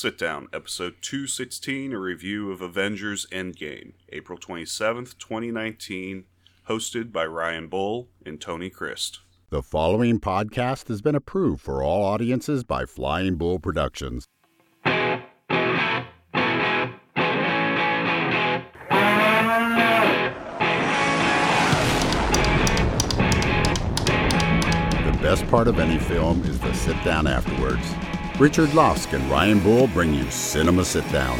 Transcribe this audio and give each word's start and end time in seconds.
Sit 0.00 0.16
Down, 0.16 0.48
episode 0.50 0.94
216, 1.02 1.92
a 1.92 1.98
review 1.98 2.50
of 2.50 2.62
Avengers 2.62 3.26
Endgame, 3.30 3.92
April 4.08 4.38
27th, 4.38 5.18
2019, 5.18 6.24
hosted 6.70 7.12
by 7.12 7.26
Ryan 7.26 7.68
Bull 7.68 8.08
and 8.24 8.40
Tony 8.40 8.70
Christ. 8.70 9.20
The 9.50 9.62
following 9.62 10.18
podcast 10.18 10.88
has 10.88 11.02
been 11.02 11.14
approved 11.14 11.60
for 11.60 11.82
all 11.82 12.02
audiences 12.02 12.64
by 12.64 12.86
Flying 12.86 13.36
Bull 13.36 13.58
Productions. 13.58 14.24
The 14.84 14.90
best 25.20 25.46
part 25.48 25.68
of 25.68 25.78
any 25.78 25.98
film 25.98 26.42
is 26.44 26.58
the 26.58 26.72
sit 26.72 26.96
down 27.04 27.26
afterwards. 27.26 27.84
Richard 28.40 28.72
Lusk 28.72 29.12
and 29.12 29.22
Ryan 29.30 29.60
Bull 29.60 29.86
bring 29.88 30.14
you 30.14 30.30
Cinema 30.30 30.82
Sit 30.82 31.06
Down. 31.12 31.38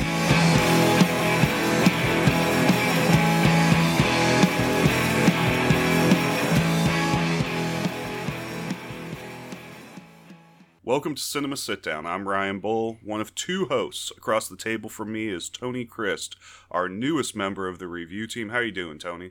Welcome 10.84 11.14
to 11.14 11.22
Cinema 11.22 11.56
Sit 11.56 11.82
Down. 11.82 12.04
I'm 12.04 12.28
Ryan 12.28 12.60
Bull, 12.60 12.98
one 13.02 13.22
of 13.22 13.34
two 13.34 13.64
hosts. 13.64 14.10
Across 14.10 14.48
the 14.48 14.56
table 14.58 14.90
from 14.90 15.10
me 15.10 15.30
is 15.30 15.48
Tony 15.48 15.86
Christ, 15.86 16.36
our 16.70 16.86
newest 16.86 17.34
member 17.34 17.66
of 17.66 17.78
the 17.78 17.88
review 17.88 18.26
team. 18.26 18.50
How 18.50 18.58
are 18.58 18.64
you 18.64 18.72
doing, 18.72 18.98
Tony? 18.98 19.30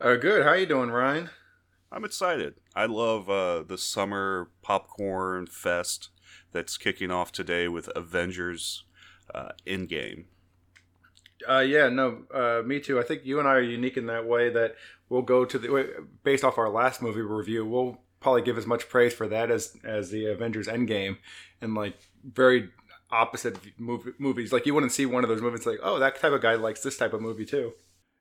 Uh, 0.00 0.14
good. 0.14 0.44
How 0.44 0.50
are 0.50 0.58
you 0.58 0.66
doing, 0.66 0.92
Ryan? 0.92 1.30
I'm 1.90 2.04
excited. 2.04 2.54
I 2.76 2.86
love 2.86 3.28
uh, 3.28 3.64
the 3.64 3.78
summer 3.78 4.50
popcorn 4.62 5.48
fest 5.48 6.10
that's 6.52 6.76
kicking 6.76 7.10
off 7.10 7.32
today 7.32 7.68
with 7.68 7.88
Avengers 7.94 8.84
uh, 9.34 9.50
Endgame. 9.66 10.24
Uh, 11.48 11.60
yeah, 11.60 11.88
no, 11.88 12.22
uh, 12.34 12.62
me 12.66 12.80
too. 12.80 12.98
I 12.98 13.02
think 13.02 13.24
you 13.24 13.38
and 13.38 13.48
I 13.48 13.52
are 13.52 13.62
unique 13.62 13.96
in 13.96 14.06
that 14.06 14.26
way 14.26 14.50
that 14.50 14.74
we'll 15.08 15.22
go 15.22 15.44
to 15.44 15.58
the 15.58 16.06
based 16.22 16.44
off 16.44 16.58
our 16.58 16.68
last 16.68 17.00
movie 17.00 17.22
review. 17.22 17.64
We'll 17.64 17.98
probably 18.20 18.42
give 18.42 18.58
as 18.58 18.66
much 18.66 18.88
praise 18.88 19.14
for 19.14 19.26
that 19.28 19.50
as 19.50 19.76
as 19.84 20.10
the 20.10 20.26
Avengers 20.26 20.68
Endgame, 20.68 21.16
and 21.60 21.74
like 21.74 21.94
very 22.24 22.68
opposite 23.10 23.56
movie, 23.78 24.12
movies. 24.18 24.52
Like 24.52 24.66
you 24.66 24.74
wouldn't 24.74 24.92
see 24.92 25.06
one 25.06 25.24
of 25.24 25.30
those 25.30 25.40
movies 25.40 25.66
like, 25.66 25.78
oh, 25.82 25.98
that 25.98 26.20
type 26.20 26.32
of 26.32 26.42
guy 26.42 26.54
likes 26.54 26.82
this 26.82 26.98
type 26.98 27.12
of 27.12 27.22
movie 27.22 27.46
too. 27.46 27.72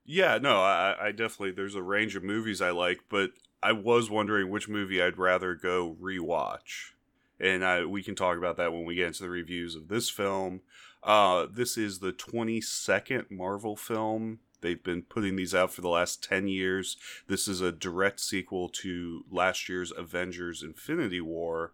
Yeah, 0.05 0.39
no, 0.41 0.61
I, 0.61 0.95
I 1.08 1.11
definitely 1.11 1.52
there's 1.52 1.75
a 1.75 1.83
range 1.83 2.16
of 2.16 2.23
movies 2.23 2.61
I 2.61 2.71
like, 2.71 3.02
but 3.09 3.31
I 3.61 3.73
was 3.73 4.09
wondering 4.09 4.49
which 4.49 4.69
movie 4.69 5.02
I'd 5.02 5.17
rather 5.17 5.55
go 5.55 5.97
rewatch 6.02 6.93
and 7.40 7.64
I, 7.64 7.86
we 7.86 8.04
can 8.04 8.16
talk 8.16 8.38
about 8.38 8.58
that 8.58 8.73
when 8.73 8.86
we 8.86 8.95
get 8.95 9.08
into 9.08 9.23
the 9.23 9.30
reviews 9.30 9.76
of 9.76 9.88
this 9.88 10.09
film. 10.09 10.62
Uh, 11.04 11.48
this 11.50 11.78
is 11.78 12.00
the 12.00 12.12
22nd 12.12 13.32
Marvel 13.32 13.76
film. 13.76 14.40
They've 14.62 14.84
been 14.84 15.04
putting 15.04 15.36
these 15.38 15.56
out 15.56 15.72
for 15.72 15.82
the 15.82 15.90
last 15.90 16.23
10 16.23 16.48
years. 16.48 16.98
This 17.28 17.48
is 17.48 17.62
a 17.62 17.72
direct 17.72 18.20
sequel 18.20 18.67
to 18.70 19.23
last 19.32 19.70
year's 19.70 19.94
Avengers 19.95 20.62
Infinity 20.62 21.22
War. 21.22 21.72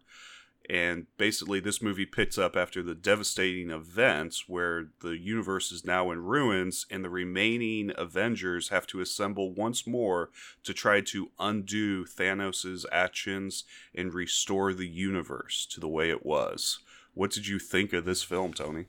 And 0.68 1.06
basically, 1.16 1.60
this 1.60 1.80
movie 1.80 2.06
picks 2.06 2.38
up 2.38 2.56
after 2.56 2.82
the 2.82 2.94
devastating 2.94 3.70
events 3.70 4.48
where 4.48 4.88
the 5.00 5.16
universe 5.16 5.70
is 5.70 5.84
now 5.84 6.10
in 6.10 6.24
ruins, 6.24 6.86
and 6.90 7.04
the 7.04 7.10
remaining 7.10 7.92
Avengers 7.96 8.70
have 8.70 8.86
to 8.88 9.00
assemble 9.00 9.54
once 9.54 9.86
more 9.86 10.30
to 10.64 10.74
try 10.74 11.00
to 11.02 11.30
undo 11.38 12.04
Thanos' 12.04 12.84
actions 12.90 13.64
and 13.94 14.12
restore 14.12 14.74
the 14.74 14.88
universe 14.88 15.66
to 15.66 15.78
the 15.78 15.88
way 15.88 16.10
it 16.10 16.26
was. 16.26 16.80
What 17.14 17.30
did 17.30 17.46
you 17.46 17.58
think 17.60 17.92
of 17.92 18.04
this 18.04 18.22
film, 18.22 18.52
Tony? 18.52 18.86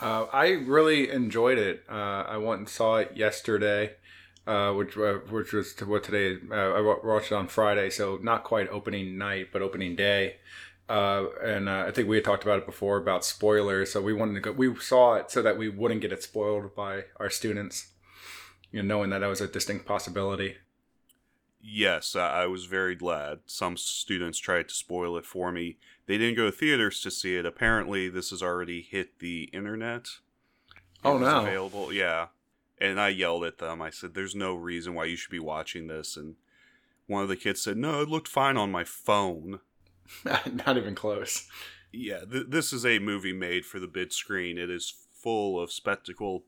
Uh, 0.00 0.26
I 0.32 0.50
really 0.50 1.10
enjoyed 1.10 1.58
it. 1.58 1.84
Uh, 1.88 2.24
I 2.28 2.36
went 2.36 2.60
and 2.60 2.68
saw 2.68 2.96
it 2.96 3.16
yesterday. 3.16 3.96
Uh, 4.44 4.72
which 4.72 4.96
uh, 4.96 5.18
which 5.30 5.52
was 5.52 5.72
to 5.72 5.86
what 5.86 6.02
today 6.02 6.36
uh, 6.50 6.72
I 6.72 6.80
watched 6.80 7.30
it 7.30 7.36
on 7.36 7.46
Friday, 7.46 7.90
so 7.90 8.18
not 8.20 8.42
quite 8.42 8.68
opening 8.70 9.16
night, 9.16 9.50
but 9.52 9.62
opening 9.62 9.94
day. 9.94 10.38
Uh, 10.88 11.26
and 11.42 11.68
uh, 11.68 11.84
I 11.86 11.90
think 11.90 12.08
we 12.08 12.16
had 12.16 12.24
talked 12.24 12.42
about 12.42 12.58
it 12.58 12.66
before 12.66 12.96
about 12.98 13.24
spoilers. 13.24 13.92
So 13.92 14.02
we 14.02 14.12
wanted 14.12 14.34
to 14.34 14.40
go. 14.40 14.52
We 14.52 14.74
saw 14.76 15.14
it 15.14 15.30
so 15.30 15.42
that 15.42 15.56
we 15.56 15.68
wouldn't 15.68 16.00
get 16.00 16.12
it 16.12 16.22
spoiled 16.22 16.74
by 16.74 17.04
our 17.16 17.30
students, 17.30 17.92
you 18.70 18.82
know, 18.82 18.96
knowing 18.96 19.10
that 19.10 19.20
that 19.20 19.28
was 19.28 19.40
a 19.40 19.46
distinct 19.46 19.86
possibility. 19.86 20.56
Yes, 21.64 22.16
I 22.16 22.46
was 22.46 22.64
very 22.64 22.96
glad. 22.96 23.38
Some 23.46 23.76
students 23.76 24.40
tried 24.40 24.68
to 24.68 24.74
spoil 24.74 25.16
it 25.16 25.24
for 25.24 25.52
me. 25.52 25.76
They 26.06 26.18
didn't 26.18 26.34
go 26.36 26.46
to 26.46 26.52
theaters 26.52 27.00
to 27.02 27.10
see 27.10 27.36
it. 27.36 27.46
Apparently, 27.46 28.08
this 28.08 28.30
has 28.30 28.42
already 28.42 28.82
hit 28.82 29.20
the 29.20 29.44
internet. 29.52 30.08
It 30.66 31.04
oh 31.04 31.18
no! 31.18 31.42
Available, 31.42 31.92
yeah. 31.92 32.28
And 32.78 33.00
I 33.00 33.10
yelled 33.10 33.44
at 33.44 33.58
them. 33.58 33.80
I 33.80 33.90
said, 33.90 34.14
"There's 34.14 34.34
no 34.34 34.54
reason 34.54 34.94
why 34.94 35.04
you 35.04 35.16
should 35.16 35.30
be 35.30 35.38
watching 35.38 35.86
this." 35.86 36.16
And 36.16 36.34
one 37.06 37.22
of 37.22 37.28
the 37.28 37.36
kids 37.36 37.62
said, 37.62 37.76
"No, 37.76 38.02
it 38.02 38.08
looked 38.08 38.28
fine 38.28 38.56
on 38.56 38.72
my 38.72 38.82
phone." 38.82 39.60
Not 40.24 40.76
even 40.76 40.94
close. 40.94 41.48
Yeah, 41.92 42.20
th- 42.30 42.46
this 42.48 42.72
is 42.72 42.86
a 42.86 42.98
movie 42.98 43.32
made 43.32 43.66
for 43.66 43.78
the 43.78 43.86
big 43.86 44.12
screen. 44.12 44.58
It 44.58 44.70
is 44.70 44.92
full 45.12 45.60
of 45.60 45.72
spectacle. 45.72 46.44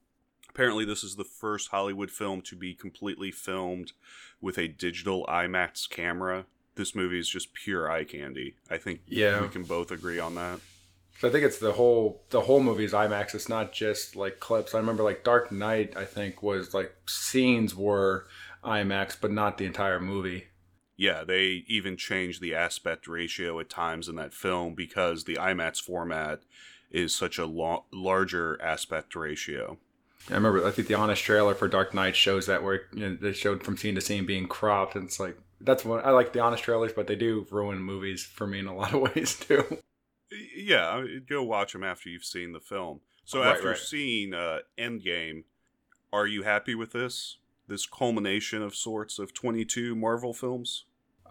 Apparently, 0.48 0.84
this 0.84 1.04
is 1.04 1.16
the 1.16 1.24
first 1.24 1.68
Hollywood 1.68 2.10
film 2.10 2.40
to 2.42 2.56
be 2.56 2.74
completely 2.74 3.30
filmed 3.30 3.92
with 4.40 4.58
a 4.58 4.68
digital 4.68 5.26
IMAX 5.26 5.88
camera. 5.88 6.46
This 6.76 6.94
movie 6.94 7.18
is 7.18 7.28
just 7.28 7.52
pure 7.52 7.90
eye 7.90 8.04
candy. 8.04 8.54
I 8.70 8.78
think 8.78 9.00
yeah. 9.06 9.42
we 9.42 9.48
can 9.48 9.64
both 9.64 9.90
agree 9.90 10.18
on 10.18 10.34
that. 10.36 10.60
So 11.20 11.28
I 11.28 11.30
think 11.32 11.44
it's 11.44 11.58
the 11.58 11.72
whole 11.72 12.22
the 12.30 12.42
whole 12.42 12.60
movie's 12.60 12.92
IMAX. 12.92 13.34
It's 13.34 13.48
not 13.48 13.72
just 13.72 14.16
like 14.16 14.40
clips. 14.40 14.74
I 14.74 14.78
remember 14.78 15.02
like 15.02 15.24
Dark 15.24 15.52
Knight. 15.52 15.96
I 15.96 16.04
think 16.04 16.42
was 16.42 16.74
like 16.74 16.94
scenes 17.06 17.74
were 17.74 18.26
IMAX, 18.64 19.16
but 19.20 19.30
not 19.30 19.58
the 19.58 19.66
entire 19.66 20.00
movie. 20.00 20.48
Yeah, 20.96 21.24
they 21.24 21.64
even 21.66 21.96
changed 21.96 22.40
the 22.40 22.54
aspect 22.54 23.08
ratio 23.08 23.58
at 23.58 23.68
times 23.68 24.08
in 24.08 24.16
that 24.16 24.32
film 24.32 24.74
because 24.74 25.24
the 25.24 25.34
IMAX 25.34 25.80
format 25.80 26.40
is 26.90 27.14
such 27.14 27.38
a 27.38 27.46
lo- 27.46 27.84
larger 27.92 28.60
aspect 28.62 29.16
ratio. 29.16 29.78
I 30.30 30.34
remember. 30.34 30.66
I 30.66 30.70
think 30.70 30.88
the 30.88 30.94
honest 30.94 31.22
trailer 31.22 31.54
for 31.54 31.68
Dark 31.68 31.92
Knight 31.92 32.16
shows 32.16 32.46
that 32.46 32.62
where 32.62 32.82
you 32.94 33.10
know, 33.10 33.16
they 33.20 33.32
showed 33.32 33.62
from 33.62 33.76
scene 33.76 33.94
to 33.96 34.00
scene 34.00 34.24
being 34.24 34.46
cropped, 34.46 34.94
and 34.94 35.04
it's 35.04 35.20
like 35.20 35.36
that's 35.60 35.84
what 35.84 36.04
I 36.04 36.10
like 36.10 36.32
the 36.32 36.40
honest 36.40 36.62
trailers, 36.62 36.92
but 36.92 37.06
they 37.06 37.16
do 37.16 37.46
ruin 37.50 37.78
movies 37.78 38.24
for 38.24 38.46
me 38.46 38.60
in 38.60 38.66
a 38.66 38.74
lot 38.74 38.94
of 38.94 39.00
ways 39.14 39.38
too. 39.38 39.78
Yeah, 40.56 41.04
go 41.28 41.42
watch 41.42 41.72
them 41.72 41.84
after 41.84 42.08
you've 42.08 42.24
seen 42.24 42.52
the 42.52 42.60
film. 42.60 43.00
So 43.24 43.40
right, 43.40 43.54
after 43.54 43.68
right. 43.68 43.76
seeing 43.76 44.32
uh, 44.32 44.60
Endgame, 44.78 45.44
are 46.12 46.26
you 46.26 46.42
happy 46.42 46.74
with 46.74 46.92
this? 46.92 47.38
This 47.68 47.86
culmination 47.86 48.62
of 48.62 48.74
sorts 48.74 49.18
of 49.18 49.32
22 49.34 49.94
Marvel 49.94 50.32
films? 50.32 50.84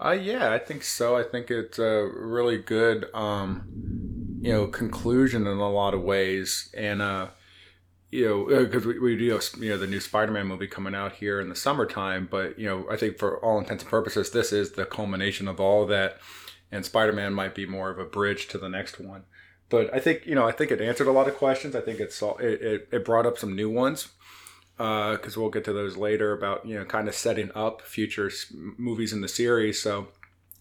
Uh, 0.03 0.11
yeah, 0.11 0.51
I 0.51 0.59
think 0.59 0.83
so. 0.83 1.15
I 1.15 1.23
think 1.23 1.51
it's 1.51 1.79
a 1.79 2.09
really 2.13 2.57
good, 2.57 3.05
um, 3.13 4.39
you 4.41 4.51
know, 4.51 4.67
conclusion 4.67 5.47
in 5.47 5.57
a 5.57 5.69
lot 5.69 5.93
of 5.93 6.01
ways. 6.01 6.73
And, 6.75 7.01
uh, 7.01 7.27
you 8.11 8.27
know, 8.27 8.65
because 8.65 8.85
uh, 8.85 8.89
we, 8.89 8.99
we 8.99 9.17
do 9.17 9.31
have, 9.31 9.43
you 9.59 9.69
know, 9.69 9.77
the 9.77 9.87
new 9.87 9.99
Spider-Man 9.99 10.47
movie 10.47 10.67
coming 10.67 10.95
out 10.95 11.13
here 11.13 11.39
in 11.39 11.49
the 11.49 11.55
summertime. 11.55 12.27
But, 12.29 12.57
you 12.57 12.67
know, 12.67 12.87
I 12.89 12.97
think 12.97 13.17
for 13.17 13.37
all 13.43 13.59
intents 13.59 13.83
and 13.83 13.89
purposes, 13.89 14.31
this 14.31 14.51
is 14.51 14.71
the 14.71 14.85
culmination 14.85 15.47
of 15.47 15.59
all 15.59 15.83
of 15.83 15.89
that. 15.89 16.17
And 16.71 16.83
Spider-Man 16.83 17.33
might 17.33 17.53
be 17.53 17.67
more 17.67 17.91
of 17.91 17.99
a 17.99 18.05
bridge 18.05 18.47
to 18.49 18.57
the 18.57 18.69
next 18.69 18.99
one. 18.99 19.25
But 19.69 19.93
I 19.93 19.99
think, 19.99 20.25
you 20.25 20.35
know, 20.35 20.47
I 20.47 20.51
think 20.51 20.71
it 20.71 20.81
answered 20.81 21.07
a 21.07 21.11
lot 21.11 21.27
of 21.27 21.35
questions. 21.35 21.75
I 21.75 21.81
think 21.81 21.99
it, 21.99 22.11
saw, 22.11 22.35
it, 22.37 22.61
it, 22.61 22.87
it 22.91 23.05
brought 23.05 23.25
up 23.25 23.37
some 23.37 23.55
new 23.55 23.69
ones 23.69 24.09
because 24.77 25.37
uh, 25.37 25.41
we'll 25.41 25.49
get 25.49 25.63
to 25.65 25.73
those 25.73 25.97
later 25.97 26.33
about 26.33 26.65
you 26.65 26.75
know 26.75 26.85
kind 26.85 27.07
of 27.07 27.15
setting 27.15 27.51
up 27.53 27.81
future 27.81 28.31
movies 28.51 29.13
in 29.13 29.21
the 29.21 29.27
series. 29.27 29.81
So 29.81 30.07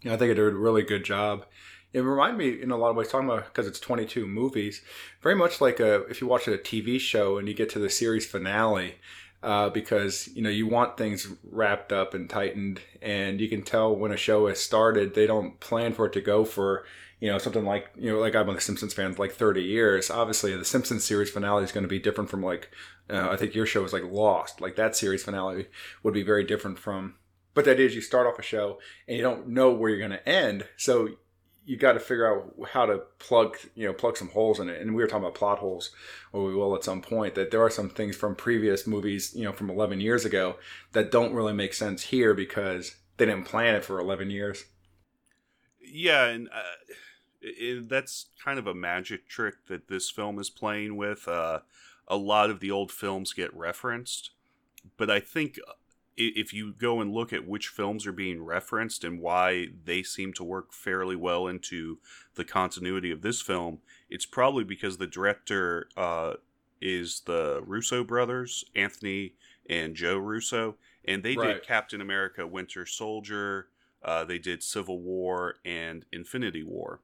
you 0.03 0.11
know, 0.11 0.15
I 0.15 0.19
think 0.19 0.31
it 0.31 0.35
did 0.35 0.53
a 0.53 0.57
really 0.57 0.83
good 0.83 1.05
job. 1.05 1.47
It 1.93 2.01
reminded 2.01 2.39
me 2.39 2.63
in 2.63 2.71
a 2.71 2.77
lot 2.77 2.91
of 2.91 2.97
ways 2.97 3.09
talking 3.09 3.29
about 3.29 3.47
because 3.47 3.67
it's 3.67 3.81
22 3.81 4.27
movies, 4.27 4.83
very 5.23 5.35
much 5.35 5.61
like 5.61 5.81
a 5.81 6.03
if 6.05 6.21
you 6.21 6.27
watch 6.27 6.49
a 6.49 6.53
TV 6.53 6.99
show 6.99 7.39
and 7.39 7.49
you 7.49 7.55
get 7.55 7.71
to 7.71 7.79
the 7.79 7.91
series 7.91 8.27
finale. 8.27 8.97
Uh, 9.43 9.69
because 9.69 10.29
you 10.37 10.41
know 10.41 10.49
you 10.49 10.69
want 10.69 10.97
things 10.97 11.27
wrapped 11.51 11.93
up 11.93 12.15
and 12.15 12.31
tightened, 12.31 12.81
and 13.01 13.41
you 13.41 13.49
can 13.49 13.61
tell 13.61 13.93
when 13.93 14.13
a 14.13 14.17
show 14.17 14.47
has 14.47 14.61
started, 14.61 15.15
they 15.15 15.27
don't 15.27 15.59
plan 15.59 15.93
for 15.93 16.07
it 16.07 16.13
to 16.13 16.21
go 16.21 16.45
for 16.45 16.85
you 17.23 17.31
know 17.31 17.39
something 17.39 17.65
like 17.65 17.89
you 17.97 18.13
know 18.13 18.19
like 18.19 18.35
I'm 18.35 18.49
a 18.49 18.61
Simpsons 18.61 18.95
fan 18.95 19.15
for 19.15 19.23
like 19.23 19.33
30 19.33 19.63
years. 19.63 20.11
Obviously, 20.11 20.57
the 20.57 20.65
Simpsons 20.65 21.05
series 21.05 21.31
finale 21.31 21.63
is 21.63 21.71
going 21.71 21.83
to 21.83 21.89
be 21.89 22.01
different 22.01 22.31
from 22.31 22.43
like 22.43 22.69
uh, 23.13 23.29
I 23.31 23.37
think 23.37 23.55
your 23.55 23.67
show 23.67 23.83
was 23.83 23.93
like 23.93 24.05
Lost. 24.05 24.61
Like 24.61 24.77
that 24.77 24.97
series 24.97 25.23
finale 25.23 25.67
would 26.03 26.15
be 26.15 26.23
very 26.23 26.45
different 26.45 26.79
from. 26.79 27.17
But 27.55 27.67
that 27.67 27.79
is, 27.79 27.95
you 27.95 28.01
start 28.01 28.27
off 28.27 28.39
a 28.39 28.43
show 28.43 28.79
and 29.07 29.17
you 29.17 29.23
don't 29.23 29.49
know 29.49 29.71
where 29.73 29.91
you're 29.91 29.99
going 29.99 30.19
to 30.19 30.29
end, 30.29 30.65
so 30.79 31.09
you 31.65 31.77
got 31.77 31.93
to 31.93 32.01
figure 32.01 32.27
out 32.27 32.71
how 32.71 32.87
to 32.87 33.03
plug, 33.19 33.57
you 33.75 33.87
know, 33.87 33.93
plug 33.93 34.17
some 34.17 34.31
holes 34.31 34.59
in 34.59 34.69
it. 34.69 34.81
And 34.81 34.95
we 34.95 35.03
were 35.03 35.07
talking 35.07 35.25
about 35.25 35.35
plot 35.35 35.59
holes, 35.59 35.91
or 36.33 36.45
we 36.45 36.55
will 36.55 36.75
at 36.75 36.83
some 36.83 37.03
point. 37.03 37.35
That 37.35 37.51
there 37.51 37.63
are 37.63 37.71
some 37.71 37.91
things 37.91 38.17
from 38.17 38.35
previous 38.35 38.87
movies, 38.87 39.33
you 39.35 39.45
know, 39.45 39.53
from 39.53 39.71
11 39.71 40.01
years 40.01 40.25
ago, 40.25 40.57
that 40.93 41.13
don't 41.13 41.35
really 41.35 41.53
make 41.53 41.75
sense 41.75 42.05
here 42.05 42.35
because 42.35 42.97
they 43.17 43.27
didn't 43.27 43.45
plan 43.45 43.75
it 43.75 43.85
for 43.85 44.01
11 44.01 44.31
years. 44.31 44.65
Yeah, 45.81 46.25
and 46.25 46.49
uh, 46.49 46.63
it, 47.41 47.89
that's 47.89 48.27
kind 48.43 48.59
of 48.59 48.67
a 48.67 48.75
magic 48.75 49.29
trick 49.29 49.67
that 49.69 49.89
this 49.89 50.11
film 50.11 50.39
is 50.39 50.51
playing 50.51 50.97
with. 50.97 51.29
Uh, 51.29 51.61
a 52.09 52.17
lot 52.17 52.51
of 52.51 52.61
the 52.61 52.71
old 52.71 52.91
films 52.93 53.33
get 53.33 53.55
referenced, 53.55 54.31
but 54.97 55.11
I 55.11 55.21
think 55.21 55.59
uh, 55.67 55.73
if 56.17 56.53
you 56.53 56.73
go 56.73 57.01
and 57.01 57.13
look 57.13 57.33
at 57.33 57.49
which 57.49 57.69
films 57.69 58.07
are 58.07 58.13
being 58.13 58.43
referenced 58.45 59.03
and 59.03 59.19
why 59.21 59.69
they 59.85 60.03
seem 60.03 60.33
to 60.35 60.45
work 60.45 60.73
fairly 60.73 61.17
well 61.17 61.47
into 61.47 61.99
the 62.35 62.45
continuity 62.45 63.11
of 63.11 63.23
this 63.23 63.41
film, 63.41 63.79
it's 64.11 64.27
probably 64.27 64.63
because 64.65 64.99
the 64.99 65.07
director 65.07 65.89
uh, 65.97 66.35
is 66.81 67.21
the 67.21 67.63
Russo 67.67 68.05
brothers, 68.05 68.65
Anthony 68.77 69.35
and 69.71 69.95
Joe 69.95 70.19
Russo, 70.19 70.77
and 71.05 71.23
they 71.23 71.35
Right. 71.37 71.55
did 71.55 71.63
Captain 71.63 72.01
America: 72.01 72.47
Winter 72.47 72.85
Soldier. 72.85 73.69
Uh, 74.03 74.25
they 74.25 74.39
did 74.39 74.63
Civil 74.65 75.01
War 75.01 75.61
and 75.65 76.05
Infinity 76.13 76.65
War, 76.65 77.01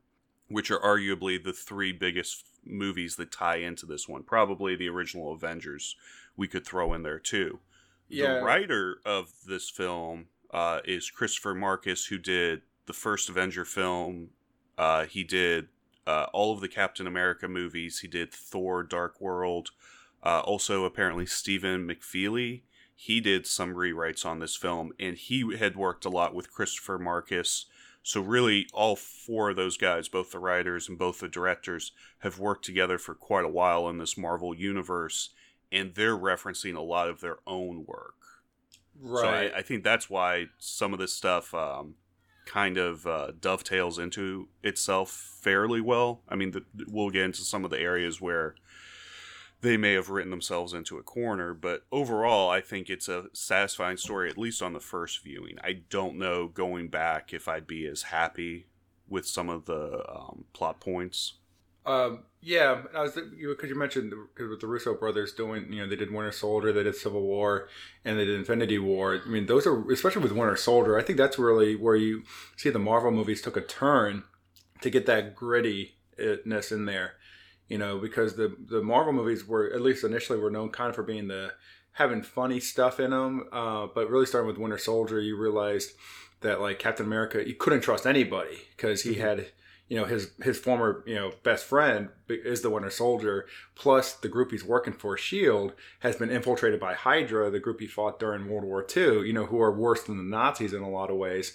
which 0.49 0.71
are 0.71 0.81
arguably 0.81 1.43
the 1.43 1.53
three 1.53 1.93
biggest 1.93 2.45
movies 2.69 3.17
that 3.17 3.33
tie 3.33 3.57
into 3.57 3.87
this 3.87 4.09
one. 4.09 4.23
Probably 4.23 4.77
the 4.77 4.89
original 4.89 5.33
Avengers 5.33 5.97
we 6.37 6.49
could 6.49 6.65
throw 6.65 6.93
in 6.95 7.03
there 7.03 7.19
too. 7.19 7.61
Yeah. 8.09 8.35
The 8.35 8.43
writer 8.45 8.99
of 9.05 9.33
this 9.47 9.69
film 9.69 10.27
uh, 10.53 10.81
is 10.85 11.11
Christopher 11.11 11.55
Markus, 11.55 12.07
who 12.07 12.19
did 12.19 12.63
the 12.87 12.93
first 12.93 13.29
Avenger 13.29 13.65
film. 13.65 14.31
Uh, 14.77 15.05
he 15.05 15.25
did 15.25 15.69
uh, 16.07 16.27
all 16.33 16.55
of 16.55 16.61
the 16.61 16.69
Captain 16.69 17.07
America 17.07 17.49
movies. 17.49 18.01
He 18.01 18.09
did 18.09 18.33
Thor: 18.33 18.83
Dark 18.83 19.21
World. 19.21 19.71
Uh, 20.23 20.41
also, 20.41 20.85
apparently, 20.85 21.27
Stephen 21.27 21.87
McFeely. 21.87 22.63
He 22.95 23.21
did 23.21 23.47
some 23.47 23.75
rewrites 23.75 24.27
on 24.27 24.41
this 24.41 24.57
film, 24.57 24.93
and 24.99 25.17
he 25.17 25.57
had 25.57 25.77
worked 25.77 26.05
a 26.05 26.09
lot 26.09 26.35
with 26.35 26.51
Christopher 26.51 26.99
Markus. 26.99 27.67
So, 28.09 28.23
really, 28.23 28.67
all 28.73 28.97
four 28.97 29.51
of 29.51 29.57
those 29.57 29.77
guys, 29.77 30.09
both 30.09 30.31
the 30.31 30.39
writers 30.39 30.89
and 30.89 30.97
both 30.97 31.21
the 31.21 31.29
directors, 31.29 31.93
have 32.21 32.39
worked 32.39 32.65
together 32.65 32.97
for 32.97 33.15
quite 33.15 33.45
a 33.45 33.51
while 33.51 33.87
in 33.87 33.99
this 33.99 34.17
Marvel 34.17 34.55
universe, 34.55 35.29
and 35.71 35.95
they're 35.95 36.17
referencing 36.17 36.75
a 36.75 36.81
lot 36.81 37.11
of 37.11 37.21
their 37.21 37.37
own 37.47 37.85
work. 37.87 38.15
Right. 38.99 39.51
So 39.51 39.57
I, 39.57 39.59
I 39.59 39.63
think 39.63 39.85
that's 39.85 40.09
why 40.09 40.47
some 40.57 40.95
of 40.95 40.99
this 40.99 41.13
stuff 41.13 41.53
um, 41.53 41.97
kind 42.47 42.79
of 42.79 43.07
uh, 43.07 43.33
dovetails 43.39 43.99
into 43.99 44.49
itself 44.63 45.11
fairly 45.43 45.83
well. 45.83 46.23
I 46.31 46.35
mean, 46.35 46.53
the, 46.53 46.65
we'll 46.87 47.11
get 47.11 47.25
into 47.25 47.43
some 47.43 47.63
of 47.63 47.71
the 47.71 47.79
areas 47.79 48.23
where 48.23 48.55
they 49.61 49.77
may 49.77 49.95
have 49.95 50.09
written 50.09 50.31
themselves 50.31 50.73
into 50.73 50.99
a 50.99 51.03
corner, 51.03 51.53
but 51.53 51.85
overall, 51.91 52.49
I 52.49 52.61
think 52.61 52.89
it's 52.89 53.09
a 53.09 53.27
satisfying 53.33 53.97
story, 53.97 54.31
at 54.31 54.39
least 54.39 54.63
on 54.63 54.73
the 54.73 54.81
first 54.81 55.23
viewing. 55.23 55.57
I 55.63 55.81
don't 55.91 56.17
know 56.17 56.47
going 56.47 56.89
back 56.89 57.33
if 57.33 57.49
I'd 57.49 57.67
be 57.67 57.87
as 57.87 58.03
happy 58.03 58.67
with 59.09 59.27
some 59.27 59.49
of 59.49 59.65
the 59.65 60.05
um, 60.09 60.45
plot 60.53 60.81
points. 60.81 61.35
Um, 61.85 62.25
yeah, 62.41 62.83
I 62.95 63.01
was 63.01 63.15
because 63.15 63.33
you, 63.39 63.57
you 63.63 63.75
mentioned 63.75 64.13
because 64.35 64.51
with 64.51 64.61
the 64.61 64.67
Russo 64.67 64.95
brothers 64.95 65.33
doing, 65.33 65.73
you 65.73 65.81
know, 65.81 65.89
they 65.89 65.97
did 65.97 66.13
Winter 66.13 66.31
Soldier, 66.31 66.73
they 66.73 66.83
did 66.83 66.95
Civil 66.95 67.23
War, 67.23 67.69
and 68.05 68.19
they 68.19 68.27
did 68.27 68.39
Infinity 68.39 68.79
War. 68.79 69.23
I 69.25 69.29
mean, 69.29 69.47
those 69.47 69.67
are 69.67 69.91
especially 69.91 70.23
with 70.23 70.33
Winter 70.33 70.55
Soldier. 70.57 70.99
I 70.99 71.03
think 71.03 71.17
that's 71.17 71.39
really 71.39 71.75
where 71.75 71.97
you 71.97 72.25
see 72.57 72.69
the 72.69 72.79
Marvel 72.79 73.11
movies 73.11 73.41
took 73.41 73.57
a 73.57 73.63
turn 73.63 74.25
to 74.83 74.91
get 74.91 75.07
that 75.07 75.35
grittiness 75.35 76.71
in 76.71 76.85
there. 76.85 77.15
You 77.69 77.79
know, 77.79 77.99
because 77.99 78.37
the 78.37 78.57
the 78.59 78.83
Marvel 78.83 79.13
movies 79.13 79.47
were 79.47 79.71
at 79.73 79.83
least 79.83 80.05
initially 80.05 80.39
were 80.39 80.51
known 80.51 80.71
kind 80.71 80.91
of 80.91 80.97
for 80.97 81.03
being 81.03 81.29
the 81.29 81.53
having 81.93 82.23
funny 82.23 82.61
stuff 82.61 83.01
in 83.01 83.11
them, 83.11 83.49
uh, 83.51 83.87
but 83.93 84.09
really 84.09 84.25
starting 84.25 84.47
with 84.47 84.57
Winter 84.57 84.79
Soldier, 84.79 85.21
you 85.21 85.37
realized 85.37 85.91
that 86.41 86.61
like 86.61 86.79
Captain 86.79 87.05
America, 87.05 87.47
you 87.47 87.55
couldn't 87.55 87.81
trust 87.81 88.07
anybody 88.07 88.63
because 88.77 89.03
he 89.03 89.15
had 89.15 89.49
you 89.89 89.97
know 89.97 90.05
his 90.05 90.31
his 90.43 90.59
former 90.59 91.03
you 91.07 91.15
know 91.15 91.33
best 91.43 91.65
friend 91.65 92.11
is 92.29 92.63
the 92.63 92.71
Winter 92.71 92.91
Soldier. 92.91 93.47
Plus, 93.75 94.13
the 94.15 94.29
group 94.29 94.51
he's 94.51 94.65
working 94.65 94.93
for, 94.93 95.17
Shield, 95.17 95.73
has 96.01 96.17
been 96.17 96.31
infiltrated 96.31 96.79
by 96.79 96.95
Hydra, 96.95 97.51
the 97.51 97.61
group 97.61 97.81
he 97.81 97.87
fought 97.87 98.21
during 98.21 98.49
World 98.49 98.65
War 98.65 98.87
II. 98.97 99.27
You 99.27 99.33
know, 99.33 99.47
who 99.47 99.61
are 99.61 99.73
worse 99.73 100.05
than 100.05 100.19
the 100.19 100.23
Nazis 100.37 100.73
in 100.73 100.83
a 100.83 100.91
lot 100.91 101.11
of 101.11 101.17
ways. 101.17 101.53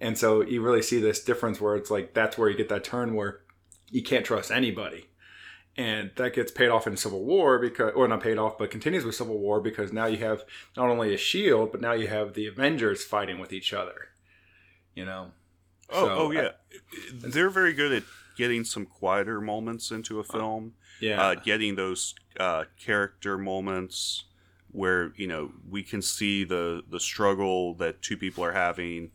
And 0.00 0.18
so 0.18 0.42
you 0.42 0.60
really 0.60 0.82
see 0.82 1.00
this 1.00 1.22
difference 1.22 1.60
where 1.60 1.76
it's 1.76 1.90
like 1.90 2.14
that's 2.14 2.36
where 2.36 2.48
you 2.48 2.56
get 2.56 2.68
that 2.70 2.84
turn 2.84 3.14
where 3.14 3.40
you 3.90 4.02
can't 4.02 4.26
trust 4.26 4.50
anybody. 4.50 5.06
And 5.76 6.12
that 6.16 6.34
gets 6.34 6.52
paid 6.52 6.68
off 6.68 6.86
in 6.86 6.96
Civil 6.96 7.24
War 7.24 7.58
because, 7.58 7.92
or 7.96 8.06
not 8.06 8.22
paid 8.22 8.38
off, 8.38 8.56
but 8.58 8.70
continues 8.70 9.04
with 9.04 9.16
Civil 9.16 9.38
War 9.38 9.60
because 9.60 9.92
now 9.92 10.06
you 10.06 10.18
have 10.18 10.44
not 10.76 10.88
only 10.88 11.12
a 11.12 11.18
shield, 11.18 11.72
but 11.72 11.80
now 11.80 11.92
you 11.92 12.06
have 12.06 12.34
the 12.34 12.46
Avengers 12.46 13.02
fighting 13.02 13.40
with 13.40 13.52
each 13.52 13.72
other. 13.72 14.08
You 14.94 15.04
know. 15.04 15.32
Oh, 15.90 16.06
So, 16.06 16.10
oh 16.12 16.32
I- 16.32 16.34
yeah, 16.34 16.48
they're 17.12 17.50
very 17.50 17.72
good 17.72 17.92
at 17.92 18.02
getting 18.36 18.62
some 18.64 18.86
quieter 18.86 19.40
moments 19.40 19.90
into 19.90 20.20
a 20.20 20.24
film. 20.24 20.74
Yeah. 21.00 21.20
uh, 21.20 21.34
getting 21.34 21.74
those 21.74 22.14
uh, 22.38 22.64
character 22.78 23.36
moments 23.36 24.24
where 24.70 25.12
you 25.16 25.26
know 25.26 25.50
we 25.68 25.82
can 25.82 26.00
see 26.02 26.44
the 26.44 26.82
the 26.88 27.00
struggle 27.00 27.74
that 27.74 28.00
two 28.00 28.16
people 28.16 28.44
are 28.44 28.52
having. 28.52 29.10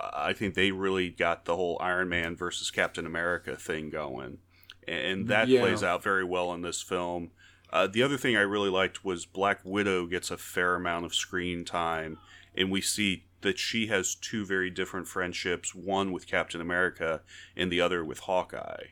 Uh, 0.00 0.08
I 0.14 0.32
think 0.32 0.54
they 0.54 0.70
really 0.72 1.10
got 1.10 1.44
the 1.44 1.54
whole 1.54 1.76
Iron 1.82 2.08
Man 2.08 2.34
versus 2.34 2.70
Captain 2.70 3.04
America 3.04 3.56
thing 3.56 3.90
going, 3.90 4.38
and 4.88 5.28
that 5.28 5.48
Yeah. 5.48 5.60
plays 5.60 5.82
out 5.82 6.02
very 6.02 6.24
well 6.24 6.52
in 6.54 6.62
this 6.62 6.82
film. 6.82 7.30
Uh, 7.70 7.86
the 7.86 8.02
other 8.02 8.16
thing 8.16 8.36
I 8.36 8.40
really 8.40 8.70
liked 8.70 9.04
was 9.04 9.26
Black 9.26 9.60
Widow 9.64 10.06
gets 10.06 10.30
a 10.30 10.38
fair 10.38 10.74
amount 10.74 11.04
of 11.04 11.14
screen 11.14 11.64
time, 11.64 12.18
and 12.54 12.70
we 12.70 12.80
see 12.80 13.26
that 13.42 13.58
she 13.58 13.86
has 13.88 14.14
two 14.14 14.44
very 14.44 14.70
different 14.70 15.06
friendships 15.06 15.74
one 15.74 16.10
with 16.10 16.26
Captain 16.26 16.60
America 16.60 17.22
and 17.56 17.70
the 17.70 17.80
other 17.80 18.04
with 18.04 18.20
Hawkeye. 18.20 18.86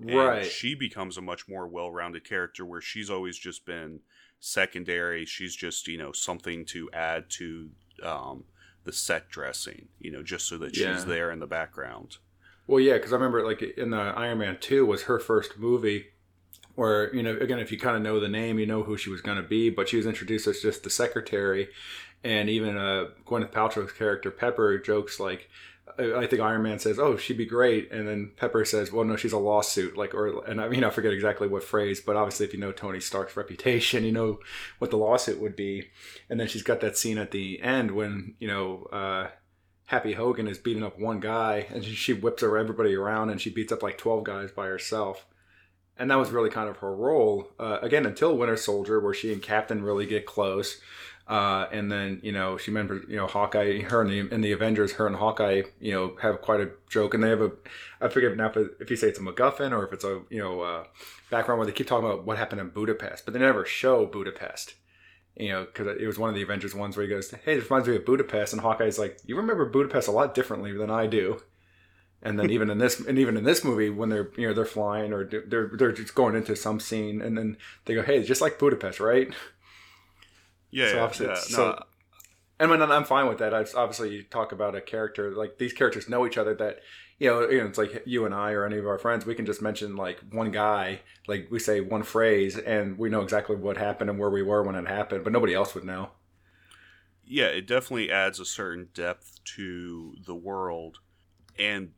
And 0.00 0.14
right. 0.16 0.46
she 0.46 0.74
becomes 0.74 1.16
a 1.16 1.22
much 1.22 1.46
more 1.48 1.68
well-rounded 1.68 2.24
character 2.24 2.64
where 2.64 2.80
she's 2.80 3.08
always 3.10 3.38
just 3.38 3.64
been 3.64 4.00
secondary. 4.40 5.24
She's 5.24 5.54
just 5.54 5.86
you 5.86 5.98
know 5.98 6.12
something 6.12 6.64
to 6.66 6.90
add 6.92 7.30
to 7.30 7.70
um, 8.02 8.44
the 8.84 8.92
set 8.92 9.28
dressing, 9.30 9.88
you 10.00 10.10
know, 10.10 10.22
just 10.22 10.46
so 10.48 10.58
that 10.58 10.76
Yeah. 10.76 10.94
she's 10.94 11.04
there 11.06 11.30
in 11.30 11.38
the 11.38 11.46
background. 11.46 12.18
Well, 12.66 12.80
yeah, 12.80 12.94
because 12.94 13.12
I 13.12 13.16
remember 13.16 13.44
like 13.44 13.62
in 13.62 13.90
the 13.90 13.98
Iron 13.98 14.38
Man 14.38 14.58
two 14.60 14.86
was 14.86 15.02
her 15.02 15.18
first 15.18 15.58
movie, 15.58 16.06
where 16.74 17.14
you 17.14 17.22
know 17.22 17.36
again 17.36 17.58
if 17.58 17.70
you 17.70 17.78
kind 17.78 17.96
of 17.96 18.02
know 18.02 18.20
the 18.20 18.28
name, 18.28 18.58
you 18.58 18.66
know 18.66 18.82
who 18.82 18.96
she 18.96 19.10
was 19.10 19.20
going 19.20 19.36
to 19.36 19.42
be, 19.42 19.70
but 19.70 19.88
she 19.88 19.96
was 19.96 20.06
introduced 20.06 20.46
as 20.46 20.60
just 20.60 20.82
the 20.82 20.90
secretary, 20.90 21.68
and 22.22 22.48
even 22.48 22.76
uh, 22.76 23.06
Gwyneth 23.26 23.52
Paltrow's 23.52 23.92
character 23.92 24.30
Pepper 24.30 24.78
jokes 24.78 25.20
like. 25.20 25.48
I 25.98 26.26
think 26.26 26.40
Iron 26.40 26.62
Man 26.62 26.78
says, 26.78 26.98
"Oh, 26.98 27.18
she'd 27.18 27.36
be 27.36 27.44
great," 27.44 27.92
and 27.92 28.08
then 28.08 28.32
Pepper 28.36 28.64
says, 28.64 28.90
"Well, 28.90 29.04
no, 29.04 29.16
she's 29.16 29.34
a 29.34 29.38
lawsuit." 29.38 29.96
Like, 29.96 30.14
or 30.14 30.42
and 30.44 30.58
I 30.60 30.68
mean, 30.68 30.82
I 30.82 30.88
forget 30.88 31.12
exactly 31.12 31.46
what 31.46 31.62
phrase, 31.62 32.00
but 32.00 32.16
obviously, 32.16 32.46
if 32.46 32.54
you 32.54 32.58
know 32.58 32.72
Tony 32.72 33.00
Stark's 33.00 33.36
reputation, 33.36 34.02
you 34.02 34.10
know 34.10 34.40
what 34.78 34.90
the 34.90 34.96
lawsuit 34.96 35.38
would 35.40 35.54
be. 35.54 35.90
And 36.30 36.40
then 36.40 36.48
she's 36.48 36.62
got 36.62 36.80
that 36.80 36.96
scene 36.96 37.18
at 37.18 37.32
the 37.32 37.60
end 37.60 37.90
when 37.92 38.34
you 38.40 38.48
know 38.48 38.88
uh, 38.92 39.28
Happy 39.86 40.14
Hogan 40.14 40.48
is 40.48 40.58
beating 40.58 40.82
up 40.82 40.98
one 40.98 41.20
guy, 41.20 41.66
and 41.70 41.84
she- 41.84 42.14
whips 42.14 42.42
her 42.42 42.56
everybody 42.56 42.94
around, 42.94 43.30
and 43.30 43.40
she 43.40 43.50
beats 43.50 43.72
up 43.72 43.82
like 43.82 43.98
twelve 43.98 44.24
guys 44.24 44.50
by 44.50 44.66
herself. 44.66 45.26
And 45.96 46.10
that 46.10 46.16
was 46.16 46.30
really 46.30 46.50
kind 46.50 46.68
of 46.68 46.78
her 46.78 46.94
role 46.94 47.52
uh, 47.60 47.78
again 47.82 48.04
until 48.06 48.36
Winter 48.36 48.56
Soldier, 48.56 48.98
where 48.98 49.14
she 49.14 49.32
and 49.32 49.42
Captain 49.42 49.84
really 49.84 50.06
get 50.06 50.26
close. 50.26 50.80
Uh, 51.26 51.66
and 51.72 51.90
then 51.90 52.20
you 52.22 52.32
know 52.32 52.58
she 52.58 52.70
remembers 52.70 53.04
you 53.08 53.16
know 53.16 53.26
Hawkeye, 53.26 53.80
her 53.82 54.02
and 54.02 54.10
the 54.10 54.34
in 54.34 54.40
the 54.40 54.52
Avengers, 54.52 54.92
her 54.94 55.06
and 55.06 55.16
Hawkeye 55.16 55.62
you 55.80 55.92
know 55.92 56.16
have 56.20 56.40
quite 56.42 56.60
a 56.60 56.70
joke, 56.88 57.14
and 57.14 57.22
they 57.22 57.28
have 57.28 57.40
a 57.40 57.52
I 58.00 58.08
forget 58.08 58.36
now 58.36 58.50
if, 58.54 58.56
if 58.80 58.90
you 58.90 58.96
say 58.96 59.08
it's 59.08 59.18
a 59.18 59.22
MacGuffin 59.22 59.72
or 59.72 59.86
if 59.86 59.92
it's 59.92 60.04
a 60.04 60.22
you 60.30 60.38
know 60.38 60.60
uh, 60.62 60.84
background 61.30 61.58
where 61.58 61.66
they 61.66 61.72
keep 61.72 61.86
talking 61.86 62.06
about 62.06 62.24
what 62.24 62.36
happened 62.36 62.60
in 62.60 62.68
Budapest, 62.70 63.24
but 63.24 63.32
they 63.32 63.40
never 63.40 63.64
show 63.64 64.04
Budapest 64.06 64.74
you 65.36 65.48
know, 65.50 65.64
because 65.64 65.96
it 66.00 66.06
was 66.06 66.18
one 66.18 66.28
of 66.28 66.34
the 66.36 66.42
Avengers 66.42 66.74
ones 66.74 66.96
where 66.96 67.04
he 67.04 67.10
goes, 67.10 67.30
"Hey, 67.30 67.56
this 67.56 67.70
reminds 67.70 67.88
me 67.88 67.96
of 67.96 68.04
Budapest," 68.04 68.52
and 68.52 68.62
Hawkeye's 68.62 68.98
like, 68.98 69.18
"You 69.26 69.36
remember 69.36 69.64
Budapest 69.66 70.08
a 70.08 70.12
lot 70.12 70.34
differently 70.34 70.72
than 70.72 70.90
I 70.90 71.06
do." 71.06 71.42
And 72.22 72.38
then 72.38 72.50
even 72.50 72.70
in 72.70 72.78
this, 72.78 73.00
and 73.00 73.18
even 73.18 73.36
in 73.36 73.44
this 73.44 73.62
movie, 73.64 73.90
when 73.90 74.08
they're 74.08 74.30
you 74.36 74.48
know 74.48 74.54
they're 74.54 74.64
flying 74.64 75.12
or 75.12 75.24
they're 75.24 75.70
they're 75.74 75.92
just 75.92 76.14
going 76.14 76.34
into 76.34 76.56
some 76.56 76.80
scene, 76.80 77.20
and 77.20 77.36
then 77.36 77.56
they 77.84 77.94
go, 77.94 78.02
"Hey, 78.02 78.18
it's 78.18 78.28
just 78.28 78.40
like 78.40 78.58
Budapest, 78.58 78.98
right?" 79.00 79.28
Yeah, 80.70 80.88
So 80.88 80.94
yeah, 80.94 81.00
yeah. 81.20 81.24
it's- 81.32 81.50
No, 81.56 81.82
And 82.60 82.70
when 82.70 82.80
I'm 82.82 83.04
fine 83.04 83.26
with 83.28 83.38
that. 83.38 83.52
I 83.52 83.64
obviously 83.76 84.22
talk 84.24 84.52
about 84.52 84.74
a 84.76 84.80
character 84.80 85.32
like 85.32 85.58
these 85.58 85.72
characters 85.72 86.08
know 86.08 86.26
each 86.26 86.38
other. 86.38 86.54
That 86.54 86.80
you 87.18 87.30
know, 87.30 87.48
you 87.48 87.58
know, 87.60 87.66
it's 87.66 87.78
like 87.78 88.02
you 88.06 88.24
and 88.26 88.34
I 88.34 88.52
or 88.52 88.64
any 88.64 88.78
of 88.78 88.86
our 88.86 88.98
friends. 88.98 89.24
We 89.26 89.34
can 89.34 89.46
just 89.46 89.62
mention 89.62 89.96
like 89.96 90.20
one 90.30 90.50
guy, 90.50 91.00
like 91.28 91.48
we 91.50 91.58
say 91.58 91.80
one 91.80 92.02
phrase, 92.02 92.58
and 92.58 92.98
we 92.98 93.08
know 93.08 93.22
exactly 93.22 93.56
what 93.56 93.76
happened 93.76 94.10
and 94.10 94.18
where 94.18 94.30
we 94.30 94.42
were 94.42 94.62
when 94.62 94.74
it 94.74 94.88
happened, 94.88 95.24
but 95.24 95.32
nobody 95.32 95.54
else 95.54 95.74
would 95.74 95.84
know. 95.84 96.10
yeah, 97.26 97.46
it 97.46 97.66
definitely 97.66 98.10
adds 98.10 98.38
a 98.38 98.44
certain 98.44 98.88
depth 98.94 99.42
to 99.44 100.14
the 100.26 100.34
world, 100.34 100.98
and 101.58 101.92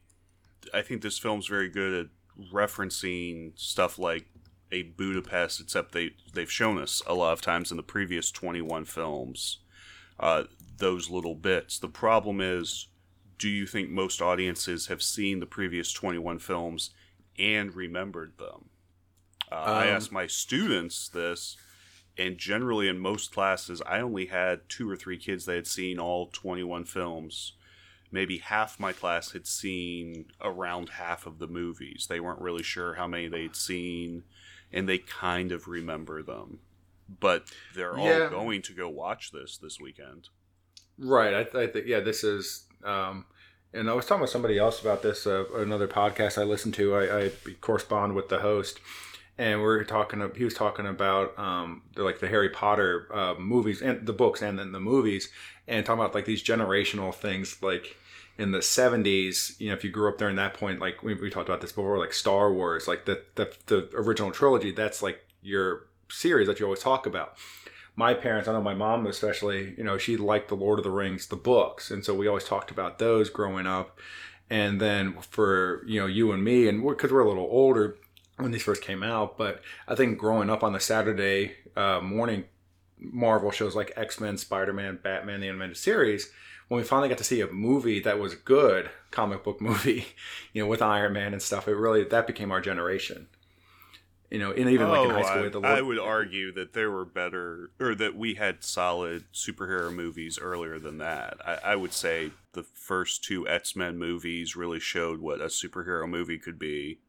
I 0.72 0.82
think 0.82 1.02
this 1.02 1.18
film's 1.18 1.46
very 1.46 1.68
good 1.68 2.06
at 2.06 2.06
referencing 2.52 3.58
stuff 3.58 3.98
like 3.98 4.26
a 4.72 4.82
Budapest, 4.82 5.60
except 5.60 5.92
they 5.92 6.10
they've 6.34 6.50
shown 6.50 6.78
us 6.78 7.02
a 7.06 7.14
lot 7.14 7.32
of 7.32 7.40
times 7.40 7.70
in 7.70 7.76
the 7.76 7.82
previous 7.82 8.30
twenty 8.30 8.60
one 8.60 8.84
films 8.84 9.58
uh, 10.20 10.44
those 10.78 11.10
little 11.10 11.34
bits. 11.34 11.78
The 11.78 11.88
problem 11.88 12.40
is, 12.40 12.88
do 13.38 13.48
you 13.48 13.66
think 13.66 13.90
most 13.90 14.20
audiences 14.22 14.86
have 14.86 15.02
seen 15.02 15.40
the 15.40 15.46
previous 15.46 15.92
twenty 15.92 16.18
one 16.18 16.38
films 16.38 16.90
and 17.38 17.74
remembered 17.74 18.38
them. 18.38 18.70
Uh, 19.52 19.54
I 19.56 19.88
Um, 19.90 19.96
asked 19.96 20.10
my 20.10 20.26
students 20.26 21.08
this, 21.08 21.56
and 22.16 22.38
generally 22.38 22.88
in 22.88 22.98
most 22.98 23.32
classes, 23.32 23.82
I 23.86 24.00
only 24.00 24.26
had 24.26 24.68
two 24.68 24.90
or 24.90 24.96
three 24.96 25.18
kids 25.18 25.44
that 25.44 25.54
had 25.54 25.66
seen 25.66 25.98
all 25.98 26.28
21 26.28 26.84
films. 26.84 27.52
Maybe 28.10 28.38
half 28.38 28.80
my 28.80 28.92
class 28.92 29.32
had 29.32 29.46
seen 29.46 30.32
around 30.40 30.90
half 30.90 31.26
of 31.26 31.38
the 31.38 31.46
movies. 31.46 32.06
They 32.08 32.20
weren't 32.20 32.40
really 32.40 32.62
sure 32.62 32.94
how 32.94 33.06
many 33.06 33.28
they'd 33.28 33.54
seen, 33.56 34.24
and 34.72 34.88
they 34.88 34.98
kind 34.98 35.52
of 35.52 35.68
remember 35.68 36.22
them. 36.22 36.60
But 37.20 37.52
they're 37.74 37.96
all 37.98 38.06
going 38.30 38.62
to 38.62 38.72
go 38.72 38.88
watch 38.88 39.30
this 39.30 39.58
this 39.58 39.78
weekend. 39.78 40.30
Right. 40.98 41.34
I, 41.34 41.42
th- 41.44 41.54
I 41.54 41.66
think 41.66 41.86
yeah. 41.86 42.00
This 42.00 42.24
is. 42.24 42.65
Um, 42.84 43.26
and 43.72 43.90
I 43.90 43.92
was 43.92 44.06
talking 44.06 44.22
with 44.22 44.30
somebody 44.30 44.58
else 44.58 44.80
about 44.80 45.02
this. 45.02 45.26
Uh, 45.26 45.44
another 45.54 45.88
podcast 45.88 46.38
I 46.40 46.44
listened 46.44 46.74
to. 46.74 46.94
I, 46.94 47.24
I 47.24 47.30
correspond 47.60 48.14
with 48.14 48.28
the 48.28 48.38
host, 48.38 48.80
and 49.36 49.60
we 49.60 49.66
are 49.66 49.84
talking. 49.84 50.28
He 50.34 50.44
was 50.44 50.54
talking 50.54 50.86
about 50.86 51.38
um, 51.38 51.82
like 51.96 52.20
the 52.20 52.28
Harry 52.28 52.48
Potter 52.48 53.08
uh, 53.12 53.34
movies 53.38 53.82
and 53.82 54.06
the 54.06 54.12
books, 54.12 54.40
and 54.40 54.58
then 54.58 54.72
the 54.72 54.80
movies, 54.80 55.28
and 55.68 55.84
talking 55.84 56.00
about 56.00 56.14
like 56.14 56.24
these 56.24 56.42
generational 56.42 57.14
things, 57.14 57.62
like 57.62 57.96
in 58.38 58.50
the 58.50 58.58
70s 58.58 59.58
you 59.58 59.68
know 59.68 59.74
if 59.74 59.82
you 59.82 59.90
grew 59.90 60.08
up 60.08 60.18
during 60.18 60.36
that 60.36 60.52
point 60.52 60.78
like 60.78 61.02
we, 61.02 61.14
we 61.14 61.30
talked 61.30 61.48
about 61.48 61.60
this 61.60 61.72
before 61.72 61.98
like 61.98 62.12
star 62.12 62.52
wars 62.52 62.86
like 62.86 63.06
the, 63.06 63.22
the 63.36 63.50
the 63.66 63.88
original 63.94 64.30
trilogy 64.30 64.70
that's 64.70 65.02
like 65.02 65.26
your 65.42 65.86
series 66.10 66.46
that 66.46 66.60
you 66.60 66.66
always 66.66 66.80
talk 66.80 67.06
about 67.06 67.36
my 67.96 68.12
parents, 68.12 68.46
I 68.46 68.52
know 68.52 68.62
my 68.62 68.74
mom 68.74 69.06
especially, 69.06 69.74
you 69.76 69.82
know, 69.82 69.96
she 69.96 70.18
liked 70.18 70.48
the 70.48 70.54
Lord 70.54 70.78
of 70.78 70.84
the 70.84 70.90
Rings, 70.90 71.26
the 71.26 71.36
books. 71.36 71.90
And 71.90 72.04
so 72.04 72.14
we 72.14 72.28
always 72.28 72.44
talked 72.44 72.70
about 72.70 72.98
those 72.98 73.30
growing 73.30 73.66
up. 73.66 73.98
And 74.50 74.80
then 74.80 75.16
for, 75.22 75.82
you 75.86 75.98
know, 75.98 76.06
you 76.06 76.30
and 76.30 76.44
me, 76.44 76.68
and 76.68 76.86
because 76.86 77.10
we're, 77.10 77.20
a 77.20 77.28
little 77.28 77.48
older 77.50 77.96
when 78.36 78.52
these 78.52 78.62
first 78.62 78.82
came 78.82 79.02
out, 79.02 79.38
but 79.38 79.62
I 79.88 79.94
think 79.94 80.18
growing 80.18 80.50
up 80.50 80.62
on 80.62 80.74
the 80.74 80.78
Saturday 80.78 81.54
uh, 81.74 82.00
morning 82.00 82.44
Marvel 82.98 83.50
shows 83.50 83.74
like 83.74 83.92
X 83.96 84.20
Men, 84.20 84.36
Spider 84.36 84.72
Man, 84.72 84.98
Batman, 85.02 85.40
the 85.40 85.48
animated 85.48 85.76
series, 85.76 86.30
when 86.68 86.78
we 86.78 86.84
finally 86.86 87.08
got 87.08 87.18
to 87.18 87.24
see 87.24 87.40
a 87.40 87.50
movie 87.50 88.00
that 88.00 88.18
was 88.18 88.34
good, 88.34 88.90
comic 89.10 89.42
book 89.42 89.60
movie, 89.62 90.06
you 90.52 90.62
know, 90.62 90.68
with 90.68 90.82
Iron 90.82 91.14
Man 91.14 91.32
and 91.32 91.42
stuff, 91.42 91.66
it 91.66 91.74
really, 91.74 92.04
that 92.04 92.26
became 92.26 92.52
our 92.52 92.60
generation 92.60 93.26
you 94.30 94.38
know, 94.38 94.50
and 94.50 94.70
even 94.70 94.88
like 94.88 95.04
in 95.04 95.10
high 95.10 95.22
school, 95.22 95.32
Oh, 95.32 95.34
I, 95.34 95.38
we 95.38 95.44
had 95.44 95.52
the 95.52 95.60
I 95.60 95.80
would 95.80 95.98
argue 95.98 96.52
that 96.52 96.72
there 96.72 96.90
were 96.90 97.04
better, 97.04 97.70
or 97.78 97.94
that 97.94 98.16
we 98.16 98.34
had 98.34 98.64
solid 98.64 99.24
superhero 99.32 99.92
movies 99.92 100.38
earlier 100.40 100.78
than 100.78 100.98
that. 100.98 101.36
I, 101.46 101.72
I 101.72 101.76
would 101.76 101.92
say 101.92 102.32
the 102.52 102.62
first 102.62 103.22
two 103.22 103.48
X 103.48 103.76
Men 103.76 103.98
movies 103.98 104.56
really 104.56 104.80
showed 104.80 105.20
what 105.20 105.40
a 105.40 105.46
superhero 105.46 106.08
movie 106.08 106.38
could 106.38 106.58
be. 106.58 107.00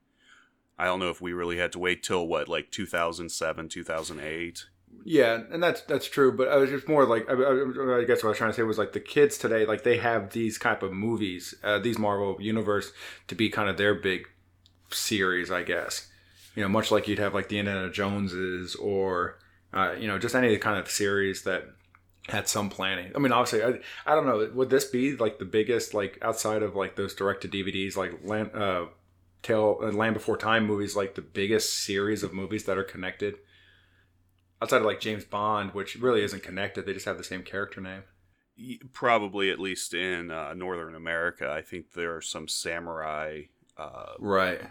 I 0.77 0.85
don't 0.85 0.99
know 0.99 1.09
if 1.09 1.21
we 1.21 1.33
really 1.33 1.57
had 1.57 1.71
to 1.71 1.79
wait 1.79 2.03
till 2.03 2.27
what, 2.27 2.47
like 2.47 2.69
2007, 2.69 3.69
2008. 3.69 4.65
Yeah, 5.03 5.41
and 5.51 5.61
that's 5.61 5.81
that's 5.81 6.07
true. 6.07 6.31
But 6.31 6.49
I 6.49 6.57
was 6.57 6.69
just 6.69 6.87
more 6.87 7.05
like 7.05 7.27
I, 7.29 7.33
I, 7.33 7.99
I 7.99 8.03
guess 8.03 8.23
what 8.23 8.25
I 8.25 8.29
was 8.29 8.37
trying 8.37 8.51
to 8.51 8.55
say 8.55 8.63
was 8.63 8.77
like 8.77 8.93
the 8.93 8.99
kids 8.99 9.37
today, 9.37 9.65
like 9.65 9.83
they 9.83 9.97
have 9.97 10.31
these 10.31 10.59
type 10.59 10.83
of 10.83 10.93
movies, 10.93 11.55
uh, 11.63 11.79
these 11.79 11.97
Marvel 11.97 12.37
universe 12.39 12.91
to 13.27 13.35
be 13.35 13.49
kind 13.49 13.69
of 13.69 13.77
their 13.77 13.95
big 13.95 14.27
series, 14.91 15.49
I 15.49 15.63
guess. 15.63 16.07
You 16.57 16.63
know, 16.63 16.69
much 16.69 16.91
like 16.91 17.07
you'd 17.07 17.19
have 17.19 17.33
like 17.33 17.49
the 17.49 17.59
Indiana 17.59 17.89
Joneses 17.91 18.75
or 18.75 19.37
uh, 19.73 19.93
you 19.97 20.07
know 20.07 20.17
just 20.17 20.35
any 20.35 20.57
kind 20.57 20.79
of 20.79 20.89
series 20.89 21.43
that 21.43 21.65
had 22.27 22.47
some 22.47 22.69
planning. 22.69 23.11
I 23.15 23.19
mean, 23.19 23.31
obviously, 23.31 23.63
I, 23.63 23.79
I 24.11 24.15
don't 24.15 24.25
know. 24.25 24.49
Would 24.53 24.69
this 24.69 24.85
be 24.85 25.15
like 25.15 25.37
the 25.39 25.45
biggest 25.45 25.93
like 25.93 26.17
outside 26.21 26.63
of 26.63 26.75
like 26.75 26.95
those 26.95 27.13
direct 27.13 27.41
to 27.43 27.47
DVDs 27.47 27.95
like 27.95 28.19
Land, 28.23 28.51
uh, 28.55 28.87
Tale 29.43 29.77
uh, 29.81 29.91
Land 29.91 30.15
Before 30.15 30.37
Time 30.37 30.65
movies, 30.65 30.95
like 30.95 31.15
the 31.15 31.21
biggest 31.21 31.73
series 31.73 32.23
of 32.23 32.33
movies 32.33 32.65
that 32.65 32.77
are 32.77 32.83
connected? 32.83 33.35
outside 34.61 34.77
of 34.77 34.85
like 34.85 34.99
James 34.99 35.23
Bond, 35.23 35.73
which 35.73 35.95
really 35.95 36.23
isn't 36.23 36.43
connected. 36.43 36.85
They 36.85 36.93
just 36.93 37.05
have 37.05 37.17
the 37.17 37.23
same 37.23 37.43
character 37.43 37.81
name. 37.81 38.03
Probably 38.91 39.51
at 39.51 39.59
least 39.59 39.93
in 39.93 40.31
uh, 40.31 40.53
Northern 40.55 40.95
America, 40.95 41.49
I 41.49 41.61
think 41.61 41.93
there 41.93 42.15
are 42.15 42.21
some 42.21 42.47
samurai. 42.47 43.43
Uh, 43.77 44.13
Right. 44.19 44.61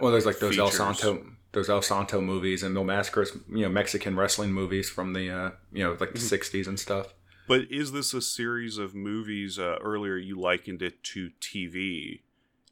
Well, 0.00 0.12
there's 0.12 0.26
like 0.26 0.38
those 0.38 0.58
El 0.58 0.70
Santo, 0.70 1.24
those 1.52 1.68
El 1.68 1.82
Santo 1.82 2.20
movies 2.20 2.62
and 2.62 2.74
No 2.74 2.84
Massacres, 2.84 3.36
you 3.48 3.62
know, 3.62 3.68
Mexican 3.68 4.16
wrestling 4.16 4.52
movies 4.52 4.88
from 4.88 5.12
the, 5.12 5.30
uh, 5.30 5.50
you 5.72 5.82
know, 5.84 5.96
like 5.98 6.12
the 6.12 6.18
Mhm. 6.18 6.28
'60s 6.28 6.66
and 6.68 6.78
stuff. 6.78 7.14
But 7.46 7.62
is 7.70 7.92
this 7.92 8.12
a 8.12 8.20
series 8.20 8.76
of 8.78 8.94
movies? 8.94 9.58
Uh, 9.58 9.78
earlier, 9.82 10.16
you 10.16 10.38
likened 10.38 10.82
it 10.82 11.02
to 11.04 11.30
TV 11.40 12.20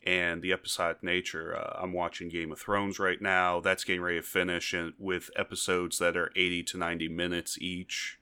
and 0.04 0.42
the 0.42 0.52
episodic 0.52 1.02
nature. 1.02 1.56
Uh, 1.56 1.80
I'm 1.82 1.92
watching 1.92 2.28
Game 2.28 2.52
of 2.52 2.60
Thrones 2.60 2.98
right 2.98 3.20
now. 3.20 3.58
That's 3.60 3.84
getting 3.84 4.02
ready 4.02 4.18
to 4.18 4.22
finish, 4.22 4.72
and 4.74 4.92
with 4.98 5.30
episodes 5.34 5.98
that 5.98 6.16
are 6.16 6.30
80 6.36 6.62
to 6.64 6.76
90 6.78 7.08
minutes 7.08 7.58
each. 7.60 8.18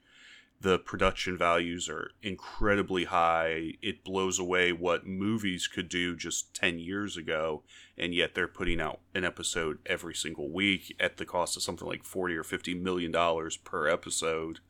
The 0.61 0.79
production 0.79 1.37
values 1.37 1.89
are 1.91 2.13
incredibly 2.23 3.05
high. 3.05 3.75
It 3.83 4.03
blows 4.03 4.39
away 4.39 4.73
what 4.73 5.07
movies 5.07 5.69
could 5.69 5.89
do 5.91 6.17
just 6.17 6.55
10 6.55 6.79
years 6.79 7.17
ago, 7.19 7.65
and 7.99 8.15
yet 8.15 8.35
they're 8.35 8.49
putting 8.49 8.81
out 8.81 9.01
an 9.15 9.25
episode 9.25 9.79
every 9.85 10.15
single 10.15 10.51
week 10.51 10.97
at 10.99 11.19
the 11.19 11.27
cost 11.27 11.57
of 11.57 11.63
something 11.63 11.87
like 11.87 12.03
40 12.03 12.35
or 12.37 12.45
50 12.45 12.75
million 12.75 13.13
dollars 13.13 13.59
per 13.59 13.89
episode. 13.89 14.61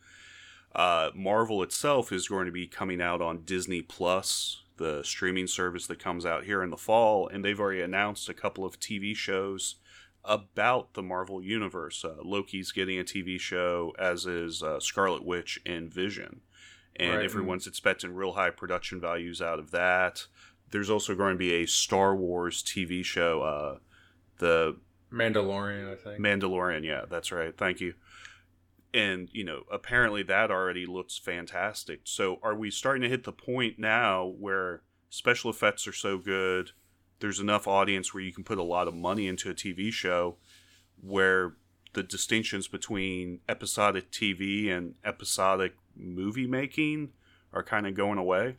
Uh, 0.74 1.10
Marvel 1.14 1.62
itself 1.62 2.10
is 2.10 2.26
going 2.26 2.46
to 2.46 2.52
be 2.52 2.66
coming 2.66 3.00
out 3.00 3.22
on 3.22 3.44
Disney 3.44 3.80
Plus, 3.80 4.62
the 4.76 5.02
streaming 5.04 5.46
service 5.46 5.86
that 5.86 6.00
comes 6.00 6.26
out 6.26 6.44
here 6.44 6.62
in 6.62 6.70
the 6.70 6.76
fall, 6.76 7.28
and 7.28 7.44
they've 7.44 7.60
already 7.60 7.80
announced 7.80 8.28
a 8.28 8.34
couple 8.34 8.64
of 8.64 8.80
TV 8.80 9.14
shows 9.14 9.76
about 10.24 10.94
the 10.94 11.02
Marvel 11.02 11.42
Universe. 11.42 12.04
Uh, 12.04 12.16
Loki's 12.22 12.72
getting 12.72 12.98
a 12.98 13.04
TV 13.04 13.38
show, 13.38 13.92
as 13.98 14.26
is 14.26 14.62
uh, 14.62 14.80
Scarlet 14.80 15.24
Witch 15.24 15.60
and 15.66 15.92
Vision. 15.92 16.40
And 16.96 17.16
Right. 17.16 17.24
everyone's 17.24 17.66
expecting 17.66 18.14
real 18.14 18.32
high 18.32 18.50
production 18.50 19.00
values 19.00 19.42
out 19.42 19.58
of 19.58 19.70
that. 19.72 20.26
There's 20.70 20.90
also 20.90 21.14
going 21.14 21.34
to 21.34 21.38
be 21.38 21.54
a 21.54 21.66
Star 21.66 22.14
Wars 22.16 22.62
TV 22.62 23.04
show, 23.04 23.42
uh, 23.42 23.78
the 24.38 24.76
Mandalorian, 25.12 25.92
I 25.92 25.96
think. 25.96 26.20
Mandalorian, 26.20 26.84
yeah, 26.84 27.02
that's 27.08 27.30
right. 27.30 27.56
Thank 27.56 27.80
you. 27.80 27.94
And, 28.92 29.28
you 29.32 29.44
know, 29.44 29.64
apparently 29.72 30.22
that 30.24 30.50
already 30.50 30.86
looks 30.86 31.18
fantastic. 31.18 32.00
So 32.04 32.38
are 32.42 32.54
we 32.54 32.70
starting 32.70 33.02
to 33.02 33.08
hit 33.08 33.24
the 33.24 33.32
point 33.32 33.78
now 33.78 34.24
where 34.38 34.82
special 35.10 35.50
effects 35.50 35.86
are 35.88 35.92
so 35.92 36.16
good, 36.18 36.70
there's 37.20 37.40
enough 37.40 37.66
audience 37.66 38.12
where 38.12 38.22
you 38.22 38.32
can 38.32 38.44
put 38.44 38.58
a 38.58 38.62
lot 38.62 38.88
of 38.88 38.94
money 38.94 39.26
into 39.26 39.50
a 39.50 39.54
TV 39.54 39.92
show 39.92 40.36
where 41.00 41.54
the 41.94 42.02
distinctions 42.02 42.68
between 42.68 43.40
episodic 43.48 44.10
TV 44.10 44.70
and 44.70 44.94
episodic 45.04 45.74
movie 45.96 46.46
making 46.46 47.10
are 47.52 47.62
kind 47.62 47.86
of 47.86 47.94
going 47.94 48.18
away? 48.18 48.56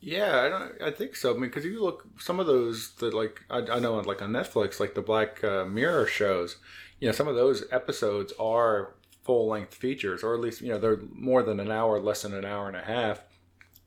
Yeah, 0.00 0.40
I 0.40 0.48
don't. 0.48 0.82
I 0.82 0.90
think 0.90 1.16
so. 1.16 1.30
I 1.30 1.32
mean, 1.34 1.42
because 1.42 1.64
you 1.64 1.82
look 1.82 2.06
some 2.18 2.38
of 2.38 2.46
those 2.46 2.92
that 2.96 3.14
like 3.14 3.44
I, 3.50 3.58
I 3.58 3.78
know 3.80 3.94
like 3.98 4.22
on 4.22 4.30
Netflix, 4.30 4.78
like 4.78 4.94
the 4.94 5.02
Black 5.02 5.42
uh, 5.42 5.64
Mirror 5.64 6.06
shows. 6.06 6.56
You 7.00 7.08
know, 7.08 7.12
some 7.12 7.28
of 7.28 7.34
those 7.34 7.64
episodes 7.70 8.32
are 8.38 8.94
full 9.24 9.48
length 9.48 9.74
features, 9.74 10.22
or 10.22 10.34
at 10.34 10.40
least 10.40 10.60
you 10.60 10.68
know 10.68 10.78
they're 10.78 11.00
more 11.12 11.42
than 11.42 11.58
an 11.58 11.70
hour, 11.70 12.00
less 12.00 12.22
than 12.22 12.32
an 12.32 12.44
hour 12.44 12.68
and 12.68 12.76
a 12.76 12.82
half. 12.82 13.22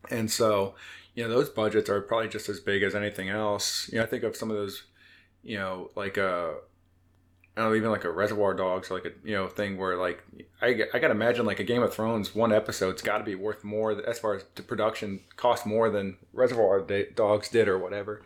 And 0.09 0.29
so, 0.29 0.75
you 1.15 1.23
know, 1.23 1.29
those 1.29 1.49
budgets 1.49 1.89
are 1.89 2.01
probably 2.01 2.29
just 2.29 2.49
as 2.49 2.59
big 2.59 2.83
as 2.83 2.95
anything 2.95 3.29
else. 3.29 3.89
You 3.91 3.97
know, 3.97 4.03
I 4.03 4.07
think 4.07 4.23
of 4.23 4.35
some 4.35 4.49
of 4.49 4.57
those, 4.57 4.83
you 5.43 5.57
know, 5.57 5.91
like 5.95 6.17
uh 6.17 6.51
I 7.55 7.61
don't 7.61 7.71
know, 7.71 7.75
even 7.75 7.91
like 7.91 8.05
a 8.05 8.11
Reservoir 8.11 8.53
Dogs, 8.53 8.89
like 8.89 9.05
a 9.05 9.11
you 9.23 9.35
know 9.35 9.47
thing 9.47 9.77
where 9.77 9.97
like 9.97 10.23
I, 10.61 10.83
I 10.93 10.99
gotta 10.99 11.11
imagine 11.11 11.45
like 11.45 11.59
a 11.59 11.65
Game 11.65 11.83
of 11.83 11.93
Thrones 11.93 12.33
one 12.33 12.53
episode's 12.53 13.01
got 13.01 13.17
to 13.17 13.23
be 13.25 13.35
worth 13.35 13.63
more 13.63 13.91
as 14.07 14.19
far 14.19 14.35
as 14.35 14.45
the 14.55 14.63
production 14.63 15.21
cost 15.35 15.65
more 15.65 15.89
than 15.89 16.17
Reservoir 16.31 16.85
Dogs 17.13 17.49
did 17.49 17.67
or 17.67 17.77
whatever. 17.77 18.23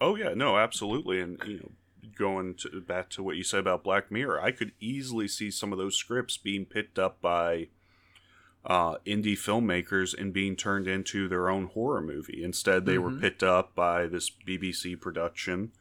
Oh 0.00 0.16
yeah, 0.16 0.34
no, 0.34 0.58
absolutely, 0.58 1.20
and 1.20 1.40
you 1.46 1.58
know, 1.58 1.70
going 2.16 2.54
to, 2.54 2.80
back 2.80 3.10
to 3.10 3.22
what 3.22 3.36
you 3.36 3.44
said 3.44 3.60
about 3.60 3.84
Black 3.84 4.10
Mirror, 4.10 4.40
I 4.42 4.50
could 4.50 4.72
easily 4.80 5.28
see 5.28 5.50
some 5.50 5.72
of 5.72 5.78
those 5.78 5.96
scripts 5.96 6.36
being 6.36 6.64
picked 6.64 6.98
up 6.98 7.20
by 7.20 7.68
uh, 8.68 8.98
indie 9.06 9.32
filmmakers 9.32 10.16
and 10.16 10.32
being 10.32 10.54
turned 10.54 10.86
into 10.86 11.26
their 11.26 11.48
own 11.48 11.64
horror 11.68 12.02
movie. 12.02 12.44
Instead, 12.44 12.84
they 12.84 12.98
were 12.98 13.10
Mhm. 13.10 13.20
picked 13.20 13.42
up 13.42 13.74
by 13.74 14.06
this 14.06 14.30
BBC 14.30 14.94
production, 14.94 15.72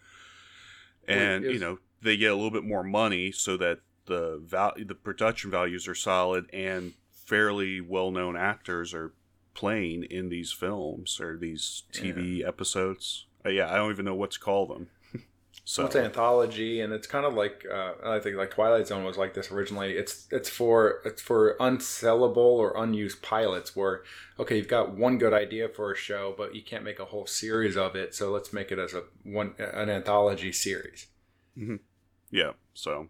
and 1.08 1.44
it 1.46 1.54
you 1.54 1.60
know 1.60 1.80
they 2.02 2.16
get 2.18 2.32
a 2.32 2.36
little 2.36 2.50
bit 2.52 2.64
more 2.64 2.84
money 2.84 3.32
so 3.32 3.58
that 3.58 3.82
the 4.06 4.38
val- 4.44 4.74
the 4.78 4.96
production 4.96 5.52
values 5.52 5.88
are 5.88 5.96
solid 5.96 6.50
and 6.54 6.94
fairly 7.12 7.82
well 7.82 8.10
known 8.12 8.38
actors 8.38 8.94
are 8.94 9.12
playing 9.54 10.04
in 10.04 10.30
these 10.30 10.52
films 10.54 11.20
or 11.20 11.36
these 11.36 11.84
TV 11.92 12.42
episodes. 12.44 13.26
Uh, 13.46 13.50
yeah, 13.50 13.72
I 13.72 13.76
don't 13.76 13.92
even 13.92 14.06
know 14.06 14.16
what 14.16 14.32
to 14.32 14.40
call 14.40 14.66
them. 14.68 14.90
So 15.70 15.86
it's 15.86 15.96
an 15.96 16.06
anthology, 16.06 16.80
and 16.80 16.94
it's 16.94 17.08
kind 17.08 17.26
of 17.26 17.34
like 17.34 17.66
uh, 17.70 17.96
I 18.02 18.20
think 18.20 18.38
like 18.38 18.52
Twilight 18.52 18.88
Zone 18.88 19.04
was 19.04 19.18
like 19.18 19.34
this 19.34 19.52
originally. 19.52 19.98
It's 19.98 20.26
it's 20.32 20.48
for 20.48 21.02
it's 21.04 21.22
for 21.22 21.58
unsellable 21.60 22.38
or 22.38 22.72
unused 22.82 23.22
pilots. 23.22 23.76
Where 23.76 24.04
okay, 24.40 24.56
you've 24.56 24.70
got 24.70 24.96
one 24.96 25.18
good 25.18 25.34
idea 25.34 25.68
for 25.68 25.92
a 25.92 25.96
show, 25.96 26.34
but 26.38 26.56
you 26.56 26.62
can't 26.62 26.86
make 26.86 27.00
a 27.00 27.06
whole 27.06 27.28
series 27.28 27.76
of 27.76 27.98
it. 27.98 28.16
So 28.16 28.32
let's 28.32 28.54
make 28.54 28.72
it 28.72 28.80
as 28.80 28.94
a 28.94 29.04
one 29.24 29.56
an 29.60 29.90
anthology 29.90 30.54
series. 30.54 31.08
yeah, 32.32 32.52
so 32.74 33.10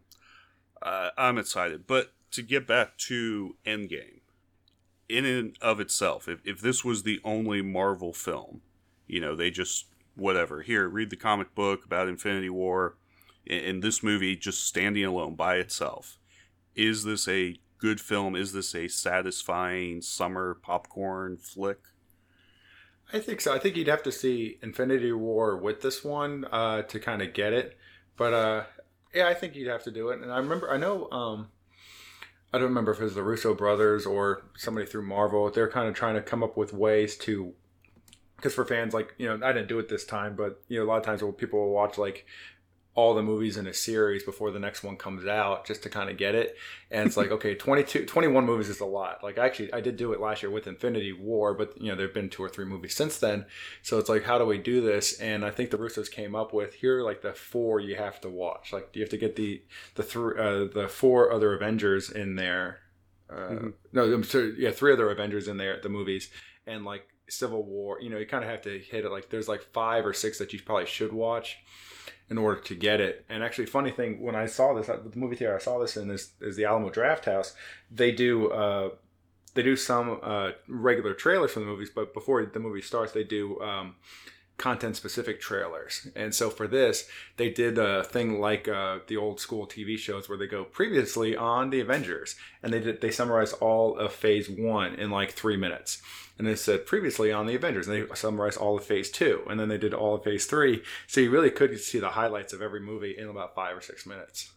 uh, 0.82 1.10
I'm 1.16 1.38
excited. 1.38 1.86
But 1.86 2.12
to 2.32 2.42
get 2.42 2.66
back 2.66 2.98
to 3.10 3.56
Endgame, 3.68 4.22
in 5.08 5.26
and 5.26 5.56
of 5.62 5.80
itself, 5.80 6.28
if 6.28 6.40
if 6.44 6.60
this 6.60 6.84
was 6.84 7.04
the 7.04 7.20
only 7.24 7.62
Marvel 7.62 8.14
film, 8.14 8.62
you 9.06 9.22
know, 9.22 9.36
they 9.36 9.52
just 9.52 9.86
whatever. 10.18 10.62
Here, 10.62 10.88
read 10.88 11.10
the 11.10 11.16
comic 11.16 11.56
book 11.56 11.86
about 11.86 12.08
Infinity 12.08 12.50
War, 12.50 12.98
and 13.50 13.82
this 13.82 14.04
movie 14.04 14.36
just 14.36 14.66
standing 14.66 15.06
alone 15.06 15.36
by 15.36 15.56
itself. 15.56 16.18
Is 16.76 17.04
this 17.04 17.28
a 17.28 17.60
good 17.78 18.02
film? 18.02 18.36
Is 18.36 18.54
this 18.54 18.76
a 18.76 18.88
satisfying 18.88 20.02
summer 20.02 20.56
popcorn 20.56 21.38
flick? 21.38 21.80
I 23.14 23.20
think 23.20 23.40
so. 23.40 23.54
I 23.54 23.60
think 23.60 23.78
you'd 23.78 23.88
have 23.88 24.04
to 24.04 24.12
see 24.12 24.60
Infinity 24.62 25.14
War 25.14 25.56
with 25.56 25.82
this 25.82 26.04
one 26.04 26.46
uh, 26.52 26.82
to 26.84 27.00
kind 27.00 27.22
of 27.22 27.34
get 27.34 27.54
it. 27.54 27.78
But 28.18 28.34
uh, 28.34 28.64
yeah, 29.14 29.28
I 29.28 29.34
think 29.34 29.56
you'd 29.56 29.70
have 29.70 29.84
to 29.84 29.92
do 29.92 30.10
it. 30.10 30.22
And 30.22 30.32
I 30.32 30.38
remember, 30.38 30.70
I 30.70 30.78
know, 30.78 31.10
um, 31.12 31.48
I 32.52 32.58
don't 32.58 32.68
remember 32.68 32.92
if 32.92 33.00
it 33.00 33.04
was 33.04 33.16
the 33.16 33.24
Russo 33.24 33.54
brothers 33.54 34.06
or 34.06 34.46
somebody 34.58 34.86
through 34.86 35.08
Marvel. 35.08 35.50
They're 35.50 35.70
kind 35.70 35.88
of 35.88 35.96
trying 35.96 36.16
to 36.16 36.22
come 36.22 36.44
up 36.44 36.58
with 36.58 36.74
ways 36.74 37.16
to, 37.20 37.54
because 38.38 38.54
for 38.54 38.64
fans, 38.66 38.94
like 38.94 39.14
you 39.18 39.28
know, 39.28 39.46
I 39.46 39.52
didn't 39.52 39.68
do 39.68 39.80
it 39.80 39.90
this 39.90 40.06
time, 40.06 40.36
but 40.36 40.62
you 40.70 40.80
know, 40.80 40.86
a 40.86 40.88
lot 40.88 40.98
of 40.98 41.04
times 41.04 41.22
people 41.38 41.60
will 41.60 41.74
watch 41.74 41.98
like 41.98 42.26
all 42.96 43.14
the 43.14 43.22
movies 43.22 43.58
in 43.58 43.68
a 43.68 43.74
series 43.76 44.24
before 44.24 44.50
the 44.50 44.58
next 44.58 44.84
one 44.84 44.98
comes 44.98 45.28
out 45.28 45.68
just 45.68 45.84
to 45.84 45.90
kind 45.90 46.10
of 46.10 46.18
get 46.18 46.34
it. 46.34 46.56
And 46.90 47.06
it's 47.06 47.16
like 47.16 47.30
okay 47.38 47.54
22 47.54 48.06
21 48.08 48.44
movies 48.46 48.70
is 48.70 48.80
a 48.80 48.86
lot. 48.86 49.24
Like 49.24 49.38
actually 49.38 49.72
i 49.72 49.82
did 49.82 49.98
do 49.98 50.14
it 50.14 50.20
last 50.20 50.42
year 50.42 50.50
with 50.50 50.66
infinity 50.66 51.14
war 51.14 51.54
but 51.54 51.80
you 51.80 51.90
know 51.90 51.96
there 51.96 52.08
have 52.08 52.14
been 52.16 52.28
two 52.30 52.44
or 52.44 52.50
three 52.50 52.66
movies 52.66 52.96
since 52.96 53.20
then. 53.20 53.46
So 53.84 54.00
it's 54.00 54.10
like 54.10 54.24
how 54.24 54.40
do 54.40 54.46
we 54.46 54.58
do 54.58 54.82
this? 54.82 55.20
And 55.20 55.46
i 55.46 55.52
think 55.52 55.70
the 55.70 55.78
russos 55.78 56.10
came 56.10 56.34
up 56.34 56.54
with 56.54 56.74
here 56.74 56.98
are 57.00 57.04
like 57.04 57.22
the 57.22 57.34
four 57.34 57.80
you 57.80 57.96
have 57.98 58.20
to 58.22 58.30
watch. 58.30 58.74
Like 58.74 58.90
you 58.94 59.02
have 59.04 59.12
to 59.12 59.18
get 59.18 59.36
the 59.36 59.62
the 59.94 60.02
three 60.04 60.34
uh, 60.40 60.66
the 60.74 60.88
four 60.88 61.32
other 61.32 61.54
avengers 61.54 62.10
in 62.10 62.36
there 62.36 62.80
uh, 63.30 63.36
Mhm. 63.50 63.74
no 63.94 64.12
i'm 64.12 64.24
sorry 64.24 64.56
yeah 64.58 64.72
three 64.72 64.94
other 64.94 65.12
avengers 65.12 65.48
in 65.48 65.58
there 65.58 65.76
at 65.76 65.84
the 65.84 65.90
movies. 65.90 66.32
And 66.66 66.84
like 66.84 67.08
civil 67.30 67.64
war 67.64 68.00
you 68.02 68.10
know 68.10 68.18
you 68.18 68.26
kind 68.26 68.44
of 68.44 68.50
have 68.50 68.62
to 68.62 68.80
hit 68.80 69.04
it 69.06 69.12
like 69.12 69.30
there's 69.30 69.48
like 69.48 69.62
five 69.74 70.06
or 70.06 70.14
six 70.14 70.38
that 70.38 70.54
you 70.54 70.62
probably 70.62 70.86
should 70.86 71.12
watch 71.12 71.60
in 72.30 72.38
order 72.38 72.60
to 72.60 72.76
get 72.76 73.00
it. 73.00 73.26
And 73.30 73.44
actually, 73.44 73.68
funny 73.68 73.92
thing, 73.92 74.22
when 74.22 74.36
I 74.36 74.46
saw 74.48 74.74
this 74.74 74.90
at 74.90 75.10
the 75.10 75.18
movie 75.18 75.36
theater, 75.36 75.56
I 75.56 75.60
saw 75.60 75.80
this 75.80 75.96
in 75.96 76.10
is, 76.12 76.32
is 76.42 76.56
the 76.56 76.66
Alamo 76.66 76.90
Drafthouse. 76.90 77.54
They 77.90 78.12
do 78.12 78.50
uh, 78.52 78.90
they 79.54 79.64
do 79.64 79.76
some 79.76 80.20
uh, 80.22 80.52
regular 80.68 81.14
trailers 81.14 81.52
for 81.52 81.62
the 81.62 81.66
movies, 81.66 81.90
but 81.94 82.14
before 82.14 82.46
the 82.46 82.60
movie 82.60 82.82
starts, 82.82 83.14
they 83.14 83.24
do 83.24 83.60
um, 83.62 83.96
content 84.58 84.96
specific 84.96 85.40
trailers. 85.40 86.08
And 86.16 86.34
so 86.34 86.50
for 86.50 86.68
this, 86.68 87.08
they 87.38 87.50
did 87.50 87.78
a 87.78 88.04
thing 88.04 88.40
like 88.40 88.68
uh, 88.68 89.00
the 89.08 89.18
old 89.18 89.40
school 89.40 89.68
TV 89.68 89.98
shows 89.98 90.28
where 90.28 90.38
they 90.38 90.48
go 90.48 90.64
previously 90.64 91.36
on 91.36 91.70
the 91.70 91.80
Avengers, 91.80 92.36
and 92.64 92.74
they 92.74 92.80
did 92.80 93.02
they 93.02 93.12
summarize 93.12 93.54
all 93.54 93.98
of 93.98 94.14
Phase 94.14 94.50
One 94.50 94.96
in 94.96 95.12
like 95.12 95.32
three 95.32 95.58
minutes. 95.58 96.02
And 96.38 96.46
they 96.46 96.56
said 96.56 96.86
previously 96.86 97.32
on 97.32 97.48
the 97.48 97.56
Avengers, 97.56 97.88
and 97.88 97.96
they 97.96 98.16
summarized 98.16 98.58
all 98.58 98.78
of 98.78 98.84
Phase 98.84 99.10
Two, 99.12 99.44
and 99.50 99.60
then 99.60 99.70
they 99.70 99.78
did 99.78 99.94
all 99.94 100.16
of 100.16 100.24
Phase 100.24 100.46
Three. 100.46 100.84
So 101.08 101.22
you 101.22 101.32
really 101.32 101.52
could 101.52 101.80
see 101.80 102.00
the 102.00 102.10
highlights 102.10 102.54
of 102.54 102.62
every 102.62 102.82
movie 102.82 103.16
in 103.18 103.28
about 103.28 103.56
five 103.56 103.78
or 103.78 103.82
six 103.82 104.06
minutes. 104.06 104.52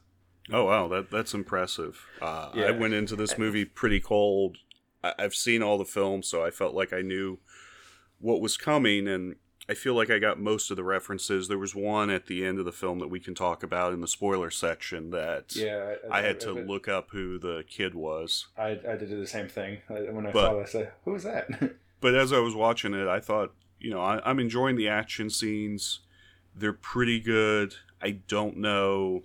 Oh 0.53 0.65
wow, 0.65 0.89
that 0.89 1.11
that's 1.11 1.35
impressive. 1.35 2.07
Uh, 2.21 2.51
I 2.55 2.71
went 2.71 2.95
into 2.95 3.17
this 3.17 3.39
movie 3.39 3.65
pretty 3.65 4.01
cold. 4.01 4.57
I, 5.05 5.15
I've 5.19 5.35
seen 5.35 5.63
all 5.63 5.79
the 5.79 5.85
films, 5.85 6.27
so 6.29 6.45
I 6.45 6.51
felt 6.51 6.75
like 6.75 6.93
I 6.93 7.03
knew 7.03 7.39
what 8.19 8.41
was 8.41 8.57
coming, 8.57 9.07
and 9.07 9.37
I 9.71 9.75
feel 9.75 9.95
like 9.95 10.11
I 10.11 10.19
got 10.19 10.41
most 10.41 10.73
of 10.73 10.77
the 10.77 10.83
references. 10.83 11.47
There 11.47 11.57
was 11.57 11.77
one 11.77 12.11
at 12.11 12.27
the 12.27 12.45
end 12.45 12.59
of 12.59 12.65
the 12.65 12.73
film 12.73 12.99
that 12.99 13.07
we 13.07 13.21
can 13.21 13.37
talk 13.37 13.63
about 13.63 13.93
in 13.93 14.01
the 14.01 14.09
spoiler 14.09 14.51
section 14.51 15.11
that 15.11 15.55
Yeah, 15.55 15.95
I 16.11 16.23
had 16.23 16.41
to 16.41 16.53
look 16.53 16.89
up 16.89 17.11
who 17.13 17.39
the 17.39 17.63
kid 17.69 17.95
was. 17.95 18.49
I, 18.59 18.71
I 18.89 18.97
did 18.97 19.11
do 19.11 19.21
the 19.21 19.29
same 19.29 19.49
thing 19.49 19.79
uh, 19.89 19.95
when 20.13 20.27
I 20.27 20.33
But- 20.33 20.47
saw 20.49 20.59
this. 20.61 20.75
I, 20.75 20.89
Who 21.05 21.13
was 21.13 21.23
that? 21.23 21.49
But 22.01 22.15
as 22.15 22.33
I 22.33 22.39
was 22.39 22.55
watching 22.55 22.95
it, 22.95 23.07
I 23.07 23.21
thought, 23.21 23.53
you 23.79 23.91
know, 23.91 24.01
I, 24.01 24.23
I'm 24.29 24.41
enjoying 24.41 24.77
the 24.77 24.89
action 24.89 25.29
scenes. 25.29 26.01
They're 26.57 26.73
pretty 26.73 27.21
good. 27.21 27.75
I 28.01 28.13
don't 28.27 28.57
know 28.57 29.25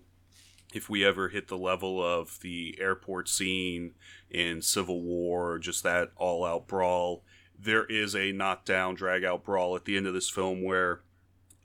if 0.73 0.89
we 0.89 1.05
ever 1.05 1.29
hit 1.29 1.47
the 1.47 1.57
level 1.57 2.03
of 2.03 2.37
the 2.41 2.77
airport 2.81 3.29
scene 3.29 3.93
in 4.29 4.61
Civil 4.61 5.01
War, 5.01 5.57
just 5.57 5.83
that 5.83 6.11
all 6.17 6.43
out 6.43 6.67
brawl. 6.67 7.23
There 7.65 7.85
is 7.85 8.15
a 8.15 8.31
knockdown, 8.31 8.95
drag 8.95 9.23
out 9.23 9.43
brawl 9.43 9.75
at 9.75 9.85
the 9.85 9.97
end 9.97 10.07
of 10.07 10.13
this 10.13 10.29
film 10.29 10.63
where 10.63 11.01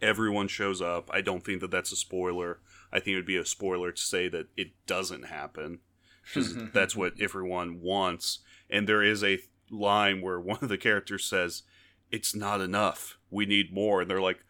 everyone 0.03 0.49
shows 0.49 0.81
up. 0.81 1.11
I 1.13 1.21
don't 1.21 1.45
think 1.45 1.61
that 1.61 1.71
that's 1.71 1.93
a 1.93 1.97
spoiler. 1.97 2.59
I 2.93 2.99
think 2.99 3.15
it 3.15 3.17
would 3.17 3.27
be 3.27 3.37
a 3.37 3.45
spoiler 3.45 3.93
to 3.93 4.03
say 4.03 4.29
that 4.29 4.49
it 4.57 4.73
doesn't 4.87 5.27
happen 5.27 5.81
because 6.25 6.57
that's 6.73 6.97
what 6.97 7.15
everyone 7.21 7.81
wants. 7.81 8.41
And 8.69 8.89
there 8.89 9.03
is 9.03 9.23
a 9.23 9.41
line 9.71 10.21
where 10.21 10.41
one 10.41 10.59
of 10.63 10.69
the 10.69 10.79
characters 10.79 11.25
says, 11.25 11.63
"It's 12.11 12.35
not 12.35 12.61
enough. 12.61 13.19
We 13.31 13.47
need 13.47 13.73
more." 13.73 14.01
And 14.01 14.11
they're 14.11 14.21
like, 14.21 14.45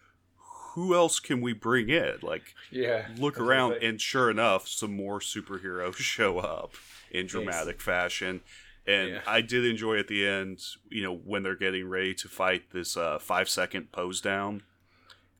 "Who 0.75 0.95
else 0.95 1.21
can 1.21 1.41
we 1.41 1.53
bring 1.53 1.89
in?" 1.89 2.19
Like, 2.23 2.55
yeah. 2.71 3.09
look 3.19 3.39
around, 3.39 3.75
and 3.83 4.01
sure 4.01 4.31
enough, 4.31 4.69
some 4.69 4.95
more 4.95 5.21
superheroes 5.21 5.97
show 5.97 6.39
up 6.39 6.75
in 7.11 7.27
dramatic 7.27 7.81
fashion. 7.81 8.41
And 8.87 9.11
Yeah. 9.11 9.21
I 9.27 9.40
did 9.40 9.64
enjoy 9.64 9.99
at 9.99 10.09
the 10.09 10.27
end, 10.27 10.61
you 10.88 11.03
know, 11.03 11.14
when 11.14 11.43
they're 11.43 11.55
getting 11.57 11.88
ready 11.88 12.14
to 12.14 12.29
fight 12.29 12.71
this 12.73 12.97
uh, 12.97 13.19
five 13.19 13.49
second 13.49 13.93
pose 13.93 14.21
down, 14.21 14.62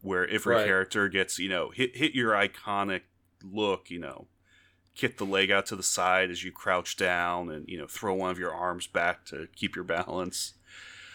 where 0.03 0.29
every 0.29 0.55
Right. 0.57 0.67
character 0.67 1.09
gets, 1.09 1.39
you 1.39 1.49
know, 1.49 1.71
hit 1.71 1.97
hit 1.97 2.15
your 2.15 2.33
iconic 2.33 3.03
look, 3.43 3.91
you 3.91 3.99
know, 3.99 4.29
kick 4.95 5.17
the 5.17 5.25
leg 5.27 5.51
out 5.51 5.67
to 5.67 5.77
the 5.77 5.83
side 5.83 6.31
as 6.31 6.45
you 6.45 6.53
crouch 6.53 6.97
down, 6.97 7.51
and 7.51 7.69
you 7.69 7.79
know, 7.79 7.87
throw 7.87 8.15
one 8.15 8.31
of 8.31 8.39
your 8.39 8.53
arms 8.53 8.87
back 8.87 9.25
to 9.27 9.49
keep 9.57 9.75
your 9.75 9.85
balance. 9.85 10.55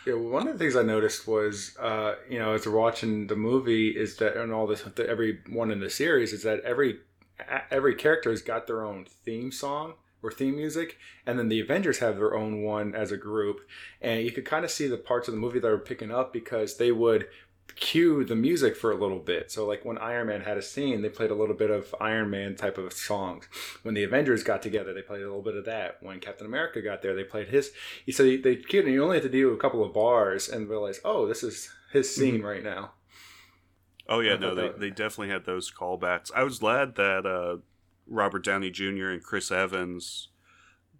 Yeah, 0.06 0.14
well, 0.14 0.30
one 0.30 0.48
of 0.48 0.54
the 0.54 0.60
things 0.60 0.76
I 0.76 0.84
noticed 0.84 1.28
was, 1.28 1.76
uh, 1.80 2.16
you 2.30 2.38
know, 2.38 2.54
as 2.54 2.66
we're 2.68 2.78
watching 2.78 3.26
the 3.28 3.36
movie, 3.36 3.90
is 3.90 4.18
that 4.18 4.38
and 4.38 4.52
all 4.52 4.68
this, 4.68 4.84
every 5.00 5.40
one 5.50 5.72
in 5.72 5.80
the 5.80 5.90
series 5.90 6.32
is 6.34 6.44
that 6.44 6.60
every 6.62 7.00
every 7.70 7.96
character 7.96 8.30
has 8.30 8.42
got 8.42 8.66
their 8.68 8.84
own 8.84 9.06
theme 9.26 9.52
song 9.52 9.94
or 10.26 10.32
theme 10.32 10.56
music, 10.56 10.98
and 11.26 11.38
then 11.38 11.50
the 11.50 11.60
Avengers 11.60 12.00
have 12.00 12.18
their 12.18 12.36
own 12.36 12.64
one 12.64 12.96
as 12.96 13.12
a 13.12 13.18
group, 13.18 13.62
and 14.02 14.24
you 14.24 14.32
could 14.32 14.46
kind 14.46 14.66
of 14.66 14.72
see 14.72 14.88
the 14.88 14.98
parts 14.98 15.28
of 15.28 15.34
the 15.34 15.40
movie 15.40 15.60
that 15.60 15.72
are 15.72 15.78
picking 15.78 16.12
up 16.12 16.34
because 16.34 16.78
they 16.78 16.92
would 16.92 17.28
cue 17.76 18.24
the 18.24 18.36
music 18.36 18.76
for 18.76 18.92
a 18.92 18.96
little 18.96 19.20
bit. 19.20 19.52
So 19.52 19.66
like 19.66 19.84
when 19.84 19.98
Iron 19.98 20.28
Man 20.28 20.42
had 20.42 20.58
a 20.58 20.62
scene, 20.62 21.02
they 21.02 21.10
played 21.10 21.32
a 21.32 21.36
little 21.36 21.56
bit 21.56 21.70
of 21.70 21.94
Iron 22.00 22.30
Man 22.30 22.56
type 22.56 22.78
of 22.78 22.94
songs. 22.94 23.48
When 23.84 23.96
the 23.96 24.04
Avengers 24.04 24.44
got 24.44 24.62
together, 24.62 24.94
they 24.94 25.02
played 25.02 25.22
a 25.22 25.26
little 25.26 25.42
bit 25.42 25.56
of 25.56 25.66
that. 25.66 25.98
When 26.02 26.20
Captain 26.20 26.48
America 26.48 26.82
got 26.82 27.02
there, 27.02 27.16
they 27.16 27.24
played 27.24 27.50
his. 27.50 27.72
He 28.06 28.12
said 28.12 28.26
they, 28.26 28.38
they 28.38 28.56
cued, 28.56 28.86
and 28.86 28.94
you 28.94 29.04
only 29.04 29.18
had 29.18 29.24
to 29.24 29.30
do 29.30 29.52
a 29.52 29.58
couple 29.58 29.84
of 29.84 29.94
bars 29.94 30.48
and 30.48 30.70
realize, 30.70 31.00
oh, 31.04 31.28
this 31.28 31.44
is 31.44 31.70
his 31.92 32.14
scene 32.14 32.42
right 32.42 32.64
now. 32.64 32.92
Oh 34.08 34.20
yeah, 34.20 34.36
no, 34.36 34.54
they, 34.54 34.70
they 34.78 34.90
definitely 34.90 35.30
had 35.30 35.46
those 35.46 35.72
callbacks. 35.72 36.32
I 36.36 36.44
was 36.44 36.60
glad 36.60 36.96
that 36.96 37.26
uh, 37.26 37.58
Robert 38.08 38.44
Downey 38.44 38.72
Jr. 38.72 39.10
and 39.10 39.24
Chris 39.24 39.52
Evans 39.52 40.30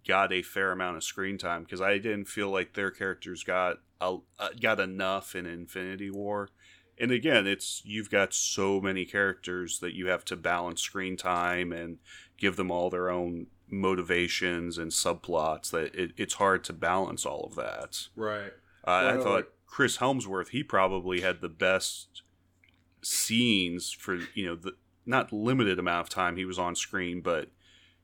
got 0.06 0.32
a 0.32 0.42
fair 0.42 0.72
amount 0.72 0.96
of 0.96 1.04
screen 1.04 1.38
time 1.38 1.64
because 1.64 1.80
I 1.80 1.98
didn't 1.98 2.26
feel 2.26 2.50
like 2.50 2.74
their 2.74 2.90
characters 2.90 3.42
got 3.42 3.78
a, 4.00 4.18
uh, 4.38 4.48
got 4.60 4.80
enough 4.80 5.34
in 5.34 5.46
Infinity 5.46 6.10
War. 6.10 6.50
And 6.98 7.10
again, 7.10 7.46
it's 7.46 7.82
you've 7.84 8.10
got 8.10 8.32
so 8.32 8.80
many 8.80 9.04
characters 9.04 9.80
that 9.80 9.94
you 9.94 10.06
have 10.08 10.24
to 10.26 10.36
balance 10.36 10.80
screen 10.80 11.16
time 11.16 11.72
and 11.72 11.98
give 12.38 12.56
them 12.56 12.70
all 12.70 12.88
their 12.88 13.10
own 13.10 13.48
motivations 13.68 14.78
and 14.78 14.90
subplots 14.90 15.70
that 15.70 15.94
it, 15.94 16.12
it's 16.16 16.34
hard 16.34 16.64
to 16.64 16.72
balance 16.72 17.26
all 17.26 17.44
of 17.44 17.54
that. 17.56 18.08
Right. 18.14 18.52
Uh, 18.86 19.14
I 19.18 19.22
thought 19.22 19.48
Chris 19.66 19.98
Hemsworth 19.98 20.48
he 20.48 20.62
probably 20.62 21.20
had 21.20 21.40
the 21.40 21.48
best 21.48 22.22
scenes 23.02 23.92
for 23.92 24.18
you 24.34 24.46
know 24.46 24.56
the 24.56 24.72
not 25.06 25.32
limited 25.32 25.78
amount 25.78 26.06
of 26.06 26.08
time 26.08 26.36
he 26.36 26.44
was 26.44 26.58
on 26.58 26.74
screen, 26.74 27.20
but 27.20 27.50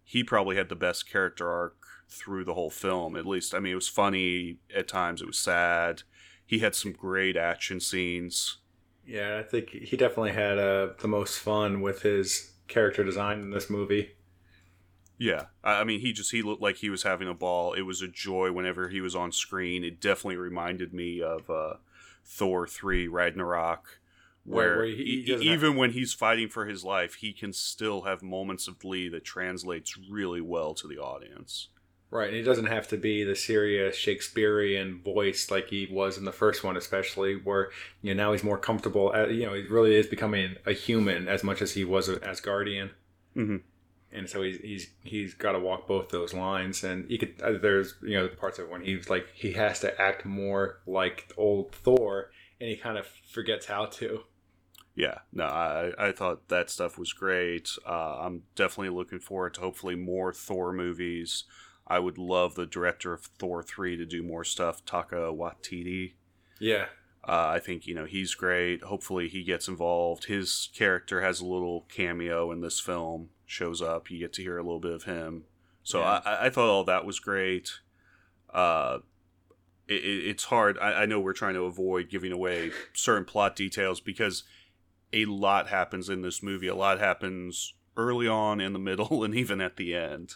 he 0.05 0.25
probably 0.25 0.57
had 0.57 0.69
the 0.69 0.77
best 0.77 1.11
character 1.11 1.51
arc 1.51 1.77
through 2.09 2.45
the 2.45 2.55
whole 2.55 2.71
film. 2.71 3.17
At 3.17 3.27
least, 3.27 3.55
I 3.55 3.59
mean, 3.59 3.73
it 3.73 3.77
was 3.77 3.89
funny 3.89 4.59
at 4.75 4.89
times. 4.89 5.21
It 5.21 5.27
was 5.27 5.39
sad. 5.39 6.03
He 6.47 6.59
had 6.61 6.75
some 6.75 6.93
great 6.93 7.37
action 7.37 7.81
scenes. 7.81 8.59
Yeah, 9.07 9.39
I 9.39 9.43
think 9.43 9.71
he 9.71 9.97
definitely 9.97 10.33
had 10.33 10.59
uh, 10.59 10.91
the 11.01 11.09
most 11.09 11.39
fun 11.39 11.81
with 11.81 12.03
his 12.03 12.53
character 12.69 13.03
design 13.03 13.41
in 13.41 13.51
this 13.51 13.69
movie. 13.69 14.13
Yeah, 15.19 15.47
I 15.63 15.85
mean, 15.85 16.01
he 16.01 16.13
just 16.13 16.33
he 16.33 16.43
looked 16.43 16.63
like 16.63 16.77
he 16.77 16.91
was 16.91 17.05
having 17.05 17.29
a 17.29 17.35
ball. 17.35 17.75
It 17.75 17.83
was 17.83 18.03
a 18.03 18.09
joy 18.09 18.51
whenever 18.51 18.89
he 18.89 19.01
was 19.01 19.15
on 19.15 19.31
screen. 19.31 19.85
It 19.85 20.01
definitely 20.01 20.37
reminded 20.37 20.93
me 20.93 21.23
of 21.23 21.49
uh, 21.49 21.75
Thor 22.25 22.67
three 22.67 23.07
Ragnarok, 23.07 24.01
where, 24.45 24.77
where 24.79 24.87
he- 24.87 24.97
he 24.97 25.03
e- 25.03 25.25
doesn't 25.27 25.47
have- 25.47 25.55
even 25.63 25.77
when 25.77 25.91
he's 25.93 26.13
fighting 26.13 26.49
for 26.49 26.67
his 26.67 26.83
life, 26.85 27.15
he 27.17 27.33
can 27.33 27.53
still 27.53 28.03
have 28.03 28.23
moments 28.23 28.67
of 28.69 28.79
glee 28.79 29.09
that 29.09 29.25
translates 29.25 29.97
really 30.11 30.41
well 30.41 30.75
to 30.75 30.87
the 30.89 30.99
audience. 30.99 31.69
Right, 32.11 32.29
and 32.29 32.37
he 32.37 32.43
doesn't 32.43 32.67
have 32.67 32.87
to 32.89 32.99
be 32.99 33.25
the 33.25 33.35
serious 33.35 33.97
Shakespearean 33.97 35.01
voice 35.03 35.51
like 35.51 35.69
he 35.69 35.89
was 35.91 36.19
in 36.19 36.25
the 36.27 36.33
first 36.33 36.63
one, 36.63 36.77
especially 36.77 37.37
where 37.37 37.71
you 38.03 38.15
know 38.15 38.25
now 38.25 38.33
he's 38.33 38.45
more 38.45 38.59
comfortable. 38.59 39.15
At, 39.15 39.31
you 39.33 39.47
know, 39.47 39.55
he 39.55 39.63
really 39.63 39.95
is 39.95 40.07
becoming 40.07 40.57
a 40.67 40.73
human 40.73 41.27
as 41.29 41.43
much 41.43 41.63
as 41.63 41.73
he 41.73 41.85
was 41.85 42.09
an 42.11 42.17
Asgardian, 42.19 42.91
Mhm. 43.35 43.63
and 44.13 44.29
so 44.29 44.43
he's 44.43 44.59
he's 44.59 44.91
he's 45.05 45.33
got 45.35 45.53
to 45.53 45.59
walk 45.59 45.87
both 45.89 46.11
those 46.11 46.35
lines. 46.35 46.85
And 46.85 47.11
you 47.11 47.17
could 47.19 47.41
uh, 47.43 47.53
there's 47.53 47.95
you 48.03 48.19
know 48.19 48.29
parts 48.29 48.59
of 48.59 48.67
it 48.67 48.71
when 48.71 48.83
he's 48.83 49.09
like 49.09 49.29
he 49.33 49.53
has 49.53 49.81
to 49.81 49.99
act 49.99 50.27
more 50.27 50.81
like 50.87 51.33
old 51.39 51.75
Thor, 51.75 52.31
and 52.61 52.69
he 52.69 52.77
kind 52.77 52.99
of 52.99 53.07
forgets 53.07 53.65
how 53.67 53.87
to. 53.87 54.25
Yeah, 54.95 55.19
no, 55.33 55.45
I 55.45 55.93
I 55.99 56.13
thought 56.13 56.49
that 56.49 56.69
stuff 56.71 56.99
was 56.99 57.13
great. 57.13 57.71
Uh, 57.87 58.19
I'm 58.21 58.43
definitely 58.55 58.91
looking 58.95 59.21
forward 59.21 59.55
to 59.55 59.61
hopefully 59.61 59.95
more 59.97 60.33
Thor 60.33 60.73
movies. 60.73 61.45
I 61.87 61.99
would 61.99 62.19
love 62.19 62.55
the 62.55 62.67
director 62.67 63.13
of 63.15 63.23
Thor 63.39 63.63
three 63.63 63.97
to 63.97 64.05
do 64.07 64.23
more 64.23 64.45
stuff, 64.45 64.85
Taika 64.85 65.35
Waititi. 65.37 66.13
Yeah, 66.61 66.87
Uh, 67.27 67.49
I 67.57 67.59
think 67.59 67.87
you 67.87 67.95
know 67.95 68.05
he's 68.05 68.35
great. 68.35 68.83
Hopefully 68.83 69.29
he 69.29 69.43
gets 69.45 69.67
involved. 69.67 70.27
His 70.27 70.69
character 70.75 71.23
has 71.23 71.41
a 71.41 71.47
little 71.47 71.87
cameo 71.89 72.53
in 72.53 72.61
this 72.61 72.79
film. 72.79 73.31
Shows 73.47 73.81
up. 73.83 74.11
You 74.11 74.19
get 74.19 74.33
to 74.35 74.43
hear 74.43 74.59
a 74.59 74.63
little 74.63 74.81
bit 74.81 74.93
of 74.93 75.05
him. 75.05 75.45
So 75.83 76.01
Yeah. 76.01 76.21
I, 76.25 76.47
I 76.47 76.51
thought 76.51 76.69
all 76.71 76.85
that 76.85 77.05
was 77.07 77.19
great. 77.19 77.81
Uh, 78.53 78.99
it- 79.89 79.95
it's 80.05 80.45
hard. 80.45 80.79
I, 80.79 81.03
I 81.03 81.07
know 81.07 81.19
we're 81.21 81.33
trying 81.33 81.55
to 81.55 81.65
avoid 81.65 82.09
giving 82.09 82.33
away 82.33 82.71
certain 82.93 83.25
plot 83.25 83.57
details 83.57 84.01
because 84.01 84.45
a 85.13 85.25
lot 85.27 85.69
happens 85.69 86.09
in 86.09 86.23
this 86.23 86.43
movie. 86.43 86.69
A 86.69 86.75
lot 86.75 86.99
happens 86.99 87.75
early 87.97 88.27
on, 88.29 88.61
in 88.61 88.73
the 88.73 88.79
middle, 88.79 89.25
and 89.25 89.35
even 89.35 89.61
at 89.61 89.77
the 89.77 89.95
end. 89.95 90.35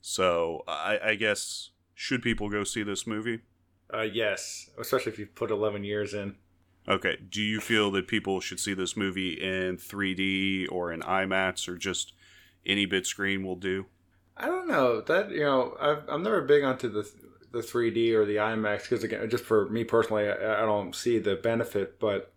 So 0.00 0.62
I, 0.68 0.98
I 1.02 1.14
guess 1.14 1.70
should 1.94 2.22
people 2.22 2.48
go 2.48 2.64
see 2.64 2.82
this 2.82 3.06
movie? 3.06 3.40
uh, 3.92 4.02
yes, 4.02 4.70
especially 4.78 5.12
if 5.12 5.18
you 5.18 5.26
put 5.26 5.50
eleven 5.50 5.84
years 5.84 6.14
in. 6.14 6.36
Okay. 6.88 7.18
Do 7.28 7.42
you 7.42 7.60
feel 7.60 7.90
that 7.92 8.08
people 8.08 8.40
should 8.40 8.60
see 8.60 8.72
this 8.72 8.96
movie 8.96 9.34
in 9.34 9.76
3D 9.76 10.66
or 10.72 10.90
in 10.90 11.00
IMAX 11.00 11.68
or 11.68 11.76
just 11.76 12.14
any 12.64 12.86
bit 12.86 13.04
screen 13.06 13.44
will 13.44 13.56
do? 13.56 13.86
I 14.36 14.46
don't 14.46 14.68
know 14.68 15.00
that 15.02 15.30
you 15.30 15.40
know 15.40 15.76
I've, 15.80 16.08
I'm 16.08 16.22
never 16.22 16.40
big 16.42 16.64
onto 16.64 16.88
the 16.88 17.10
the 17.50 17.58
3D 17.60 18.12
or 18.12 18.24
the 18.24 18.36
IMAX 18.36 18.82
because 18.82 19.04
again, 19.04 19.28
just 19.28 19.44
for 19.44 19.68
me 19.68 19.84
personally, 19.84 20.28
I, 20.28 20.62
I 20.62 20.66
don't 20.66 20.94
see 20.94 21.18
the 21.18 21.36
benefit. 21.36 21.98
But 21.98 22.32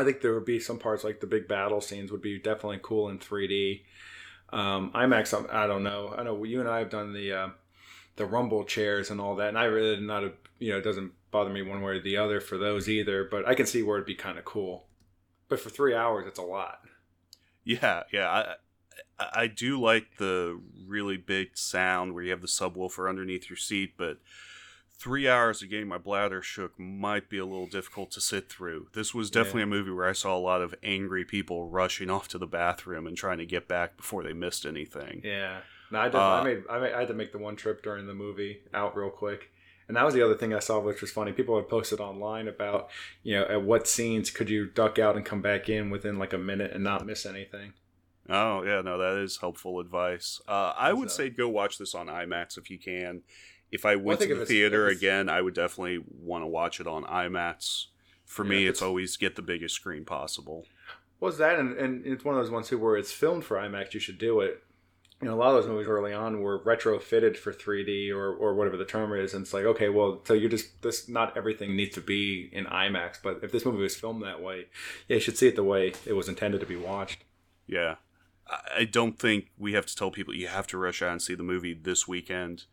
I 0.00 0.04
think 0.04 0.20
there 0.20 0.34
would 0.34 0.44
be 0.44 0.60
some 0.60 0.78
parts 0.78 1.04
like 1.04 1.20
the 1.20 1.26
big 1.26 1.46
battle 1.48 1.80
scenes 1.80 2.10
would 2.10 2.22
be 2.22 2.38
definitely 2.38 2.80
cool 2.82 3.08
in 3.08 3.18
3D. 3.18 3.82
Um, 4.52 4.90
IMAX, 4.92 5.32
I'm- 5.34 5.46
I 5.50 5.66
don't 5.66 5.84
know. 5.84 6.14
I 6.16 6.22
know 6.22 6.42
you 6.44 6.60
and 6.60 6.68
I 6.68 6.78
have 6.80 6.90
done 6.90 7.12
the 7.12 7.32
uh, 7.32 7.48
the 8.16 8.26
rumble 8.26 8.64
chairs 8.64 9.10
and 9.10 9.20
all 9.20 9.36
that, 9.36 9.48
and 9.48 9.58
I 9.58 9.64
really 9.64 10.00
not 10.00 10.24
a 10.24 10.32
you 10.58 10.72
know 10.72 10.78
it 10.78 10.84
doesn't 10.84 11.12
bother 11.30 11.50
me 11.50 11.62
one 11.62 11.82
way 11.82 11.92
or 11.92 12.00
the 12.00 12.16
other 12.16 12.40
for 12.40 12.58
those 12.58 12.88
either. 12.88 13.24
But 13.24 13.46
I 13.46 13.54
can 13.54 13.66
see 13.66 13.82
where 13.82 13.96
it'd 13.96 14.06
be 14.06 14.14
kind 14.16 14.38
of 14.38 14.44
cool. 14.44 14.86
But 15.48 15.60
for 15.60 15.70
three 15.70 15.94
hours, 15.94 16.26
it's 16.26 16.38
a 16.38 16.42
lot. 16.42 16.80
Yeah, 17.64 18.02
yeah. 18.12 18.28
I, 18.28 18.54
I 19.18 19.42
I 19.42 19.46
do 19.46 19.80
like 19.80 20.16
the 20.18 20.60
really 20.86 21.16
big 21.16 21.56
sound 21.56 22.14
where 22.14 22.24
you 22.24 22.30
have 22.30 22.40
the 22.40 22.46
subwoofer 22.48 23.08
underneath 23.08 23.48
your 23.48 23.56
seat, 23.56 23.94
but 23.96 24.18
three 25.00 25.26
hours 25.26 25.62
of 25.62 25.70
getting 25.70 25.88
my 25.88 25.96
bladder 25.98 26.42
shook 26.42 26.78
might 26.78 27.30
be 27.30 27.38
a 27.38 27.44
little 27.46 27.66
difficult 27.66 28.10
to 28.12 28.20
sit 28.20 28.50
through. 28.50 28.88
This 28.92 29.14
was 29.14 29.30
definitely 29.30 29.62
a 29.62 29.66
movie 29.66 29.90
where 29.90 30.06
I 30.08 30.12
saw 30.12 30.36
a 30.36 30.38
lot 30.38 30.60
of 30.60 30.74
angry 30.82 31.24
people 31.24 31.68
rushing 31.68 32.10
off 32.10 32.28
to 32.28 32.38
the 32.38 32.46
bathroom 32.46 33.06
and 33.06 33.16
trying 33.16 33.38
to 33.38 33.46
get 33.46 33.66
back 33.66 33.96
before 33.96 34.22
they 34.22 34.34
missed 34.34 34.66
anything. 34.66 35.22
Yeah. 35.24 35.60
No, 35.90 36.00
I 36.00 36.04
did. 36.04 36.14
Uh, 36.16 36.20
I 36.20 36.44
made. 36.44 36.62
I 36.70 36.78
made. 36.78 36.92
I 36.92 36.98
had 37.00 37.08
to 37.08 37.14
make 37.14 37.32
the 37.32 37.38
one 37.38 37.56
trip 37.56 37.82
during 37.82 38.06
the 38.06 38.14
movie 38.14 38.60
out 38.74 38.94
real 38.96 39.10
quick, 39.10 39.50
and 39.88 39.96
that 39.96 40.04
was 40.04 40.14
the 40.14 40.22
other 40.22 40.36
thing 40.36 40.54
I 40.54 40.60
saw, 40.60 40.78
which 40.78 41.00
was 41.00 41.10
funny. 41.10 41.32
People 41.32 41.56
had 41.56 41.68
posted 41.68 41.98
online 41.98 42.46
about, 42.46 42.90
you 43.24 43.34
know, 43.36 43.44
at 43.46 43.62
what 43.62 43.88
scenes 43.88 44.30
could 44.30 44.48
you 44.50 44.66
duck 44.66 44.98
out 45.00 45.16
and 45.16 45.24
come 45.24 45.40
back 45.42 45.68
in 45.68 45.90
within 45.90 46.16
like 46.18 46.32
a 46.32 46.38
minute 46.38 46.70
and 46.72 46.84
not 46.84 47.04
miss 47.06 47.26
anything. 47.26 47.72
Oh 48.28 48.62
yeah, 48.62 48.82
no, 48.82 48.98
that 48.98 49.20
is 49.20 49.38
helpful 49.38 49.80
advice. 49.80 50.40
Uh, 50.46 50.72
I 50.76 50.92
would 50.92 51.10
So- 51.10 51.16
say 51.16 51.30
go 51.30 51.48
watch 51.48 51.78
this 51.78 51.94
on 51.96 52.06
IMAX 52.06 52.56
if 52.56 52.70
you 52.70 52.78
can. 52.78 53.22
If 53.70 53.84
I 53.86 53.96
went 53.96 54.18
think 54.18 54.30
to 54.32 54.38
the 54.38 54.46
theater 54.46 54.86
again, 54.88 55.28
I 55.28 55.40
would 55.40 55.54
definitely 55.54 56.02
want 56.08 56.42
to 56.42 56.46
watch 56.46 56.80
it 56.80 56.86
on 56.86 57.04
IMAX. 57.04 57.86
For 58.24 58.44
Yeah, 58.44 58.50
me, 58.50 58.66
it's 58.66 58.78
it's- 58.78 58.82
always 58.86 59.16
get 59.16 59.36
the 59.36 59.42
biggest 59.42 59.74
screen 59.74 60.04
possible. 60.04 60.66
Was 61.20 61.36
that 61.38 61.58
and, 61.58 61.76
and 61.76 62.06
it's 62.06 62.24
one 62.24 62.34
of 62.36 62.42
those 62.42 62.50
ones 62.50 62.68
too 62.68 62.78
where 62.78 62.96
it's 62.96 63.12
filmed 63.12 63.44
for 63.44 63.56
IMAX. 63.58 63.92
You 63.94 64.00
should 64.00 64.18
do 64.18 64.40
it. 64.40 64.62
You 65.20 65.28
know, 65.28 65.34
a 65.34 65.36
lot 65.36 65.54
of 65.54 65.56
those 65.62 65.66
movies 65.70 65.86
early 65.86 66.14
on 66.14 66.40
were 66.40 66.58
retrofitted 66.64 67.36
for 67.36 67.52
3D 67.52 68.10
or, 68.10 68.32
or 68.34 68.54
whatever 68.54 68.78
the 68.78 68.86
term 68.86 69.12
is, 69.12 69.34
and 69.34 69.42
it's 69.42 69.52
like, 69.52 69.66
okay, 69.66 69.90
well, 69.90 70.22
so 70.24 70.32
you're 70.32 70.48
just 70.48 70.80
this 70.80 71.10
not 71.10 71.36
everything 71.36 71.76
needs 71.76 71.94
to 71.96 72.00
be 72.00 72.48
in 72.52 72.64
IMAX, 72.64 73.18
but 73.22 73.40
if 73.42 73.52
this 73.52 73.66
movie 73.66 73.82
was 73.82 73.94
filmed 73.94 74.22
that 74.22 74.40
way, 74.42 74.66
yeah, 75.08 75.16
you 75.16 75.20
should 75.20 75.36
see 75.36 75.46
it 75.48 75.56
the 75.56 75.62
way 75.62 75.92
it 76.06 76.14
was 76.14 76.26
intended 76.28 76.60
to 76.60 76.66
be 76.66 76.76
watched. 76.76 77.24
Yeah. 77.66 77.96
I- 78.48 78.60
I 78.78 78.84
don't 78.84 79.18
think 79.18 79.50
we 79.58 79.74
have 79.74 79.84
to 79.86 79.94
tell 79.94 80.10
people 80.10 80.34
you 80.34 80.48
have 80.48 80.66
to 80.68 80.78
rush 80.78 81.02
out 81.02 81.12
and 81.12 81.20
see 81.22 81.34
the 81.34 81.42
movie 81.42 81.74
this 81.74 82.08
weekend. 82.08 82.64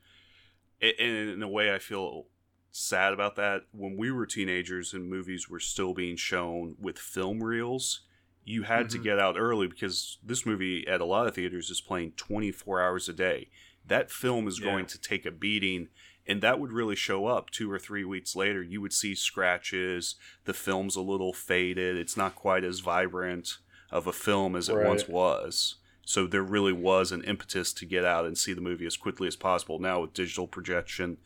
And 0.81 0.93
in 0.99 1.41
a 1.43 1.47
way, 1.47 1.73
I 1.73 1.79
feel 1.79 2.27
sad 2.71 3.13
about 3.13 3.35
that. 3.37 3.63
When 3.71 3.97
we 3.97 4.11
were 4.11 4.25
teenagers 4.25 4.93
and 4.93 5.09
movies 5.09 5.49
were 5.49 5.59
still 5.59 5.93
being 5.93 6.15
shown 6.15 6.75
with 6.79 6.99
film 6.99 7.43
reels, 7.43 8.01
you 8.43 8.63
had 8.63 8.89
to 8.91 8.99
Mhm. 8.99 9.03
get 9.03 9.19
out 9.19 9.37
early 9.37 9.67
because 9.67 10.19
this 10.23 10.45
movie 10.45 10.87
at 10.87 11.01
a 11.01 11.05
lot 11.05 11.27
of 11.27 11.35
theaters 11.35 11.69
is 11.69 11.81
playing 11.81 12.11
24 12.13 12.81
hours 12.81 13.09
a 13.09 13.13
day. 13.13 13.49
That 13.85 14.11
film 14.11 14.47
is 14.47 14.59
Yeah. 14.59 14.65
going 14.65 14.85
to 14.87 14.99
take 15.01 15.25
a 15.25 15.31
beating, 15.31 15.89
and 16.25 16.41
that 16.41 16.59
would 16.59 16.71
really 16.71 16.95
show 16.95 17.25
up 17.25 17.49
two 17.49 17.71
or 17.71 17.79
three 17.79 18.03
weeks 18.05 18.35
later. 18.35 18.61
You 18.61 18.79
would 18.81 18.93
see 18.93 19.15
scratches, 19.15 20.15
the 20.45 20.53
film's 20.53 20.95
a 20.95 21.01
little 21.01 21.33
faded, 21.33 21.97
it's 21.97 22.15
not 22.17 22.35
quite 22.35 22.63
as 22.63 22.79
vibrant 22.81 23.57
of 23.89 24.07
a 24.07 24.13
film 24.13 24.55
as 24.55 24.69
it 24.69 24.75
Right. 24.75 24.85
once 24.87 25.07
was. 25.07 25.75
So 26.07 26.25
there 26.25 26.41
really 26.41 26.71
was 26.71 27.11
an 27.11 27.21
impetus 27.25 27.73
to 27.73 27.85
get 27.85 28.05
out 28.05 28.25
and 28.25 28.37
see 28.37 28.53
the 28.53 28.61
movie 28.61 28.85
as 28.85 28.95
quickly 28.95 29.27
as 29.27 29.35
possible. 29.35 29.77
Now 29.77 29.99
with 29.99 30.13
digital 30.13 30.47
projection, 30.47 31.17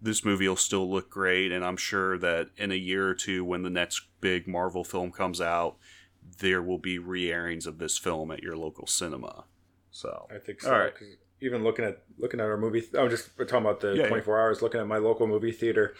this 0.00 0.24
movie 0.24 0.48
will 0.48 0.56
still 0.56 0.90
look 0.90 1.10
great, 1.10 1.52
and 1.52 1.62
I'm 1.62 1.76
sure 1.76 2.16
that 2.16 2.48
in 2.56 2.72
a 2.72 2.76
year 2.76 3.06
or 3.06 3.14
two, 3.14 3.44
when 3.44 3.62
the 3.62 3.68
next 3.68 4.06
big 4.22 4.48
Marvel 4.48 4.84
film 4.84 5.12
comes 5.12 5.38
out, 5.38 5.76
there 6.38 6.62
will 6.62 6.78
be 6.78 6.98
re-airings 6.98 7.66
of 7.66 7.76
this 7.76 7.98
film 7.98 8.30
at 8.30 8.42
your 8.42 8.56
local 8.56 8.86
cinema. 8.86 9.44
So 9.90 10.26
I 10.34 10.38
think 10.38 10.62
so. 10.62 10.72
All 10.72 10.78
right. 10.78 10.94
even 11.42 11.62
looking 11.62 11.84
at 11.84 12.02
looking 12.18 12.40
at 12.40 12.46
our 12.46 12.56
movie, 12.56 12.84
I'm 12.98 13.10
just 13.10 13.36
talking 13.36 13.58
about 13.58 13.80
the 13.80 13.92
Yeah, 13.92 14.04
yeah. 14.04 14.08
24 14.08 14.40
hours. 14.40 14.62
Looking 14.62 14.80
at 14.80 14.86
my 14.86 14.96
local 14.96 15.26
movie 15.26 15.52
theater, 15.52 15.94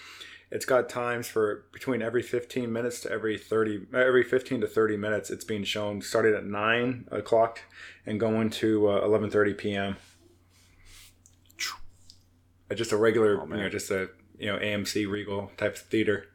it's 0.52 0.66
got 0.66 0.90
times 0.90 1.28
for 1.28 1.64
between 1.72 2.02
every 2.02 2.22
15 2.22 2.70
minutes 2.70 3.00
to 3.00 3.10
every 3.10 3.38
30, 3.38 3.86
every 3.94 4.22
15 4.22 4.60
to 4.60 4.66
30 4.66 4.98
minutes. 4.98 5.30
It's 5.30 5.44
being 5.44 5.64
shown 5.64 6.02
starting 6.02 6.34
at 6.34 6.44
nine 6.44 7.08
o'clock 7.10 7.60
and 8.04 8.20
going 8.20 8.50
to 8.50 8.88
uh, 8.88 9.00
11:30 9.00 9.56
p.m. 9.56 9.96
Uh, 12.70 12.74
Just 12.74 12.92
a 12.92 12.98
regular, 12.98 13.40
Oh, 13.40 13.46
you 13.46 13.62
know, 13.62 13.68
just 13.70 13.90
a 13.90 14.10
you 14.38 14.46
know 14.46 14.58
AMC 14.58 15.10
Regal 15.10 15.50
type 15.56 15.76
of 15.76 15.80
theater. 15.80 16.26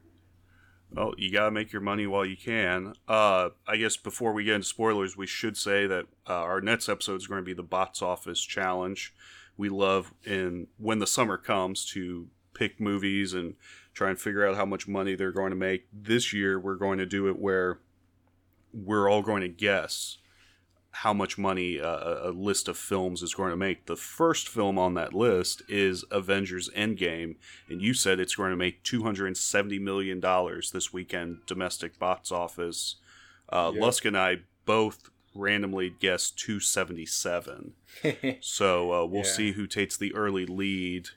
Well, 0.92 1.14
you 1.18 1.32
gotta 1.32 1.52
make 1.52 1.72
your 1.72 1.84
money 1.84 2.08
while 2.08 2.26
you 2.26 2.38
can. 2.38 2.96
Uh, 3.08 3.50
I 3.68 3.78
guess 3.78 3.98
before 3.98 4.34
we 4.34 4.46
get 4.46 4.56
into 4.56 4.68
spoilers, 4.68 5.16
we 5.16 5.28
should 5.28 5.58
say 5.58 5.86
that 5.86 6.06
uh, 6.28 6.34
our 6.34 6.60
next 6.60 6.90
episode 6.90 7.18
is 7.18 7.28
going 7.28 7.42
to 7.42 7.46
be 7.46 7.54
the 7.54 7.62
box 7.62 8.02
office 8.02 8.42
challenge. 8.42 9.14
We 9.58 9.70
love 9.70 10.12
in 10.24 10.68
when 10.78 10.98
the 10.98 11.08
summer 11.08 11.38
comes 11.38 11.86
to 11.92 12.30
pick 12.58 12.80
movies 12.80 13.34
and 13.34 13.56
try 13.98 14.10
and 14.12 14.20
figure 14.20 14.46
out 14.48 14.56
how 14.56 14.66
much 14.66 14.88
money 14.88 15.16
they're 15.16 15.32
going 15.32 15.50
to 15.50 15.56
make. 15.56 15.88
This 15.92 16.32
year, 16.32 16.60
we're 16.60 16.76
going 16.76 17.00
to 17.00 17.06
do 17.06 17.28
it 17.28 17.40
where 17.40 17.80
we're 18.72 19.10
all 19.10 19.24
going 19.24 19.42
to 19.42 19.48
guess 19.48 20.20
how 20.92 21.14
much 21.14 21.38
money 21.38 21.80
uh, 21.82 22.30
a 22.30 22.32
list 22.32 22.68
of 22.68 22.78
films 22.78 23.24
is 23.24 23.34
going 23.34 23.50
to 23.50 23.58
make. 23.58 23.88
The 23.88 23.96
first 23.96 24.48
film 24.50 24.78
on 24.78 24.94
that 24.94 25.14
list 25.16 25.64
is 25.68 26.06
Avengers 26.12 26.70
Endgame, 26.76 27.38
and 27.70 27.82
you 27.82 27.94
said 27.96 28.20
it's 28.20 28.36
going 28.36 28.52
to 28.52 28.56
make 28.56 28.84
$270 28.84 29.82
million 29.82 30.20
this 30.74 30.94
weekend 30.94 31.40
domestic 31.48 31.98
box 31.98 32.32
office. 32.32 32.98
Uh, 33.50 33.72
Yeah. 33.74 33.82
Lusk 33.82 34.06
and 34.06 34.18
I 34.18 34.42
both 34.66 35.10
randomly 35.34 35.90
guessed 36.00 36.38
277. 36.40 37.74
So 38.42 38.92
uh, 38.94 39.06
we'll 39.06 39.24
Yeah. 39.26 39.32
see 39.32 39.52
who 39.54 39.66
takes 39.66 39.98
the 39.98 40.14
early 40.14 40.46
lead. 40.46 41.10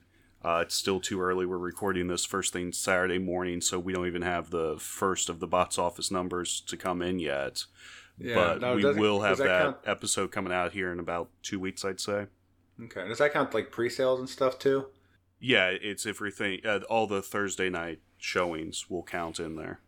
Uh, 0.43 0.63
it's 0.63 0.75
still 0.75 0.99
too 0.99 1.21
early. 1.21 1.45
We're 1.45 1.57
recording 1.57 2.07
this 2.07 2.25
first 2.25 2.51
thing 2.51 2.71
Saturday 2.71 3.19
morning, 3.19 3.61
so 3.61 3.77
we 3.77 3.93
don't 3.93 4.07
even 4.07 4.23
have 4.23 4.49
the 4.49 4.75
first 4.79 5.29
of 5.29 5.39
the 5.39 5.47
box 5.47 5.77
office 5.77 6.09
numbers 6.09 6.61
to 6.61 6.77
come 6.77 7.01
in 7.01 7.19
yet. 7.19 7.65
Yeah, 8.17 8.35
but 8.35 8.61
now, 8.61 8.75
we 8.75 8.83
will 8.83 9.21
have 9.21 9.37
does 9.37 9.45
that, 9.45 9.63
count- 9.63 9.77
episode 9.85 10.31
coming 10.31 10.51
out 10.53 10.73
here 10.73 10.91
in 10.91 10.99
about 10.99 11.29
two 11.43 11.59
weeks, 11.59 11.85
I'd 11.85 11.99
say. 11.99 12.25
Okay, 12.83 13.07
does 13.07 13.19
that 13.19 13.33
count 13.33 13.53
like 13.53 13.71
pre-sales 13.71 14.19
and 14.19 14.27
stuff 14.27 14.57
too? 14.57 14.85
Yeah, 15.39 15.69
it's 15.69 16.05
everything. 16.05 16.61
Uh, 16.65 16.79
all 16.89 17.07
the 17.07 17.21
Thursday 17.21 17.69
night 17.69 17.99
showings 18.17 18.89
will 18.89 19.03
count 19.03 19.39
in 19.39 19.55
there. 19.55 19.79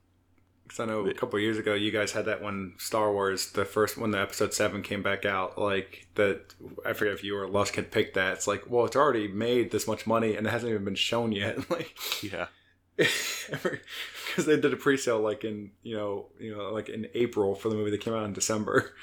Because 0.74 0.90
I 0.90 0.92
know 0.92 1.06
a 1.06 1.14
couple 1.14 1.38
years 1.40 1.60
ago, 1.60 1.76
you 1.76 1.92
guys 1.92 2.14
had 2.14 2.26
that 2.26 2.42
one 2.42 2.74
Star 2.80 3.14
Wars, 3.14 3.52
the 3.52 3.64
first 3.64 3.96
when 3.96 4.10
the 4.10 4.20
episode 4.20 4.56
seven 4.56 4.82
came 4.82 5.04
back 5.04 5.24
out. 5.24 5.56
Like 5.56 6.08
that, 6.16 6.56
I 6.84 6.94
forget 6.94 7.14
if 7.14 7.24
you 7.24 7.38
or 7.38 7.48
Lusk 7.48 7.76
had 7.76 7.92
picked 7.92 8.16
that. 8.16 8.34
It's 8.34 8.48
like, 8.48 8.64
well, 8.68 8.84
it's 8.86 8.96
already 8.96 9.28
made 9.28 9.70
this 9.70 9.86
much 9.88 10.08
money 10.08 10.36
and 10.36 10.48
it 10.48 10.50
hasn't 10.50 10.72
even 10.72 10.84
been 10.84 10.96
shown 10.96 11.32
yet. 11.32 11.70
like, 11.70 11.96
Yeah. 12.24 12.48
because 12.96 14.46
they 14.46 14.60
did 14.60 14.74
a 14.74 14.78
pre-sale 14.78 15.20
like 15.20 15.44
in 15.44 15.72
you 15.82 15.96
know 15.96 16.28
you 16.40 16.56
know 16.56 16.72
like 16.72 16.90
in 16.90 17.08
April 17.16 17.56
for 17.56 17.70
the 17.70 17.76
movie 17.76 17.90
that 17.90 18.02
came 18.02 18.14
out 18.14 18.26
in 18.26 18.34
December. 18.34 18.94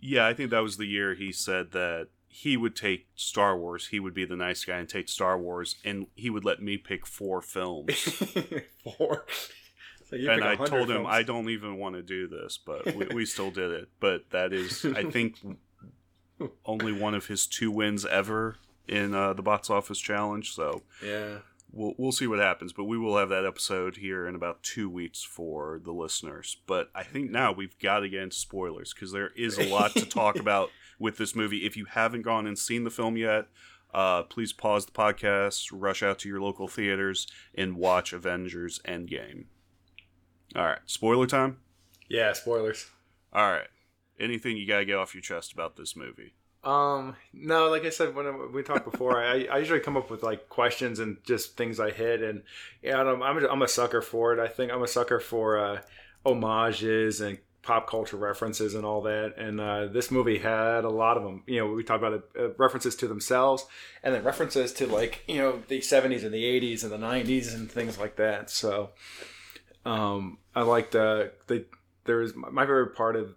Yeah, 0.00 0.26
I 0.26 0.34
think 0.34 0.50
that 0.50 0.62
was 0.62 0.76
the 0.76 0.86
year 0.86 1.14
he 1.14 1.32
said 1.32 1.72
that 1.72 2.08
he 2.28 2.56
would 2.56 2.76
take 2.76 3.08
Star 3.16 3.58
Wars. 3.58 3.88
He 3.88 3.98
would 3.98 4.14
be 4.14 4.24
the 4.24 4.36
nice 4.36 4.64
guy 4.64 4.78
and 4.78 4.88
take 4.88 5.08
Star 5.08 5.36
Wars, 5.38 5.76
and 5.84 6.06
he 6.14 6.30
would 6.30 6.44
let 6.44 6.62
me 6.62 6.76
pick 6.76 7.06
four 7.06 7.40
films. 7.42 7.94
Four. 8.98 9.26
So 10.10 10.16
and 10.16 10.42
I 10.44 10.54
100 10.54 10.70
told 10.70 10.90
him 10.90 10.96
films. 10.98 11.08
I 11.10 11.22
don't 11.22 11.50
even 11.50 11.76
want 11.76 11.94
to 11.96 12.02
do 12.02 12.26
this, 12.28 12.58
but 12.64 12.94
we, 12.94 13.06
we 13.14 13.26
still 13.34 13.50
did 13.50 13.70
it. 13.70 13.88
But 14.00 14.30
that 14.30 14.52
is, 14.52 14.84
I 14.84 15.04
think, 15.04 15.36
only 16.64 16.92
one 16.92 17.14
of 17.14 17.26
his 17.26 17.46
two 17.46 17.70
wins 17.70 18.06
ever 18.06 18.56
in 18.86 19.14
uh, 19.14 19.32
the 19.34 19.42
box 19.42 19.68
office 19.70 19.98
challenge. 19.98 20.52
So 20.54 20.82
Yeah. 21.04 21.38
we'll 21.72 21.94
we'll 21.98 22.12
see 22.12 22.26
what 22.26 22.38
happens. 22.38 22.72
But 22.72 22.84
we 22.84 22.96
will 22.96 23.18
have 23.18 23.28
that 23.28 23.44
episode 23.44 23.96
here 23.96 24.26
in 24.26 24.34
about 24.34 24.62
two 24.62 24.88
weeks 24.88 25.22
for 25.22 25.80
the 25.84 25.92
listeners. 25.92 26.56
But 26.66 26.90
I 26.94 27.02
think 27.02 27.30
now 27.30 27.52
we've 27.52 27.78
got 27.78 28.00
to 28.00 28.08
get 28.08 28.22
into 28.22 28.36
spoilers 28.36 28.94
because 28.94 29.12
there 29.12 29.30
is 29.36 29.58
a 29.58 29.68
lot 29.68 29.92
to 29.92 30.06
talk 30.06 30.36
about 30.40 30.70
with 30.98 31.18
this 31.18 31.34
movie. 31.34 31.66
If 31.66 31.76
you 31.76 31.84
haven't 31.84 32.22
gone 32.22 32.46
and 32.46 32.58
seen 32.58 32.84
the 32.84 32.90
film 32.90 33.16
yet. 33.16 33.46
Uh, 33.94 34.22
please 34.22 34.52
pause 34.52 34.84
the 34.84 34.92
podcast, 34.92 35.70
rush 35.72 36.02
out 36.02 36.18
to 36.18 36.28
your 36.28 36.42
local 36.42 36.68
theaters, 36.68 37.26
and 37.54 37.74
watch 37.74 38.12
Avengers 38.12 38.80
Endgame. 38.86 39.46
All 40.58 40.64
right, 40.64 40.80
spoiler 40.86 41.28
time. 41.28 41.58
Yeah. 42.08 42.32
Spoilers. 42.32 42.90
All 43.32 43.48
right, 43.48 43.68
anything 44.18 44.56
you 44.56 44.66
gotta 44.66 44.84
get 44.84 44.96
off 44.96 45.14
your 45.14 45.22
chest 45.22 45.52
about 45.52 45.76
this 45.76 45.94
movie? 45.94 46.34
Um, 46.64 47.14
no, 47.32 47.68
like 47.70 47.84
I 47.84 47.90
said 47.90 48.16
when 48.16 48.52
we 48.52 48.64
talked 48.64 48.90
before, 48.90 49.22
I, 49.22 49.44
I 49.44 49.58
usually 49.58 49.78
come 49.78 49.96
up 49.96 50.10
with 50.10 50.24
like 50.24 50.48
questions 50.48 50.98
and 50.98 51.18
just 51.24 51.56
things 51.56 51.78
I 51.78 51.92
hit, 51.92 52.22
and 52.22 52.42
yeah, 52.82 53.00
I'm 53.00 53.22
I'm 53.22 53.38
a, 53.38 53.48
I'm 53.48 53.62
a 53.62 53.68
sucker 53.68 54.02
for 54.02 54.32
it. 54.32 54.40
I 54.40 54.48
think 54.48 54.72
I'm 54.72 54.82
a 54.82 54.88
sucker 54.88 55.20
for 55.20 55.58
uh, 55.58 55.80
homages 56.26 57.20
and 57.20 57.38
pop 57.62 57.88
culture 57.88 58.16
references 58.16 58.74
and 58.74 58.84
all 58.84 59.02
that. 59.02 59.34
And 59.36 59.60
uh, 59.60 59.86
this 59.86 60.10
movie 60.10 60.38
had 60.38 60.84
a 60.84 60.88
lot 60.88 61.16
of 61.16 61.22
them. 61.22 61.44
You 61.46 61.60
know, 61.60 61.72
we 61.72 61.84
talked 61.84 62.02
about 62.02 62.14
it, 62.14 62.22
uh, 62.36 62.54
references 62.56 62.96
to 62.96 63.06
themselves, 63.06 63.66
and 64.02 64.12
then 64.12 64.24
references 64.24 64.72
to 64.74 64.88
like 64.88 65.22
you 65.28 65.36
know 65.36 65.62
the 65.68 65.78
70s 65.78 66.24
and 66.24 66.34
the 66.34 66.42
80s 66.42 66.82
and 66.82 66.90
the 66.90 66.98
90s 66.98 67.54
and 67.54 67.70
things 67.70 67.98
like 67.98 68.16
that. 68.16 68.50
So, 68.50 68.90
um, 69.84 70.38
I 70.58 70.62
liked 70.62 70.96
uh, 70.96 71.26
they 71.46 71.66
there 72.04 72.16
was 72.16 72.34
my 72.34 72.62
favorite 72.62 72.96
part 72.96 73.14
of 73.14 73.36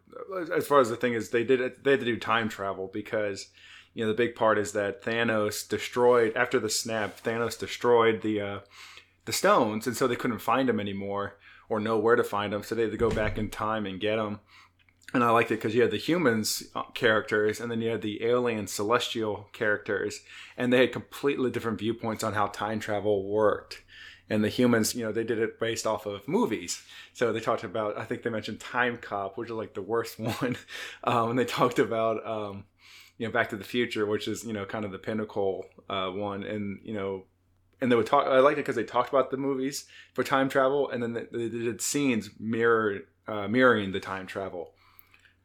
as 0.52 0.66
far 0.66 0.80
as 0.80 0.90
the 0.90 0.96
thing 0.96 1.14
is 1.14 1.30
they 1.30 1.44
did 1.44 1.62
it 1.62 1.84
they 1.84 1.92
had 1.92 2.00
to 2.00 2.06
do 2.06 2.18
time 2.18 2.50
travel 2.50 2.90
because 2.92 3.50
you 3.94 4.04
know 4.04 4.10
the 4.10 4.18
big 4.18 4.34
part 4.34 4.58
is 4.58 4.72
that 4.72 5.04
Thanos 5.04 5.68
destroyed 5.70 6.36
after 6.36 6.60
the 6.60 6.70
snap 6.70 7.22
Thanos 7.22 7.60
destroyed 7.60 8.24
the 8.24 8.42
uh, 8.42 8.60
the 9.26 9.34
stones 9.34 9.86
and 9.86 9.96
so 9.96 10.08
they 10.08 10.16
couldn't 10.16 10.40
find 10.40 10.68
them 10.68 10.80
anymore 10.80 11.38
or 11.70 11.80
know 11.80 12.00
where 12.00 12.16
to 12.16 12.24
find 12.24 12.54
them 12.54 12.64
so 12.64 12.74
they 12.74 12.82
had 12.82 12.92
to 12.92 12.98
go 12.98 13.12
back 13.12 13.38
in 13.38 13.52
time 13.52 13.86
and 13.86 14.00
get 14.00 14.16
them 14.16 14.40
and 15.14 15.24
I 15.24 15.30
liked 15.30 15.52
it 15.52 15.56
because 15.56 15.76
you 15.76 15.84
had 15.84 15.92
the 15.92 15.98
humans 15.98 16.64
uh, 16.74 16.84
characters 16.96 17.60
and 17.60 17.70
then 17.70 17.82
you 17.82 17.92
had 17.92 18.02
the 18.02 18.24
alien 18.24 18.66
celestial 18.66 19.48
characters 19.54 20.22
and 20.58 20.74
they 20.74 20.80
had 20.80 20.92
completely 20.92 21.52
different 21.52 21.78
viewpoints 21.78 22.24
on 22.24 22.34
how 22.34 22.48
time 22.48 22.80
travel 22.80 23.30
worked 23.30 23.84
and 24.32 24.46
the 24.46 24.50
humans, 24.50 24.96
you 24.96 25.04
know, 25.04 25.12
they 25.12 25.26
did 25.26 25.40
it 25.40 25.60
based 25.60 25.86
off 25.86 26.06
of 26.06 26.26
movies. 26.26 26.82
So 27.12 27.34
they 27.34 27.42
talked 27.42 27.66
about, 27.66 27.98
I 27.98 28.06
think 28.06 28.24
they 28.24 28.30
mentioned 28.30 28.62
Time 28.62 28.96
Cop, 28.96 29.38
which 29.38 29.50
is 29.50 29.56
like 29.56 29.74
the 29.74 29.82
worst 29.82 30.18
one, 30.42 30.56
um, 31.04 31.32
and 31.32 31.38
they 31.38 31.44
talked 31.44 31.80
about, 31.80 32.26
um, 32.26 32.64
you 33.18 33.28
know, 33.28 33.34
Back 33.34 33.50
to 33.50 33.58
the 33.58 33.66
Future, 33.66 34.06
which 34.06 34.30
is 34.30 34.46
you 34.46 34.54
know 34.54 34.66
kind 34.66 34.86
of 34.86 34.92
the 34.92 34.98
pinnacle 34.98 35.66
uh, 35.90 36.10
one, 36.10 36.44
and 36.44 36.80
you 36.82 36.94
know, 36.94 37.26
and 37.82 37.92
they 37.92 37.96
would 37.96 38.08
talk. 38.08 38.26
I 38.26 38.40
liked 38.40 38.58
it 38.58 38.62
because 38.62 38.78
they 38.78 38.86
talked 38.86 39.10
about 39.10 39.32
the 39.32 39.38
movies 39.38 39.86
for 40.14 40.24
time 40.24 40.48
travel, 40.48 40.90
and 40.90 41.04
then 41.04 41.14
they, 41.14 41.50
did 41.50 41.82
scenes 41.82 42.30
mirror 42.40 43.02
uh, 43.28 43.48
mirroring 43.50 43.92
the 43.92 44.00
time 44.00 44.26
travel. 44.28 44.72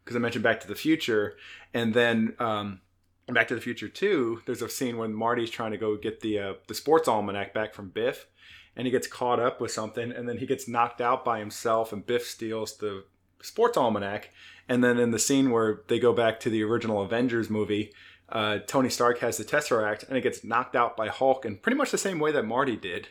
Because 0.04 0.16
I 0.16 0.20
mentioned 0.20 0.44
Back 0.44 0.60
to 0.60 0.68
the 0.68 0.76
Future, 0.76 1.36
and 1.74 1.92
then. 1.92 2.34
Um, 2.38 2.80
Back 3.28 3.48
to 3.48 3.56
the 3.56 3.60
Future 3.60 3.88
2, 3.88 4.42
there's 4.46 4.62
a 4.62 4.68
scene 4.68 4.98
when 4.98 5.12
Marty's 5.12 5.50
trying 5.50 5.72
to 5.72 5.76
go 5.76 5.96
get 5.96 6.20
the 6.20 6.38
uh, 6.38 6.52
the 6.68 6.74
sports 6.74 7.08
almanac 7.08 7.52
back 7.52 7.74
from 7.74 7.88
Biff, 7.88 8.28
and 8.76 8.86
he 8.86 8.90
gets 8.90 9.06
caught 9.06 9.40
up 9.40 9.60
with 9.60 9.70
something 9.70 10.12
and 10.12 10.28
then 10.28 10.38
he 10.38 10.46
gets 10.46 10.68
knocked 10.68 11.00
out 11.00 11.24
by 11.24 11.38
himself 11.38 11.92
and 11.92 12.06
biff 12.06 12.26
steals 12.26 12.76
the 12.78 13.04
sports 13.42 13.76
almanac 13.76 14.30
and 14.68 14.82
then 14.84 14.98
in 14.98 15.10
the 15.12 15.18
scene 15.18 15.50
where 15.50 15.80
they 15.88 15.98
go 15.98 16.12
back 16.12 16.38
to 16.40 16.50
the 16.50 16.62
original 16.62 17.02
avengers 17.02 17.48
movie 17.50 17.92
uh, 18.28 18.58
tony 18.66 18.88
stark 18.90 19.18
has 19.20 19.36
the 19.36 19.44
tesseract 19.44 20.06
and 20.08 20.16
it 20.18 20.22
gets 20.22 20.42
knocked 20.44 20.74
out 20.76 20.96
by 20.96 21.08
hulk 21.08 21.44
in 21.44 21.56
pretty 21.56 21.76
much 21.76 21.90
the 21.90 21.98
same 21.98 22.18
way 22.18 22.32
that 22.32 22.44
marty 22.44 22.76
did 22.76 23.08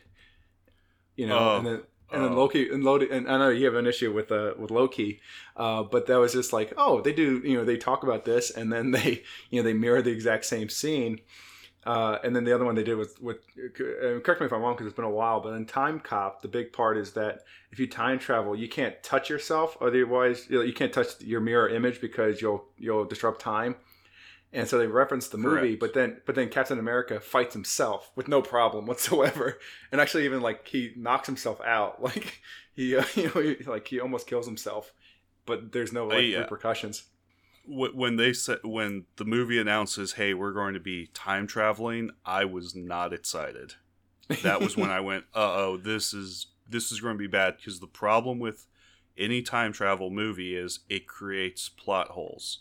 you 1.16 1.28
know 1.28 1.38
Oh. 1.40 1.58
and 1.58 1.66
then 1.66 1.82
and 2.12 2.24
then 2.24 2.34
Oh. 2.34 2.36
Loki 2.36 2.70
and 2.70 2.84
Loki 2.84 3.10
and 3.10 3.28
I 3.28 3.38
know 3.40 3.50
you 3.50 3.66
have 3.66 3.74
an 3.76 3.88
issue 3.88 4.14
with 4.14 4.32
uh, 4.32 4.54
with 4.60 4.70
Loki, 4.70 5.20
uh, 5.58 5.82
but 5.82 6.06
that 6.06 6.18
was 6.18 6.34
just 6.34 6.54
like 6.54 6.72
oh 6.78 7.02
they 7.02 7.12
do 7.12 7.42
you 7.44 7.58
know 7.58 7.66
they 7.66 7.78
talk 7.78 8.04
about 8.04 8.26
this 8.26 8.52
and 8.52 8.72
then 8.72 8.92
they 8.92 9.24
you 9.50 9.60
know 9.60 9.64
they 9.64 9.74
mirror 9.74 10.04
the 10.04 10.12
exact 10.12 10.46
same 10.46 10.70
scene, 10.70 11.20
uh, 11.86 12.18
and 12.24 12.36
then 12.36 12.44
the 12.44 12.54
other 12.54 12.66
one 12.66 12.74
they 12.76 12.84
did 12.84 12.96
was 12.96 13.20
with 13.22 13.38
uh, 13.58 14.20
correct 14.22 14.42
me 14.42 14.48
if 14.48 14.54
I'm 14.54 14.62
wrong 14.62 14.74
because 14.74 14.88
it's 14.88 14.96
been 14.96 15.06
a 15.06 15.10
while, 15.10 15.40
but 15.40 15.54
in 15.54 15.66
Time 15.66 16.00
Cop 16.00 16.42
the 16.42 16.48
big 16.48 16.74
part 16.74 16.98
is 16.98 17.14
that 17.14 17.42
if 17.72 17.80
you 17.80 17.88
time 17.88 18.18
travel 18.18 18.56
you 18.56 18.68
can't 18.68 19.02
touch 19.04 19.30
yourself 19.30 19.78
otherwise 19.82 20.48
you, 20.50 20.58
know, 20.58 20.64
you 20.64 20.74
can't 20.74 20.92
touch 20.92 21.22
your 21.22 21.42
mirror 21.42 21.70
image 21.70 22.02
because 22.02 22.42
you'll 22.42 22.66
you'll 22.78 23.06
disrupt 23.06 23.40
time. 23.42 23.76
And 24.54 24.70
so 24.70 24.78
they 24.78 24.88
reference 24.88 25.28
the 25.28 25.38
movie, 25.38 25.76
Correct. 25.76 25.80
but 25.82 25.94
then 25.94 26.22
but 26.26 26.36
then 26.36 26.50
Captain 26.50 26.80
America 26.80 27.20
fights 27.20 27.54
himself 27.54 28.12
with 28.16 28.30
no 28.30 28.42
problem 28.42 28.86
whatsoever, 28.86 29.60
and 29.92 30.00
actually 30.00 30.24
even 30.26 30.42
like 30.42 30.66
he 30.68 30.94
knocks 30.96 31.28
himself 31.28 31.60
out, 31.62 32.02
like 32.02 32.42
he 32.74 32.96
uh, 32.96 33.04
you 33.16 33.26
know 33.26 33.42
he, 33.42 33.58
like 33.66 33.88
he 33.88 34.00
almost 34.00 34.28
kills 34.28 34.46
himself, 34.46 34.94
but 35.46 35.74
there's 35.74 35.92
no 35.92 36.08
like 36.08 36.36
repercussions. 36.36 37.04
Wh- 37.66 37.96
When 37.96 38.16
they 38.18 38.34
said 38.34 38.60
when 38.64 39.06
the 39.18 39.26
movie 39.26 39.60
announces, 39.60 40.14
"Hey, 40.14 40.34
we're 40.34 40.54
going 40.54 40.74
to 40.74 40.80
be 40.80 41.08
time 41.08 41.48
traveling," 41.48 42.12
I 42.26 42.46
was 42.46 42.76
not 42.76 43.14
excited. 43.14 43.76
That 44.44 44.62
was 44.62 44.76
when 44.76 44.90
I 44.90 45.00
went, 45.00 45.26
"Uh 45.36 45.54
oh, 45.56 45.78
this 45.78 46.14
is 46.14 46.48
this 46.68 46.92
is 46.92 47.00
going 47.02 47.16
to 47.16 47.20
be 47.20 47.28
bad." 47.28 47.58
Because 47.58 47.80
the 47.80 47.88
problem 47.88 48.40
with 48.40 48.66
any 49.18 49.42
time 49.42 49.72
travel 49.74 50.10
movie 50.10 50.56
is 50.56 50.80
it 50.90 51.08
creates 51.08 51.70
plot 51.70 52.10
holes. 52.10 52.60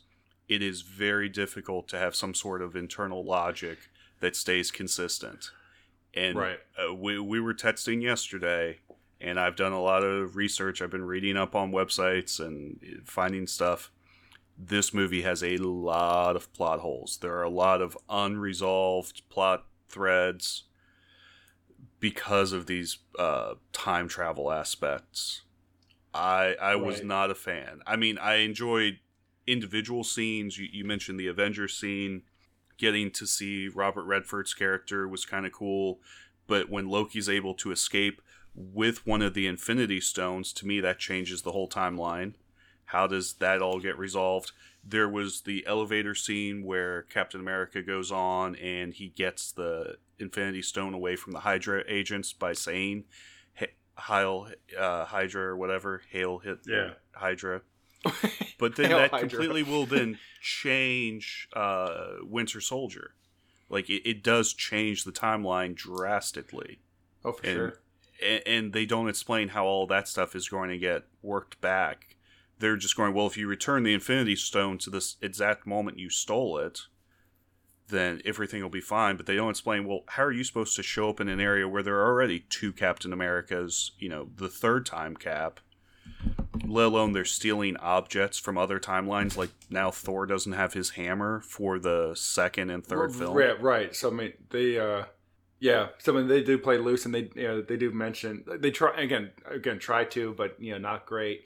It 0.49 0.63
is 0.63 0.83
very 0.83 1.29
difficult 1.29 1.89
to 1.89 1.99
have 1.99 2.15
some 2.15 2.35
sort 2.35 2.63
of 2.63 2.77
internal 2.77 3.25
logic 3.25 3.79
that 4.21 4.37
stays 4.37 4.71
consistent. 4.71 5.51
And 6.13 6.37
Right. 6.39 6.61
uh, 6.79 6.95
we 6.95 7.19
we 7.19 7.41
were 7.41 7.55
texting 7.55 8.03
yesterday, 8.03 8.79
and 9.21 9.41
I've 9.41 9.57
done 9.57 9.73
a 9.73 9.83
lot 9.83 10.03
of 10.05 10.37
research. 10.37 10.81
I've 10.81 10.91
been 10.91 11.05
reading 11.07 11.37
up 11.37 11.55
on 11.57 11.73
websites 11.73 12.39
and 12.39 13.03
finding 13.05 13.47
stuff. 13.47 13.91
This 14.57 14.95
movie 14.95 15.23
has 15.23 15.43
a 15.43 15.57
lot 15.59 16.37
of 16.37 16.53
plot 16.53 16.81
holes. 16.81 17.19
There 17.21 17.35
are 17.37 17.43
a 17.43 17.51
lot 17.51 17.83
of 17.83 17.99
unresolved 18.09 19.23
plot 19.29 19.67
threads 19.89 20.65
because 22.01 22.53
of 22.53 22.67
these 22.67 22.99
uh, 23.19 23.55
time 23.73 24.09
travel 24.09 24.53
aspects. 24.53 25.43
I 26.13 26.55
I 26.61 26.77
was 26.77 27.03
not 27.03 27.31
a 27.31 27.35
fan. 27.35 27.81
I 27.87 27.97
mean, 27.97 28.19
I 28.19 28.37
enjoyed 28.37 28.99
individual 29.47 30.05
scenes. 30.05 30.59
You, 30.59 30.69
you 30.71 30.85
mentioned 30.85 31.19
the 31.19 31.27
Avengers 31.27 31.77
scene. 31.77 32.23
Getting 32.77 33.11
to 33.13 33.27
see 33.27 33.69
Robert 33.69 34.05
Redford's 34.05 34.55
character 34.55 35.09
was 35.09 35.25
kind 35.25 35.47
of 35.47 35.53
cool. 35.53 36.01
But 36.47 36.71
when 36.71 36.89
Loki's 36.89 37.29
able 37.29 37.55
to 37.55 37.73
escape 37.73 38.21
with 38.55 39.07
one 39.07 39.23
of 39.23 39.35
the 39.35 39.47
Infinity 39.47 40.01
Stones, 40.01 40.53
to 40.55 40.67
me, 40.67 40.81
that 40.81 40.99
changes 40.99 41.43
the 41.43 41.53
whole 41.53 41.69
timeline. 41.69 42.35
How 42.87 43.07
does 43.07 43.35
that 43.35 43.63
all 43.63 43.81
get 43.81 43.99
resolved? 43.99 44.53
There 44.87 45.09
was 45.09 45.43
the 45.43 45.67
elevator 45.67 46.15
scene 46.15 46.63
where 46.65 47.03
Captain 47.03 47.41
America 47.41 47.83
goes 47.83 48.13
on 48.13 48.55
and 48.57 48.93
he 48.93 49.09
gets 49.09 49.51
the 49.53 49.97
Infinity 50.19 50.63
Stone 50.63 50.95
away 50.95 51.17
from 51.17 51.33
the 51.33 51.41
Hydra 51.41 51.83
agents 51.89 52.33
by 52.33 52.53
saying, 52.53 53.05
"H- 53.59 53.75
"Heil 53.97 54.49
uh, 54.79 55.07
Hydra" 55.07 55.43
or 55.43 55.57
whatever, 55.57 56.03
"Hail 56.11 56.39
hit 56.39 56.59
Yeah. 56.67 56.91
Hydra." 57.13 57.63
But 58.59 58.77
then 58.77 58.91
that 58.91 59.11
Hydra. 59.11 59.29
completely 59.29 59.63
will 59.65 59.85
then 59.87 60.19
change 60.41 61.49
uh, 61.55 62.17
Winter 62.23 62.61
Soldier. 62.61 63.15
Like 63.69 63.89
it, 63.91 64.09
it 64.09 64.23
does 64.23 64.53
change 64.53 65.05
the 65.05 65.11
timeline 65.13 65.75
drastically 65.75 66.79
oh, 67.25 67.33
for 67.33 67.47
And- 67.47 67.55
sure. 67.57 67.81
and, 68.23 68.43
and 68.47 68.73
they 68.73 68.87
don't 68.87 69.09
explain 69.09 69.49
how 69.49 69.65
all 69.67 69.87
that 69.89 70.07
stuff 70.09 70.37
is 70.37 70.49
going 70.49 70.71
to 70.71 70.79
get 70.79 71.05
worked 71.23 71.61
back. 71.61 72.17
They're 72.59 72.77
just 72.77 72.97
going, 72.97 73.15
well, 73.15 73.27
if 73.27 73.37
you 73.37 73.47
return 73.47 73.83
the 73.83 73.95
Infinity 73.95 74.37
Stone 74.37 74.79
to 74.79 74.91
this 74.91 75.17
exact 75.21 75.67
moment 75.67 75.99
you 75.99 76.09
stole 76.09 76.59
it, 76.59 76.81
then 77.89 78.23
everything 78.25 78.63
will 78.63 78.71
be 78.71 78.81
fine. 78.81 79.17
But 79.17 79.27
they 79.27 79.37
don't 79.37 79.51
explain, 79.51 79.87
well, 79.87 80.05
how 80.09 80.25
are 80.25 80.33
you 80.33 80.45
supposed 80.45 80.77
to 80.77 80.83
show 80.83 81.11
up 81.11 81.21
in 81.21 81.29
an 81.29 81.41
area 81.41 81.69
where 81.69 81.83
there 81.83 81.97
are 81.97 82.09
already 82.09 82.41
two 82.49 82.73
Captain 82.73 83.13
Americas, 83.13 83.93
you 83.99 84.09
know, 84.09 84.29
the 84.37 84.49
third 84.49 84.87
time 84.87 85.17
cap? 85.17 85.61
let 86.67 86.87
alone 86.87 87.13
they're 87.13 87.25
stealing 87.25 87.77
objects 87.79 88.39
from 88.39 88.57
other 88.57 88.79
timelines. 88.79 89.37
Like 89.37 89.51
now, 89.71 89.91
Thor 89.91 90.27
doesn't 90.27 90.53
have 90.53 90.73
his 90.73 90.91
hammer 90.91 91.41
for 91.41 91.79
the 91.79 92.15
second 92.15 92.71
and 92.71 92.85
third 92.85 93.11
Well, 93.11 93.19
film. 93.19 93.37
Right, 93.37 93.63
right. 93.63 93.97
So 93.97 94.11
I 94.11 94.13
mean, 94.13 94.33
they, 94.51 94.79
uh, 94.79 95.05
yeah. 95.61 95.89
So 95.99 96.13
I 96.13 96.19
mean, 96.19 96.29
they 96.29 96.43
do 96.43 96.59
play 96.59 96.79
loose, 96.79 97.05
and 97.05 97.15
they, 97.15 97.31
you 97.35 97.49
know, 97.49 97.63
they 97.63 97.77
do 97.77 97.91
mention 97.91 98.45
they 98.59 98.71
try 98.71 99.01
again, 99.01 99.31
again, 99.47 99.79
try 99.79 100.05
to, 100.05 100.35
but 100.35 100.61
you 100.61 100.73
know, 100.73 100.79
not 100.79 101.07
great. 101.07 101.45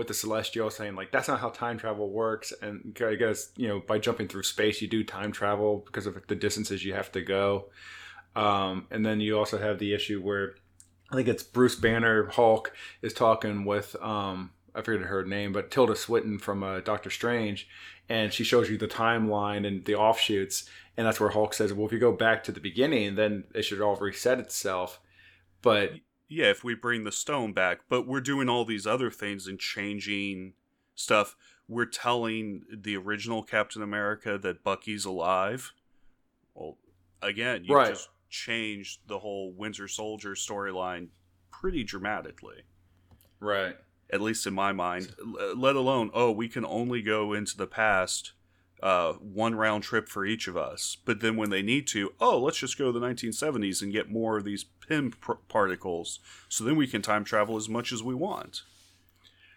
With 0.00 0.08
the 0.08 0.14
celestial 0.14 0.70
saying 0.70 0.94
like 0.94 1.12
that's 1.12 1.28
not 1.28 1.40
how 1.40 1.50
time 1.50 1.76
travel 1.76 2.08
works, 2.08 2.54
and 2.62 2.96
I 3.04 3.16
guess 3.16 3.52
you 3.54 3.68
know 3.68 3.82
by 3.86 3.98
jumping 3.98 4.28
through 4.28 4.44
space 4.44 4.80
you 4.80 4.88
do 4.88 5.04
time 5.04 5.30
travel 5.30 5.82
because 5.84 6.06
of 6.06 6.16
the 6.26 6.34
distances 6.34 6.82
you 6.82 6.94
have 6.94 7.12
to 7.12 7.20
go. 7.20 7.66
Um, 8.34 8.86
and 8.90 9.04
then 9.04 9.20
you 9.20 9.36
also 9.36 9.58
have 9.58 9.78
the 9.78 9.92
issue 9.92 10.22
where 10.22 10.54
I 11.12 11.16
think 11.16 11.28
it's 11.28 11.42
Bruce 11.42 11.74
Banner 11.74 12.30
Hulk 12.30 12.72
is 13.02 13.12
talking 13.12 13.66
with 13.66 13.94
um, 14.00 14.52
I 14.74 14.80
forget 14.80 15.06
her 15.06 15.22
name, 15.22 15.52
but 15.52 15.70
Tilda 15.70 15.94
Swinton 15.94 16.38
from 16.38 16.62
uh, 16.62 16.80
Doctor 16.80 17.10
Strange, 17.10 17.68
and 18.08 18.32
she 18.32 18.42
shows 18.42 18.70
you 18.70 18.78
the 18.78 18.88
timeline 18.88 19.66
and 19.66 19.84
the 19.84 19.96
offshoots, 19.96 20.66
and 20.96 21.06
that's 21.06 21.20
where 21.20 21.28
Hulk 21.28 21.52
says, 21.52 21.74
"Well, 21.74 21.86
if 21.86 21.92
you 21.92 21.98
go 21.98 22.12
back 22.12 22.42
to 22.44 22.52
the 22.52 22.60
beginning, 22.60 23.16
then 23.16 23.44
it 23.54 23.66
should 23.66 23.82
all 23.82 23.96
reset 23.96 24.40
itself." 24.40 24.98
But 25.60 25.92
yeah, 26.30 26.46
if 26.46 26.62
we 26.64 26.74
bring 26.74 27.02
the 27.04 27.12
stone 27.12 27.52
back, 27.52 27.80
but 27.88 28.06
we're 28.06 28.20
doing 28.20 28.48
all 28.48 28.64
these 28.64 28.86
other 28.86 29.10
things 29.10 29.46
and 29.46 29.58
changing 29.58 30.54
stuff. 30.94 31.36
We're 31.68 31.86
telling 31.86 32.62
the 32.72 32.96
original 32.96 33.42
Captain 33.42 33.82
America 33.82 34.38
that 34.38 34.62
Bucky's 34.64 35.04
alive. 35.04 35.72
Well, 36.54 36.78
again, 37.20 37.64
you 37.64 37.74
Right. 37.74 37.88
just 37.90 38.08
changed 38.28 39.00
the 39.08 39.18
whole 39.18 39.52
Winter 39.52 39.88
Soldier 39.88 40.30
storyline 40.34 41.08
pretty 41.50 41.84
dramatically. 41.84 42.62
right, 43.40 43.76
At 44.10 44.20
least 44.20 44.46
in 44.46 44.54
my 44.54 44.72
mind. 44.72 45.14
Let 45.56 45.74
alone, 45.76 46.10
oh, 46.14 46.30
we 46.30 46.48
can 46.48 46.64
only 46.64 47.00
go 47.02 47.32
into 47.32 47.56
the 47.56 47.66
past 47.66 48.32
uh, 48.82 49.12
one 49.14 49.54
round 49.54 49.82
trip 49.82 50.08
for 50.08 50.24
each 50.24 50.48
of 50.48 50.56
us. 50.56 50.96
But 51.04 51.20
then 51.20 51.36
when 51.36 51.50
they 51.50 51.62
need 51.62 51.86
to, 51.88 52.12
oh, 52.20 52.38
let's 52.38 52.58
just 52.58 52.78
go 52.78 52.90
to 52.92 52.98
the 52.98 53.04
1970s 53.06 53.82
and 53.82 53.92
get 53.92 54.10
more 54.10 54.38
of 54.38 54.44
these 54.44 54.64
Pym 54.88 55.10
pr- 55.12 55.32
particles. 55.48 56.18
So 56.48 56.64
then 56.64 56.76
we 56.76 56.86
can 56.86 57.02
time 57.02 57.24
travel 57.24 57.56
as 57.56 57.68
much 57.68 57.92
as 57.92 58.02
we 58.02 58.14
want. 58.14 58.62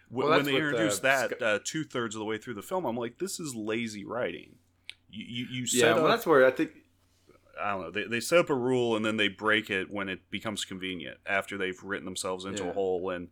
Wh- 0.08 0.14
Well, 0.16 0.28
when 0.30 0.44
they 0.44 0.56
introduced 0.56 1.04
uh, 1.04 1.28
that 1.28 1.42
uh, 1.42 1.58
two 1.64 1.84
thirds 1.84 2.14
of 2.14 2.18
the 2.18 2.24
way 2.24 2.38
through 2.38 2.54
the 2.54 2.62
film, 2.62 2.84
I'm 2.84 2.96
like, 2.96 3.18
this 3.18 3.40
is 3.40 3.54
lazy 3.54 4.04
writing. 4.04 4.56
You 5.10 5.24
you, 5.26 5.46
you 5.60 5.66
set 5.66 5.96
yeah. 5.96 6.02
up, 6.02 6.06
that's 6.08 6.26
where 6.26 6.44
I 6.46 6.50
think 6.50 6.72
I 7.62 7.70
don't 7.70 7.82
know. 7.82 7.90
They, 7.92 8.04
they 8.04 8.20
set 8.20 8.38
up 8.40 8.50
a 8.50 8.54
rule 8.54 8.96
and 8.96 9.04
then 9.04 9.16
they 9.16 9.28
break 9.28 9.70
it 9.70 9.90
when 9.90 10.08
it 10.08 10.28
becomes 10.30 10.64
convenient 10.64 11.18
after 11.24 11.56
they've 11.56 11.80
written 11.84 12.04
themselves 12.04 12.44
into 12.44 12.64
Yeah. 12.64 12.70
a 12.70 12.72
hole. 12.72 13.10
And 13.10 13.28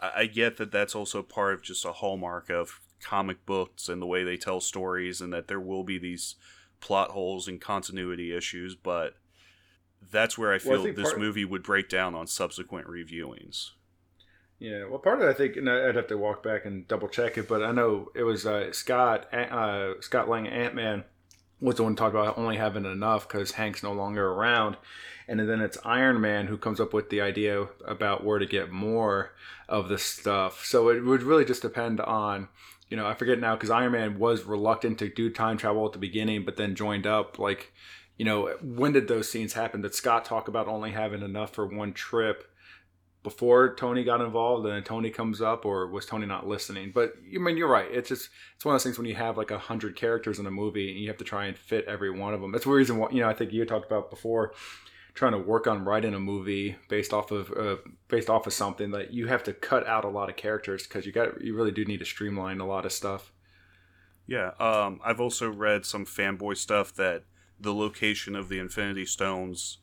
I, 0.00 0.10
I 0.16 0.26
get 0.26 0.56
that 0.56 0.72
that's 0.72 0.94
also 0.96 1.22
part 1.22 1.54
of 1.54 1.62
just 1.62 1.84
a 1.84 1.92
hallmark 1.92 2.50
of 2.50 2.80
comic 3.02 3.44
books 3.46 3.88
and 3.88 4.00
the 4.00 4.06
way 4.06 4.24
they 4.24 4.36
tell 4.36 4.60
stories, 4.60 5.20
and 5.20 5.32
that 5.32 5.48
there 5.48 5.60
will 5.60 5.84
be 5.84 5.98
these 5.98 6.36
plot 6.80 7.10
holes 7.10 7.48
and 7.48 7.60
continuity 7.60 8.34
issues. 8.34 8.74
But 8.74 9.14
that's 10.10 10.36
where 10.36 10.52
I 10.52 10.58
Well, 10.64 10.80
I 10.80 10.84
feel 10.84 10.94
this 10.94 11.16
movie 11.16 11.44
would 11.44 11.62
break 11.62 11.88
down 11.88 12.14
on 12.14 12.26
subsequent 12.26 12.86
reviewings. 12.86 13.70
Yeah, 14.58 14.84
well, 14.86 15.00
part 15.00 15.20
of 15.20 15.26
it, 15.26 15.30
I 15.30 15.34
think, 15.34 15.56
and 15.56 15.68
I'd 15.68 15.96
have 15.96 16.06
to 16.06 16.16
walk 16.16 16.44
back 16.44 16.64
and 16.64 16.86
double 16.86 17.08
check 17.08 17.36
it, 17.36 17.48
but 17.48 17.64
I 17.64 17.72
know 17.72 18.12
it 18.14 18.22
was 18.22 18.46
uh, 18.46 18.72
Scott 18.72 19.26
uh, 19.34 19.94
Scott 20.00 20.28
Lang 20.28 20.46
Ant 20.46 20.76
Man 20.76 21.02
was 21.60 21.76
the 21.76 21.82
one 21.82 21.92
who 21.92 21.96
talked 21.96 22.14
about 22.14 22.38
only 22.38 22.56
having 22.56 22.84
enough 22.84 23.26
because 23.26 23.52
Hank's 23.52 23.82
no 23.82 23.92
longer 23.92 24.24
around, 24.28 24.76
and 25.26 25.40
then 25.40 25.60
it's 25.60 25.78
Iron 25.84 26.20
Man 26.20 26.46
who 26.46 26.56
comes 26.56 26.78
up 26.78 26.92
with 26.92 27.10
the 27.10 27.20
idea 27.20 27.66
about 27.84 28.24
where 28.24 28.38
to 28.38 28.46
get 28.46 28.70
more 28.70 29.32
of 29.68 29.88
this 29.88 30.04
stuff. 30.04 30.64
So 30.64 30.90
it 30.90 31.04
would 31.04 31.22
really 31.22 31.44
just 31.44 31.62
depend 31.62 32.00
on. 32.00 32.48
You 32.92 32.98
know, 32.98 33.06
I 33.06 33.14
forget 33.14 33.40
now 33.40 33.54
because 33.56 33.70
Iron 33.70 33.92
Man 33.92 34.18
was 34.18 34.44
reluctant 34.44 34.98
to 34.98 35.08
do 35.08 35.30
time 35.30 35.56
travel 35.56 35.86
at 35.86 35.94
the 35.94 35.98
beginning, 35.98 36.44
but 36.44 36.58
then 36.58 36.74
joined 36.74 37.06
up. 37.06 37.38
Like, 37.38 37.72
you 38.18 38.26
know, 38.26 38.48
when 38.60 38.92
did 38.92 39.08
those 39.08 39.30
scenes 39.30 39.54
happen? 39.54 39.80
Did 39.80 39.94
Scott 39.94 40.26
talk 40.26 40.46
about 40.46 40.68
only 40.68 40.90
having 40.90 41.22
enough 41.22 41.54
for 41.54 41.66
one 41.66 41.94
trip? 41.94 42.48
before 43.22 43.74
Tony 43.76 44.02
got 44.02 44.20
involved 44.20 44.66
and 44.66 44.74
then 44.74 44.82
Tony 44.82 45.08
comes 45.08 45.40
up 45.40 45.64
or 45.64 45.86
was 45.86 46.04
Tony 46.04 46.26
not 46.26 46.46
listening? 46.46 46.90
But 46.92 47.14
I 47.32 47.38
mean, 47.38 47.56
you're 47.56 47.68
right. 47.68 47.88
It's 47.90 48.08
just, 48.08 48.30
it's 48.56 48.64
one 48.64 48.74
of 48.74 48.80
those 48.80 48.84
things 48.84 48.98
when 48.98 49.06
you 49.06 49.14
have 49.14 49.38
like 49.38 49.52
a 49.52 49.58
hundred 49.58 49.94
characters 49.94 50.40
in 50.40 50.46
a 50.46 50.50
movie 50.50 50.90
and 50.90 50.98
you 50.98 51.06
have 51.06 51.18
to 51.18 51.24
try 51.24 51.46
and 51.46 51.56
fit 51.56 51.84
every 51.86 52.10
one 52.10 52.34
of 52.34 52.40
them. 52.40 52.50
That's 52.50 52.64
the 52.64 52.70
reason 52.70 52.98
why, 52.98 53.10
you 53.10 53.20
know, 53.20 53.28
I 53.28 53.34
think 53.34 53.52
you 53.52 53.64
talked 53.64 53.86
about 53.86 54.10
before 54.10 54.54
trying 55.14 55.32
to 55.32 55.38
work 55.38 55.66
on 55.66 55.84
writing 55.84 56.14
a 56.14 56.20
movie 56.20 56.76
based 56.88 57.12
off 57.12 57.30
of, 57.30 57.50
uh, 57.52 57.76
based 58.08 58.30
off 58.30 58.46
of 58.46 58.52
something 58.52 58.90
that 58.92 59.12
you 59.12 59.26
have 59.26 59.42
to 59.44 59.52
cut 59.52 59.86
out 59.86 60.04
a 60.04 60.08
lot 60.08 60.30
of 60.30 60.36
characters 60.36 60.84
because 60.84 61.04
you 61.04 61.12
got, 61.12 61.40
you 61.42 61.54
really 61.54 61.70
do 61.70 61.84
need 61.84 61.98
to 61.98 62.04
streamline 62.04 62.60
a 62.60 62.66
lot 62.66 62.86
of 62.86 62.92
stuff. 62.92 63.32
Yeah, 64.26 64.52
um, 64.58 65.00
I've 65.04 65.20
also 65.20 65.50
read 65.50 65.84
some 65.84 66.06
fanboy 66.06 66.56
stuff 66.56 66.94
that 66.94 67.24
the 67.60 67.74
location 67.74 68.34
of 68.34 68.48
the 68.48 68.58
Infinity 68.58 69.04
Stones 69.04 69.78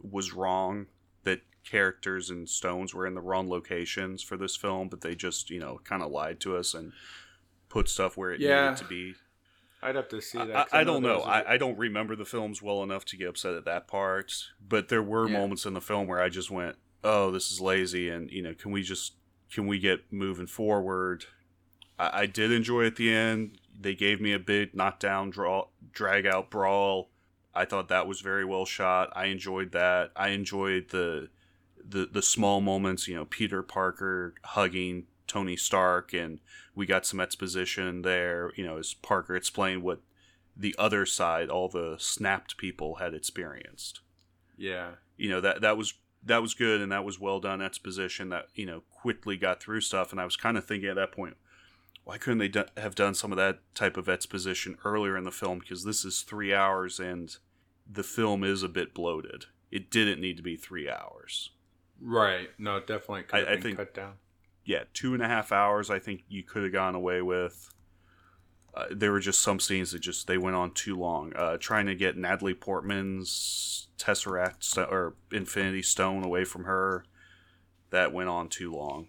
was 0.00 0.32
wrong. 0.32 0.86
That 1.24 1.40
characters 1.64 2.30
and 2.30 2.48
stones 2.48 2.94
were 2.94 3.06
in 3.06 3.14
the 3.14 3.20
wrong 3.20 3.48
locations 3.50 4.22
for 4.22 4.36
this 4.36 4.56
film, 4.56 4.88
but 4.88 5.02
they 5.02 5.14
just, 5.14 5.50
you 5.50 5.60
know, 5.60 5.80
kind 5.84 6.02
of 6.02 6.10
lied 6.10 6.40
to 6.40 6.56
us 6.56 6.74
and 6.74 6.92
put 7.68 7.88
stuff 7.88 8.16
where 8.16 8.30
it 8.32 8.40
Yeah. 8.40 8.70
needed 8.70 8.78
to 8.78 8.84
be. 8.88 9.14
I'd 9.82 9.96
have 9.96 10.08
to 10.10 10.20
see 10.20 10.38
that. 10.38 10.50
I, 10.56 10.62
'cause 10.62 10.68
I 10.72 10.84
don't 10.84 11.02
there 11.02 11.12
know. 11.12 11.18
was 11.18 11.26
a- 11.26 11.30
I, 11.30 11.54
I 11.54 11.56
don't 11.56 11.76
remember 11.76 12.14
the 12.16 12.24
films 12.24 12.62
well 12.62 12.82
enough 12.82 13.04
to 13.06 13.16
get 13.16 13.28
upset 13.28 13.54
at 13.54 13.64
that 13.64 13.88
part, 13.88 14.32
but 14.66 14.88
there 14.88 15.02
were 15.02 15.28
Yeah. 15.28 15.38
moments 15.38 15.66
in 15.66 15.74
the 15.74 15.80
film 15.80 16.06
where 16.06 16.20
I 16.20 16.28
just 16.28 16.50
went, 16.50 16.76
"Oh, 17.02 17.30
this 17.30 17.50
is 17.50 17.60
lazy," 17.60 18.08
and 18.08 18.30
you 18.30 18.42
know, 18.42 18.54
can 18.54 18.70
we 18.70 18.82
just 18.82 19.14
can 19.52 19.66
we 19.66 19.78
get 19.78 20.10
moving 20.12 20.46
forward? 20.46 21.26
I, 21.98 22.22
I 22.22 22.26
did 22.26 22.52
enjoy 22.52 22.86
at 22.86 22.96
the 22.96 23.12
end. 23.12 23.58
They 23.78 23.94
gave 23.94 24.20
me 24.20 24.32
a 24.32 24.38
big 24.38 24.74
knockdown, 24.74 25.30
draw, 25.30 25.66
drag 25.92 26.26
out 26.26 26.50
brawl. 26.50 27.10
I 27.54 27.64
thought 27.66 27.88
that 27.88 28.06
was 28.06 28.20
very 28.22 28.44
well 28.46 28.64
shot. 28.64 29.12
I 29.14 29.26
enjoyed 29.26 29.72
that. 29.72 30.12
I 30.16 30.28
enjoyed 30.28 30.88
the 30.90 31.28
the 31.84 32.06
the 32.06 32.22
small 32.22 32.60
moments. 32.60 33.08
You 33.08 33.16
know, 33.16 33.24
Peter 33.24 33.62
Parker 33.62 34.34
hugging 34.44 35.06
Tony 35.32 35.56
Stark, 35.56 36.12
and 36.12 36.40
we 36.74 36.84
got 36.84 37.06
some 37.06 37.18
exposition 37.20 38.02
there. 38.02 38.52
You 38.54 38.64
know, 38.66 38.76
as 38.76 38.92
Parker 38.92 39.34
explained 39.34 39.82
what 39.82 40.00
the 40.54 40.74
other 40.78 41.06
side, 41.06 41.48
all 41.48 41.68
the 41.68 41.96
snapped 41.98 42.58
people, 42.58 42.96
had 42.96 43.14
experienced. 43.14 44.00
yeah. 44.58 44.92
You 45.16 45.30
know 45.30 45.40
that 45.40 45.60
that 45.62 45.76
was 45.76 45.94
that 46.24 46.42
was 46.42 46.52
good 46.54 46.80
and 46.80 46.90
that 46.92 47.04
was 47.04 47.18
well 47.20 47.38
done 47.40 47.62
exposition 47.62 48.28
that 48.30 48.46
you 48.54 48.66
know 48.66 48.82
quickly 48.90 49.36
got 49.36 49.60
through 49.62 49.80
stuff. 49.82 50.10
And 50.12 50.20
I 50.20 50.24
was 50.24 50.36
kind 50.36 50.56
of 50.58 50.64
thinking 50.66 50.88
at 50.90 50.96
that 50.96 51.12
point, 51.12 51.36
why 52.04 52.18
couldn't 52.18 52.38
they 52.38 52.48
do- 52.48 52.64
have 52.76 52.94
done 52.94 53.14
some 53.14 53.30
of 53.32 53.36
that 53.38 53.60
type 53.74 53.96
of 53.96 54.08
exposition 54.08 54.76
earlier 54.84 55.16
in 55.16 55.24
the 55.24 55.30
film? 55.30 55.60
Because 55.60 55.84
this 55.84 56.04
is 56.04 56.22
three 56.22 56.52
hours 56.52 56.98
and 56.98 57.36
the 57.90 58.02
film 58.02 58.42
is 58.44 58.62
a 58.62 58.68
bit 58.68 58.92
bloated. 58.94 59.46
It 59.70 59.90
didn't 59.90 60.20
need 60.20 60.36
to 60.38 60.42
be 60.42 60.56
three 60.56 60.90
hours. 60.90 61.50
Right. 62.00 62.50
No, 62.58 62.76
it 62.78 62.86
definitely 62.86 63.22
could 63.24 63.38
have 63.40 63.48
I- 63.48 63.52
I 63.52 63.60
think- 63.60 63.76
cut 63.76 63.94
down. 63.94 64.14
Yeah, 64.64 64.84
two 64.94 65.14
and 65.14 65.22
a 65.22 65.28
half 65.28 65.52
hours. 65.52 65.90
I 65.90 65.98
think 65.98 66.24
you 66.28 66.42
could 66.42 66.62
have 66.62 66.72
gone 66.72 66.94
away 66.94 67.22
with. 67.22 67.68
Uh, 68.74 68.86
there 68.90 69.12
were 69.12 69.20
just 69.20 69.40
some 69.40 69.60
scenes 69.60 69.92
that 69.92 69.98
just 69.98 70.26
they 70.26 70.38
went 70.38 70.56
on 70.56 70.72
too 70.72 70.96
long. 70.96 71.32
Uh, 71.36 71.58
trying 71.58 71.86
to 71.86 71.94
get 71.94 72.16
Natalie 72.16 72.54
Portman's 72.54 73.88
Tesseract 73.98 74.62
sto- 74.64 74.88
or 74.90 75.14
Infinity 75.30 75.82
Stone 75.82 76.24
away 76.24 76.44
from 76.44 76.64
her, 76.64 77.04
that 77.90 78.12
went 78.12 78.30
on 78.30 78.48
too 78.48 78.72
long. 78.72 79.08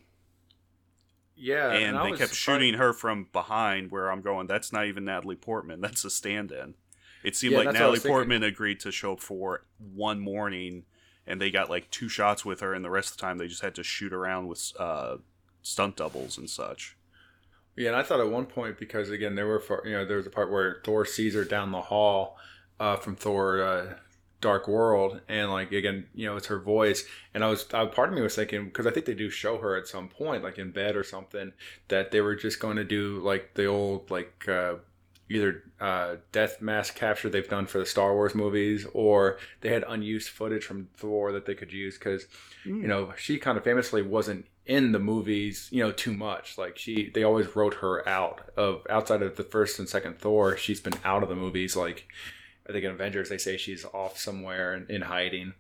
Yeah. 1.36 1.72
and 1.72 1.98
I 1.98 2.12
they 2.12 2.18
kept 2.18 2.36
shooting 2.36 2.76
her 2.76 2.94
from 2.94 3.28
behind. 3.32 3.92
Where 3.92 4.12
I'm 4.12 4.22
going, 4.22 4.48
that's 4.48 4.72
not 4.74 4.86
even 4.86 5.06
Natalie 5.06 5.36
Portman. 5.36 5.82
That's 5.82 6.04
a 6.06 6.10
stand-in. 6.10 6.76
It 7.24 7.36
seemed 7.36 7.54
Yeah, 7.54 7.60
like 7.60 7.66
that's 7.68 7.76
what 7.76 7.78
I 7.78 7.80
Natalie 7.80 7.92
was 7.92 8.02
thinking. 8.04 8.16
Portman 8.16 8.44
agreed 8.44 8.80
to 8.82 8.92
show 8.92 9.14
up 9.14 9.22
for 9.22 9.66
one 9.78 10.20
morning, 10.20 10.84
and 11.26 11.40
they 11.40 11.50
got 11.52 11.70
like 11.70 11.90
two 11.90 12.10
shots 12.10 12.44
with 12.44 12.60
her, 12.60 12.74
and 12.74 12.84
the 12.84 12.90
rest 12.90 13.12
of 13.12 13.18
the 13.18 13.22
time 13.22 13.38
they 13.38 13.48
just 13.48 13.62
had 13.62 13.76
to 13.76 13.84
shoot 13.84 14.12
around 14.12 14.48
with 14.48 14.74
uh, 14.78 15.18
stunt 15.64 15.96
doubles 15.96 16.38
and 16.38 16.50
such. 16.50 16.96
Yeah, 17.76 17.88
and 17.88 17.96
I 17.96 18.04
thought 18.04 18.20
at 18.20 18.30
one 18.30 18.46
point 18.46 18.78
because 18.78 19.10
again 19.10 19.36
there 19.36 19.48
were 19.48 19.60
far- 19.60 19.82
you 19.86 19.94
know 19.94 20.06
there 20.06 20.18
was 20.18 20.28
a 20.28 20.32
part 20.32 20.52
where 20.52 20.82
Thor 20.84 21.06
sees 21.06 21.34
her 21.34 21.44
down 21.44 21.72
the 21.72 21.82
hall 21.82 22.38
uh, 22.80 22.98
from 22.98 23.16
Thor 23.16 23.64
uh, 23.64 23.94
Dark 24.42 24.68
World, 24.68 25.22
and 25.28 25.50
like 25.50 25.72
again 25.72 26.06
you 26.14 26.28
know 26.28 26.36
it's 26.36 26.48
her 26.48 26.60
voice, 26.60 27.06
and 27.34 27.44
I 27.44 27.50
was 27.50 27.66
uh, 27.74 27.88
part 27.88 28.10
of 28.10 28.16
me 28.16 28.22
was 28.22 28.36
thinking 28.36 28.66
because 28.66 28.86
I 28.86 28.92
think 28.92 29.08
they 29.08 29.16
do 29.16 29.30
show 29.30 29.58
her 29.58 29.76
at 29.76 29.88
some 29.88 30.08
point 30.08 30.44
like 30.44 30.60
in 30.60 30.70
bed 30.70 30.96
or 30.96 31.04
something 31.04 31.54
that 31.88 32.12
they 32.12 32.22
were 32.22 32.36
just 32.36 32.60
going 32.60 32.78
to 32.78 32.84
do 32.84 33.20
like 33.24 33.56
the 33.56 33.66
old 33.66 34.12
like 34.12 34.48
uh, 34.48 34.76
either 35.30 35.64
uh, 35.80 36.18
death 36.32 36.62
mask 36.62 36.94
capture 36.96 37.30
they've 37.30 37.50
done 37.50 37.66
for 37.66 37.80
the 37.80 37.86
Star 37.88 38.14
Wars 38.14 38.36
movies 38.36 38.86
or 38.94 39.40
they 39.62 39.70
had 39.70 39.84
unused 39.88 40.30
footage 40.30 40.64
from 40.64 40.90
Thor 40.96 41.32
that 41.32 41.48
they 41.48 41.56
could 41.56 41.74
use 41.74 41.98
because 41.98 42.28
you 42.66 42.88
know 42.88 43.14
she 43.18 43.40
kind 43.40 43.58
of 43.58 43.64
famously 43.64 44.04
wasn't 44.04 44.46
in 44.66 44.92
the 44.94 45.00
movies 45.00 45.68
you 45.72 45.84
know 45.84 45.92
too 45.92 46.14
much 46.14 46.58
like 46.58 46.78
she 46.78 47.10
they 47.14 47.24
always 47.24 47.56
wrote 47.56 47.76
her 47.76 48.08
out 48.08 48.50
of 48.56 48.86
outside 48.90 49.22
of 49.22 49.36
the 49.36 49.44
first 49.44 49.78
and 49.78 49.90
second 49.90 50.18
thor 50.20 50.56
she's 50.56 50.80
been 50.80 50.94
out 51.04 51.22
of 51.22 51.30
the 51.30 51.36
movies 51.36 51.76
like 51.76 52.08
i 52.68 52.72
think 52.72 52.86
in 52.86 52.92
avengers 52.92 53.30
they 53.30 53.38
say 53.38 53.58
she's 53.58 53.84
off 53.94 54.18
somewhere 54.18 54.74
in, 54.74 54.86
in 54.90 55.02
hiding 55.02 55.54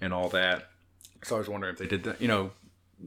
and 0.00 0.12
all 0.12 0.28
that 0.28 0.68
so 1.22 1.36
i 1.36 1.38
was 1.38 1.48
wondering 1.48 1.72
if 1.72 1.78
they 1.78 1.86
did 1.86 2.02
that 2.04 2.20
you 2.20 2.28
know 2.28 2.50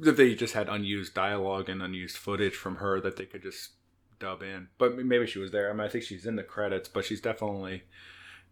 if 0.04 0.18
they 0.18 0.34
just 0.36 0.54
had 0.54 0.70
unused 0.70 1.14
dialogue 1.14 1.70
and 1.70 1.82
unused 1.82 2.18
footage 2.18 2.56
from 2.56 2.78
her 2.78 3.00
that 3.00 3.16
they 3.16 3.26
could 3.26 3.44
just 3.44 3.72
dub 4.20 4.44
in. 4.44 4.68
But 4.78 4.98
maybe 4.98 5.28
she 5.28 5.40
was 5.40 5.52
there. 5.52 5.70
I 5.70 5.74
mean, 5.74 5.86
I 5.86 5.90
think 5.90 6.04
she's 6.04 6.26
in 6.26 6.36
the 6.36 6.44
credits, 6.44 6.90
but 6.90 7.06
she's 7.06 7.22
definitely, 7.22 7.84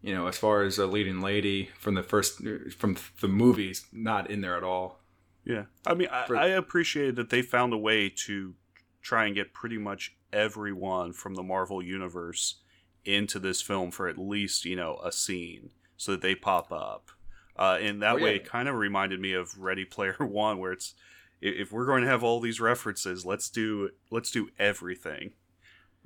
you 0.02 0.14
know, 0.14 0.26
as 0.26 0.38
far 0.38 0.62
as 0.62 0.78
a 0.78 0.86
leading 0.86 1.20
lady 1.20 1.70
from 1.78 1.94
the 1.94 2.02
first 2.02 2.42
from 2.76 2.96
the 3.20 3.28
movies, 3.28 3.86
not 3.92 4.30
in 4.30 4.40
there 4.40 4.56
at 4.56 4.64
all. 4.64 5.00
Yeah, 5.46 5.66
I 5.86 5.94
mean, 5.94 6.08
I, 6.10 6.26
For- 6.26 6.36
I 6.36 6.46
appreciate 6.48 7.14
that 7.14 7.30
they 7.30 7.40
found 7.40 7.72
a 7.72 7.78
way 7.78 8.08
to 8.26 8.54
try 9.00 9.26
and 9.26 9.34
get 9.34 9.54
pretty 9.54 9.78
much 9.78 10.16
everyone 10.32 11.12
from 11.12 11.34
the 11.36 11.42
Marvel 11.42 11.80
universe 11.80 12.56
into 13.04 13.38
this 13.38 13.62
film 13.62 13.92
for 13.92 14.08
at 14.08 14.18
least 14.18 14.64
you 14.64 14.74
know 14.74 14.98
a 15.04 15.12
scene, 15.12 15.70
so 15.96 16.12
that 16.12 16.20
they 16.20 16.34
pop 16.34 16.72
up. 16.72 17.10
Uh, 17.58 17.78
and 17.80 18.02
that 18.02 18.14
Oh, 18.14 18.16
yeah. 18.18 18.24
way, 18.24 18.36
it 18.36 18.44
kind 18.44 18.68
of 18.68 18.74
reminded 18.74 19.20
me 19.20 19.32
of 19.32 19.56
Ready 19.58 19.84
Player 19.84 20.14
One, 20.18 20.58
where 20.58 20.72
it's 20.72 20.94
if 21.40 21.70
we're 21.70 21.86
going 21.86 22.02
to 22.02 22.08
have 22.08 22.24
all 22.24 22.40
these 22.40 22.60
references, 22.60 23.24
let's 23.24 23.48
do 23.48 23.90
let's 24.10 24.30
do 24.32 24.48
everything. 24.58 25.32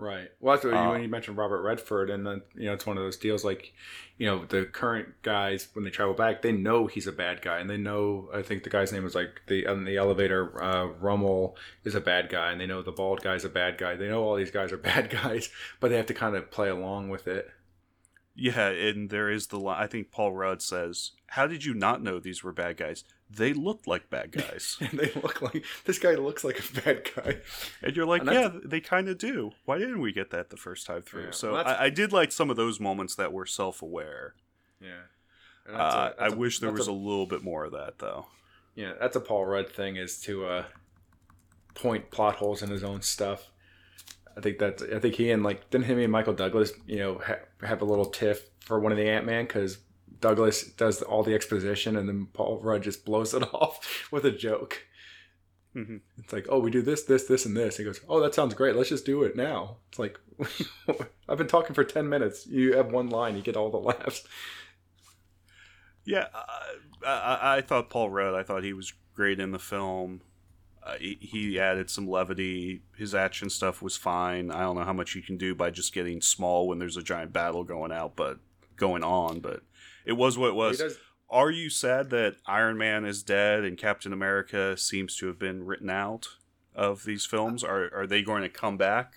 Right. 0.01 0.31
Well, 0.41 0.55
that's 0.55 0.65
what 0.65 0.75
Uh, 0.75 0.91
when 0.91 1.03
you 1.03 1.09
mentioned 1.09 1.37
Robert 1.37 1.63
Redford, 1.63 2.09
and 2.11 2.27
then 2.27 2.43
you 2.55 2.67
know 2.67 2.73
it's 2.73 2.87
one 2.87 2.97
of 2.97 3.05
those 3.05 3.17
deals 3.17 3.45
like, 3.45 3.73
you 4.17 4.27
know, 4.27 4.45
the 4.47 4.65
current 4.65 5.09
guys 5.23 5.69
when 5.75 5.85
they 5.85 5.91
travel 5.91 6.15
back, 6.15 6.41
they 6.43 6.53
know 6.53 6.87
he's 6.87 7.07
a 7.07 7.13
bad 7.13 7.43
guy, 7.43 7.59
and 7.59 7.69
they 7.69 7.77
know. 7.77 8.31
I 8.33 8.43
think 8.43 8.63
the 8.65 8.71
guy's 8.71 8.93
name 8.93 9.05
was 9.05 9.15
like 9.15 9.43
the 9.47 9.67
on 9.67 9.85
the 9.85 9.97
elevator. 9.99 10.63
Uh, 10.63 10.89
Rumlow 11.01 11.55
is 11.85 11.95
a 11.95 12.01
bad 12.01 12.31
guy, 12.31 12.51
and 12.51 12.61
they 12.61 12.67
know 12.67 12.83
the 12.83 12.93
bald 12.93 13.23
guy's 13.23 13.45
a 13.45 13.51
bad 13.51 13.77
guy. 13.79 13.95
They 13.97 14.09
know 14.09 14.23
all 14.25 14.37
these 14.37 14.51
guys 14.51 14.73
are 14.73 14.77
bad 14.93 15.11
guys, 15.11 15.51
but 15.81 15.91
they 15.91 15.97
have 15.97 16.07
to 16.07 16.15
kind 16.15 16.35
of 16.35 16.51
play 16.51 16.69
along 16.71 17.11
with 17.11 17.29
it. 17.29 17.51
Yeah, 18.43 18.69
and 18.69 19.11
there 19.11 19.29
is 19.29 19.49
the 19.49 19.59
line. 19.61 19.83
I 19.83 19.87
think 19.87 20.11
Paul 20.11 20.33
Rudd 20.33 20.63
says, 20.63 21.13
"How 21.27 21.47
did 21.47 21.65
you 21.65 21.75
not 21.75 22.03
know 22.03 22.19
these 22.19 22.43
were 22.43 22.53
bad 22.53 22.79
guys? 22.79 23.05
They 23.31 23.53
looked 23.53 23.87
like 23.87 24.09
bad 24.09 24.33
guys." 24.33 24.79
And 24.81 24.99
they 24.99 25.13
look 25.21 25.43
like 25.43 25.63
this 25.85 25.99
guy 25.99 26.15
looks 26.15 26.43
like 26.43 26.59
a 26.59 26.81
bad 26.81 27.11
guy. 27.15 27.37
And 27.83 27.95
you're 27.95 28.07
like, 28.07 28.23
And 28.23 28.31
yeah, 28.33 28.51
they 28.65 28.81
kind 28.81 29.09
of 29.11 29.19
do. 29.19 29.53
Why 29.67 29.77
didn't 29.79 30.01
we 30.01 30.13
get 30.13 30.31
that 30.31 30.49
the 30.49 30.57
first 30.57 30.87
time 30.87 31.03
through? 31.03 31.25
Yeah, 31.27 31.31
so 31.33 31.53
well, 31.53 31.67
I, 31.67 31.85
I 31.85 31.91
did 31.91 32.13
like 32.15 32.33
some 32.33 32.49
of 32.49 32.57
those 32.57 32.81
moments 32.81 33.15
that 33.17 33.33
were 33.33 33.45
self-aware. 33.47 34.35
Yeah. 34.81 35.03
Uh, 35.71 36.13
I 36.19 36.23
that's 36.23 36.33
a- 36.33 36.37
wish 36.37 36.59
there 36.61 36.73
was 36.73 36.89
a 36.89 36.91
a 36.91 36.93
little 36.93 37.27
bit 37.27 37.43
more 37.45 37.65
of 37.67 37.73
that, 37.73 37.99
though. 37.99 38.27
Yeah, 38.75 38.95
that's 38.99 39.17
a 39.17 39.21
Paul 39.21 39.45
Rudd 39.45 39.69
thing 39.71 39.97
is 39.97 40.19
to 40.23 40.47
uh, 40.47 40.65
point 41.75 42.11
plot 42.11 42.37
holes 42.37 42.63
in 42.63 42.71
his 42.71 42.83
own 42.83 43.03
stuff. 43.03 43.51
I 44.37 44.41
think 44.41 44.59
that 44.59 44.83
I 44.95 44.99
think 44.99 45.15
he 45.17 45.31
and 45.31 45.43
like 45.43 45.71
didn't 45.71 45.87
him 45.87 45.99
and 45.99 46.13
Michael 46.13 46.35
Douglas 46.35 46.73
you 46.87 46.99
know 46.99 47.21
ha- 47.25 47.41
have 47.67 47.83
a 47.83 47.85
little 47.85 48.07
tiff 48.07 48.49
for 48.61 48.79
one 48.79 48.93
of 48.93 48.99
the 48.99 49.09
Ant 49.09 49.27
Man 49.27 49.45
because 49.45 49.79
Douglas 50.21 50.65
does 50.73 51.03
all 51.03 51.23
the 51.23 51.35
exposition 51.35 51.97
and 51.97 52.09
then 52.09 52.27
Paul 52.33 52.61
Rudd 52.63 52.83
just 52.83 53.05
blows 53.05 53.35
it 53.35 53.43
off 53.55 54.09
with 54.13 54.25
a 54.25 54.31
joke. 54.31 54.85
Mhm. 55.75 56.01
It's 56.19 56.33
like, 56.33 56.47
oh, 56.49 56.59
we 56.59 56.71
do 56.71 56.83
this, 56.83 57.05
this, 57.05 57.27
this, 57.27 57.47
and 57.47 57.57
this. 57.57 57.77
He 57.77 57.85
goes, 57.85 58.01
oh, 58.09 58.19
that 58.21 58.35
sounds 58.35 58.55
great. 58.55 58.75
Let's 58.75 58.89
just 58.89 59.07
do 59.07 59.23
it 59.23 59.37
now. 59.37 59.77
It's 59.89 60.01
like, 60.01 60.19
I've 61.29 61.39
been 61.39 61.47
talking 61.47 61.75
for 61.75 61.85
ten 61.85 62.09
minutes. 62.09 62.45
You 62.47 62.77
have 62.77 62.91
one 62.91 63.09
line, 63.09 63.37
you 63.37 63.43
get 63.43 63.57
all 63.57 63.71
the 63.71 63.77
laughs. 63.79 64.27
Yeah, 66.05 66.27
I, 66.35 67.09
I, 67.09 67.57
I 67.57 67.61
thought 67.61 67.89
Paul 67.91 68.11
Rudd. 68.11 68.35
I 68.35 68.43
thought 68.43 68.65
he 68.65 68.73
was 68.73 68.93
great 69.15 69.39
in 69.39 69.53
the 69.53 69.59
film. 69.59 70.23
Uh, 70.83 70.95
he, 70.99 71.19
he 71.21 71.61
added 71.61 71.91
some 71.91 72.09
levity. 72.09 72.83
His 72.97 73.15
action 73.15 73.51
stuff 73.51 73.83
was 73.83 73.97
fine. 73.97 74.51
I 74.51 74.61
don't 74.63 74.77
know 74.77 74.85
how 74.85 74.93
much 74.93 75.15
you 75.15 75.23
can 75.23 75.37
do 75.37 75.55
by 75.55 75.71
just 75.71 75.93
getting 75.93 76.21
small 76.23 76.67
when 76.67 76.79
there's 76.79 76.97
a 76.97 77.03
giant 77.03 77.33
battle 77.33 77.65
going 77.65 77.93
out, 77.93 78.17
but 78.17 78.39
going 78.77 79.05
on. 79.05 79.41
But 79.41 79.61
it 80.07 80.15
was 80.15 80.39
what 80.39 80.49
it 80.49 80.55
was. 80.55 80.79
does, 80.79 80.99
Are 81.29 81.51
you 81.51 81.69
sad 81.69 82.11
that 82.11 82.37
Iron 82.47 82.79
Man 82.79 83.05
is 83.05 83.23
dead 83.23 83.65
and 83.65 83.77
Captain 83.77 84.13
America 84.13 84.77
seems 84.77 85.17
to 85.17 85.27
have 85.27 85.39
been 85.39 85.65
written 85.65 85.91
out 85.91 86.29
of 86.75 87.05
these 87.05 87.27
films? 87.27 87.63
Are 87.63 87.91
are 87.95 88.07
they 88.07 88.23
going 88.23 88.43
to 88.43 88.49
come 88.49 88.77
back 88.79 89.13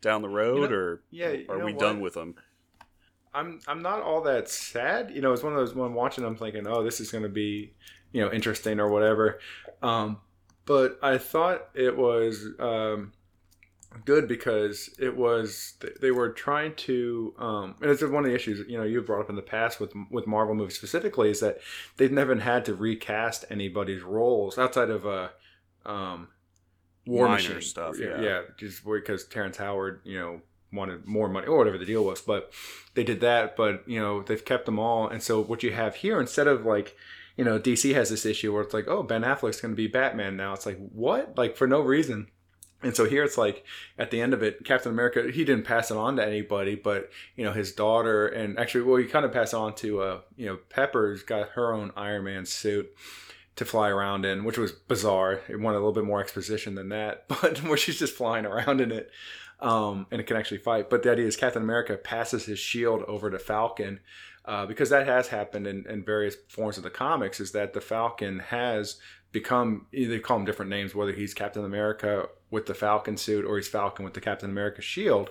down 0.00 0.22
the 0.22 0.28
road, 0.28 0.70
know- 0.70 0.76
or 0.76 1.02
yeah, 1.10 1.34
are 1.48 1.64
we 1.64 1.72
what? 1.72 1.78
done 1.80 2.00
with 2.00 2.14
them? 2.14 2.36
I'm 3.34 3.60
I'm 3.66 3.80
not 3.82 4.02
all 4.02 4.22
that 4.22 4.48
sad. 4.48 5.10
You 5.14 5.20
know, 5.22 5.32
it's 5.32 5.42
one 5.42 5.52
of 5.52 5.58
those 5.58 5.74
when 5.74 5.86
I'm 5.86 5.94
watching 5.94 6.24
them 6.24 6.36
thinking, 6.36 6.66
oh, 6.66 6.82
this 6.82 7.00
is 7.00 7.10
going 7.10 7.22
to 7.22 7.30
be, 7.30 7.74
you 8.12 8.20
know, 8.22 8.30
interesting 8.30 8.78
or 8.80 8.90
whatever. 8.90 9.40
Um, 9.82 10.18
but 10.64 10.98
I 11.02 11.18
thought 11.18 11.68
it 11.74 11.96
was 11.96 12.46
um, 12.58 13.12
good 14.04 14.28
because 14.28 14.90
it 14.98 15.16
was 15.16 15.74
they 16.00 16.10
were 16.10 16.30
trying 16.30 16.74
to, 16.76 17.34
um, 17.38 17.74
and 17.80 17.90
it's 17.90 18.02
one 18.02 18.24
of 18.24 18.30
the 18.30 18.34
issues 18.34 18.66
you 18.68 18.78
know 18.78 18.84
you've 18.84 19.06
brought 19.06 19.22
up 19.22 19.30
in 19.30 19.36
the 19.36 19.42
past 19.42 19.80
with 19.80 19.92
with 20.10 20.26
Marvel 20.26 20.54
movies 20.54 20.76
specifically 20.76 21.30
is 21.30 21.40
that 21.40 21.58
they've 21.96 22.12
never 22.12 22.34
had 22.36 22.64
to 22.66 22.74
recast 22.74 23.44
anybody's 23.50 24.02
roles 24.02 24.58
outside 24.58 24.90
of 24.90 25.04
a. 25.04 25.30
Um, 25.84 26.28
War 27.04 27.26
Minor 27.26 27.42
Machine 27.42 27.62
stuff, 27.62 27.98
yeah, 27.98 28.06
yeah. 28.08 28.22
yeah, 28.22 28.40
just 28.56 28.84
because 28.84 29.24
Terrence 29.24 29.56
Howard, 29.56 30.02
you 30.04 30.18
know, 30.20 30.40
wanted 30.72 31.06
more 31.06 31.28
money 31.28 31.46
or 31.46 31.58
whatever 31.58 31.78
the 31.78 31.84
deal 31.84 32.04
was. 32.04 32.20
But 32.20 32.52
they 32.94 33.04
did 33.04 33.20
that, 33.20 33.56
but 33.56 33.82
you 33.88 34.00
know, 34.00 34.22
they've 34.22 34.44
kept 34.44 34.66
them 34.66 34.78
all. 34.78 35.08
And 35.08 35.22
so 35.22 35.42
what 35.42 35.62
you 35.62 35.72
have 35.72 35.96
here, 35.96 36.20
instead 36.20 36.46
of 36.46 36.64
like, 36.64 36.96
you 37.36 37.44
know, 37.44 37.58
DC 37.58 37.94
has 37.94 38.10
this 38.10 38.26
issue 38.26 38.52
where 38.52 38.62
it's 38.62 38.74
like, 38.74 38.88
oh, 38.88 39.02
Ben 39.02 39.22
Affleck's 39.22 39.60
going 39.60 39.72
to 39.72 39.76
be 39.76 39.86
Batman 39.86 40.36
now. 40.36 40.52
It's 40.52 40.66
like, 40.66 40.78
what? 40.90 41.36
Like 41.36 41.56
for 41.56 41.66
no 41.66 41.80
reason. 41.80 42.28
And 42.82 42.96
so 42.96 43.04
here 43.04 43.22
it's 43.22 43.38
like 43.38 43.64
at 43.96 44.10
the 44.10 44.20
end 44.20 44.34
of 44.34 44.42
it, 44.42 44.64
Captain 44.64 44.90
America, 44.90 45.30
he 45.32 45.44
didn't 45.44 45.64
pass 45.64 45.90
it 45.90 45.96
on 45.96 46.16
to 46.16 46.26
anybody, 46.26 46.74
but 46.74 47.10
you 47.36 47.44
know, 47.44 47.52
his 47.52 47.72
daughter 47.72 48.26
and 48.26 48.58
actually, 48.58 48.82
well, 48.82 48.96
he 48.96 49.04
kind 49.04 49.24
of 49.24 49.32
passed 49.32 49.54
on 49.54 49.74
to, 49.76 50.00
uh, 50.00 50.20
you 50.36 50.46
know, 50.46 50.58
Pepper's 50.68 51.22
got 51.22 51.50
her 51.50 51.72
own 51.72 51.92
Iron 51.96 52.24
Man 52.24 52.44
suit 52.44 52.90
to 53.56 53.64
fly 53.64 53.88
around 53.88 54.24
in, 54.24 54.44
which 54.44 54.58
was 54.58 54.72
bizarre. 54.72 55.40
It 55.48 55.60
wanted 55.60 55.76
a 55.76 55.80
little 55.80 55.92
bit 55.92 56.04
more 56.04 56.20
exposition 56.20 56.74
than 56.74 56.88
that, 56.88 57.28
but 57.28 57.62
where 57.62 57.76
she's 57.76 57.98
just 57.98 58.16
flying 58.16 58.46
around 58.46 58.80
in 58.80 58.90
it, 58.90 59.10
um, 59.60 60.06
and 60.10 60.20
it 60.20 60.26
can 60.26 60.36
actually 60.36 60.58
fight. 60.58 60.90
But 60.90 61.02
the 61.02 61.12
idea 61.12 61.26
is 61.26 61.36
Captain 61.36 61.62
America 61.62 61.96
passes 61.96 62.46
his 62.46 62.58
shield 62.58 63.02
over 63.04 63.30
to 63.30 63.38
Falcon, 63.38 64.00
uh, 64.44 64.66
because 64.66 64.90
that 64.90 65.06
has 65.06 65.28
happened 65.28 65.66
in, 65.66 65.86
in 65.88 66.04
various 66.04 66.36
forms 66.48 66.76
of 66.76 66.82
the 66.82 66.90
comics. 66.90 67.40
Is 67.40 67.52
that 67.52 67.72
the 67.72 67.80
Falcon 67.80 68.38
has 68.40 68.98
become 69.30 69.86
they 69.92 70.18
call 70.18 70.38
him 70.38 70.44
different 70.44 70.70
names, 70.70 70.94
whether 70.94 71.12
he's 71.12 71.34
Captain 71.34 71.64
America 71.64 72.28
with 72.50 72.66
the 72.66 72.74
Falcon 72.74 73.16
suit 73.16 73.44
or 73.44 73.56
he's 73.56 73.68
Falcon 73.68 74.04
with 74.04 74.14
the 74.14 74.20
Captain 74.20 74.50
America 74.50 74.82
shield. 74.82 75.30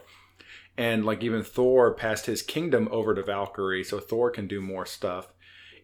And 0.77 1.05
like 1.05 1.21
even 1.21 1.43
Thor 1.43 1.93
passed 1.93 2.25
his 2.25 2.41
kingdom 2.41 2.87
over 2.91 3.13
to 3.13 3.23
Valkyrie, 3.23 3.83
so 3.83 3.99
Thor 3.99 4.31
can 4.31 4.47
do 4.47 4.61
more 4.61 4.85
stuff 4.85 5.33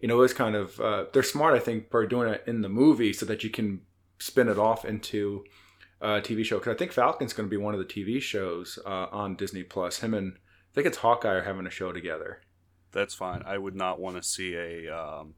you 0.01 0.07
know, 0.07 0.21
it's 0.21 0.34
kind 0.34 0.55
of 0.55 0.80
uh, 0.80 1.05
they're 1.13 1.23
smart, 1.23 1.55
I 1.55 1.59
think, 1.59 1.89
for 1.89 2.05
doing 2.05 2.30
it 2.30 2.43
in 2.45 2.61
the 2.61 2.69
movie 2.69 3.13
so 3.13 3.25
that 3.25 3.43
you 3.43 3.49
can 3.49 3.82
spin 4.19 4.47
it 4.47 4.57
off 4.57 4.86
into 4.86 5.43
a 6.01 6.21
TV 6.21 6.45
show. 6.45 6.59
Because 6.59 6.75
I 6.75 6.78
think 6.78 6.91
Falcon's 6.91 7.34
going 7.34 7.49
to 7.49 7.55
be 7.55 7.61
one 7.61 7.73
of 7.73 7.80
the 7.80 7.86
TV 7.86 8.21
shows 8.21 8.78
uh, 8.86 9.07
on 9.11 9.36
Disney 9.36 9.63
Plus. 9.63 9.99
Him 9.99 10.13
and 10.13 10.34
I 10.36 10.73
think 10.75 10.88
it's 10.88 10.97
Hawkeye 10.97 11.30
are 11.30 11.43
having 11.43 11.65
a 11.65 11.71
show 11.71 11.91
together. 11.91 12.41
That's 12.97 13.13
fine. 13.13 13.43
I 13.45 13.59
would 13.59 13.75
not 13.75 13.99
want 13.99 14.17
to 14.17 14.23
see 14.23 14.55
a 14.55 14.89
um, 14.89 15.35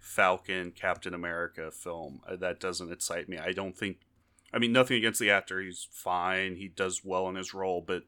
Falcon 0.00 0.72
Captain 0.72 1.14
America 1.14 1.70
film. 1.70 2.22
Uh, 2.28 2.34
That 2.34 2.58
doesn't 2.58 2.90
excite 2.90 3.28
me. 3.28 3.38
I 3.38 3.52
don't 3.52 3.78
think. 3.78 3.98
I 4.52 4.58
mean, 4.58 4.72
nothing 4.72 4.96
against 4.96 5.20
the 5.20 5.30
actor. 5.30 5.60
He's 5.60 5.86
fine. 5.92 6.56
He 6.56 6.66
does 6.66 7.04
well 7.04 7.28
in 7.28 7.36
his 7.36 7.54
role, 7.54 7.84
but 7.86 8.02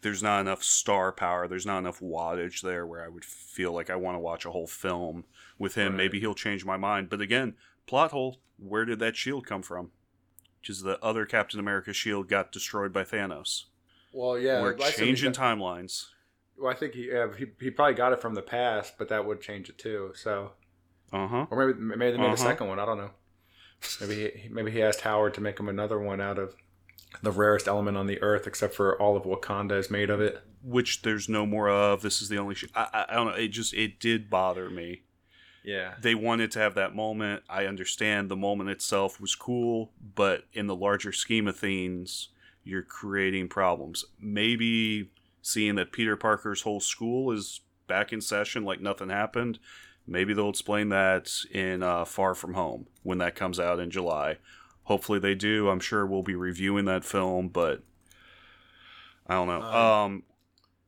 there's 0.00 0.22
not 0.22 0.40
enough 0.40 0.64
star 0.64 1.12
power. 1.12 1.48
There's 1.48 1.66
not 1.66 1.80
enough 1.80 2.00
wattage 2.00 2.62
there 2.62 2.86
where 2.86 3.04
I 3.04 3.08
would 3.08 3.26
feel 3.26 3.74
like 3.74 3.90
I 3.90 3.96
want 3.96 4.14
to 4.14 4.20
watch 4.20 4.46
a 4.46 4.52
whole 4.52 4.66
film 4.66 5.24
with 5.58 5.74
him. 5.74 5.88
Right. 5.92 5.98
Maybe 5.98 6.18
he'll 6.18 6.34
change 6.34 6.64
my 6.64 6.78
mind. 6.78 7.10
But 7.10 7.20
again, 7.20 7.56
plot 7.86 8.12
hole. 8.12 8.40
Where 8.56 8.86
did 8.86 9.00
that 9.00 9.16
shield 9.16 9.46
come 9.46 9.60
from? 9.62 9.90
Which 10.60 10.70
is 10.70 10.80
the 10.80 10.98
other 11.04 11.26
Captain 11.26 11.60
America 11.60 11.92
shield 11.92 12.30
got 12.30 12.52
destroyed 12.52 12.94
by 12.94 13.04
Thanos. 13.04 13.64
Well, 14.14 14.38
yeah, 14.38 14.62
We're 14.62 14.78
changing 14.78 15.32
timelines. 15.32 16.06
Well, 16.60 16.72
I 16.72 16.76
think 16.76 16.94
he, 16.94 17.08
yeah, 17.10 17.28
he 17.36 17.46
he 17.60 17.70
probably 17.70 17.94
got 17.94 18.12
it 18.12 18.20
from 18.20 18.34
the 18.34 18.42
past, 18.42 18.94
but 18.98 19.08
that 19.08 19.24
would 19.26 19.40
change 19.40 19.68
it 19.68 19.78
too. 19.78 20.12
So, 20.14 20.52
Uh 21.12 21.26
huh. 21.26 21.46
or 21.50 21.66
maybe 21.66 21.78
maybe 21.80 22.12
they 22.12 22.18
made 22.18 22.24
Uh-huh. 22.26 22.34
a 22.34 22.36
second 22.36 22.68
one. 22.68 22.78
I 22.78 22.84
don't 22.86 22.98
know. 22.98 23.10
Maybe 24.00 24.30
he, 24.36 24.48
maybe 24.50 24.70
he 24.70 24.82
asked 24.82 25.00
Howard 25.02 25.32
to 25.34 25.40
make 25.40 25.58
him 25.58 25.68
another 25.68 25.98
one 25.98 26.20
out 26.20 26.38
of 26.38 26.54
the 27.22 27.30
rarest 27.30 27.66
element 27.66 27.96
on 27.96 28.06
the 28.06 28.20
earth, 28.22 28.46
except 28.46 28.74
for 28.74 29.00
all 29.00 29.16
of 29.16 29.22
Wakanda 29.24 29.72
is 29.78 29.90
made 29.90 30.10
of 30.10 30.20
it. 30.20 30.42
which 30.62 31.00
there's 31.02 31.28
no 31.28 31.46
more 31.46 31.70
of. 31.70 32.02
This 32.02 32.20
is 32.20 32.28
the 32.28 32.36
only. 32.38 32.54
Sh- 32.54 32.66
I, 32.74 32.88
I, 32.92 33.04
I 33.08 33.14
don't 33.14 33.26
know. 33.28 33.32
It 33.32 33.48
just 33.48 33.72
it 33.74 33.98
did 33.98 34.28
bother 34.28 34.68
me. 34.68 35.02
Yeah, 35.62 35.94
They 36.00 36.14
wanted 36.14 36.50
to 36.52 36.58
have 36.58 36.74
that 36.76 36.94
moment. 36.94 37.42
I 37.48 37.66
understand 37.66 38.30
the 38.30 38.36
moment 38.36 38.70
itself 38.70 39.20
was 39.20 39.34
cool, 39.34 39.92
but 40.14 40.44
in 40.54 40.66
the 40.68 40.74
larger 40.76 41.12
scheme 41.12 41.46
of 41.46 41.56
things, 41.58 42.28
you're 42.64 42.80
creating 42.82 43.48
problems. 43.48 44.06
Maybe 44.18 45.10
seeing 45.42 45.74
that 45.76 45.92
Peter 45.92 46.16
Parker's 46.16 46.62
whole 46.62 46.80
school 46.80 47.32
is 47.32 47.60
back 47.86 48.12
in 48.12 48.20
session 48.20 48.64
like 48.64 48.80
nothing 48.80 49.08
happened. 49.08 49.58
Maybe 50.06 50.34
they'll 50.34 50.50
explain 50.50 50.88
that 50.88 51.30
in 51.52 51.82
uh, 51.82 52.04
Far 52.04 52.34
From 52.34 52.54
Home 52.54 52.86
when 53.02 53.18
that 53.18 53.34
comes 53.34 53.60
out 53.60 53.78
in 53.80 53.90
July. 53.90 54.38
Hopefully 54.84 55.18
they 55.18 55.34
do. 55.34 55.68
I'm 55.68 55.80
sure 55.80 56.04
we'll 56.06 56.22
be 56.22 56.34
reviewing 56.34 56.84
that 56.86 57.04
film, 57.04 57.48
but 57.48 57.82
I 59.26 59.34
don't 59.34 59.46
know. 59.48 59.62
Um, 59.62 59.74
Um, 59.74 60.22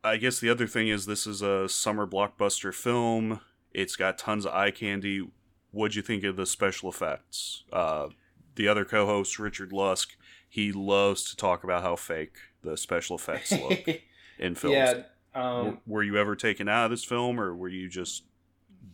I 0.05 0.17
guess 0.17 0.41
the 0.41 0.51
other 0.51 0.67
thing 0.67 0.89
is 0.89 1.07
this 1.07 1.27
is 1.27 1.43
a 1.43 1.69
summer 1.69 2.07
blockbuster 2.07 2.75
film. 2.75 3.41
It's 3.73 3.95
got 3.95 4.19
tons 4.19 4.45
of 4.45 4.53
eye 4.53 4.73
candy. 4.73 5.29
What'd 5.71 5.95
you 5.95 6.03
think 6.03 6.25
of 6.25 6.37
the 6.37 6.45
special 6.47 6.89
effects? 6.89 7.63
Uh, 7.73 8.09
the 8.57 8.67
other 8.67 8.85
co-host 8.85 9.39
Richard 9.39 9.73
Lusk, 9.73 10.17
he 10.49 10.73
loves 10.73 11.31
to 11.31 11.37
talk 11.37 11.63
about 11.63 11.83
how 11.83 11.95
fake 11.97 12.35
the 12.63 12.77
special 12.77 13.17
effects 13.17 13.53
look 13.53 13.87
in 14.43 14.55
films. 14.55 14.75
Yeah. 14.77 15.03
Um, 15.35 15.79
were 15.87 16.03
you 16.03 16.19
ever 16.19 16.37
taken 16.37 16.69
out 16.69 16.85
of 16.85 16.91
this 16.91 17.05
film, 17.05 17.41
or 17.41 17.55
were 17.55 17.69
you 17.69 17.89
just 17.89 18.25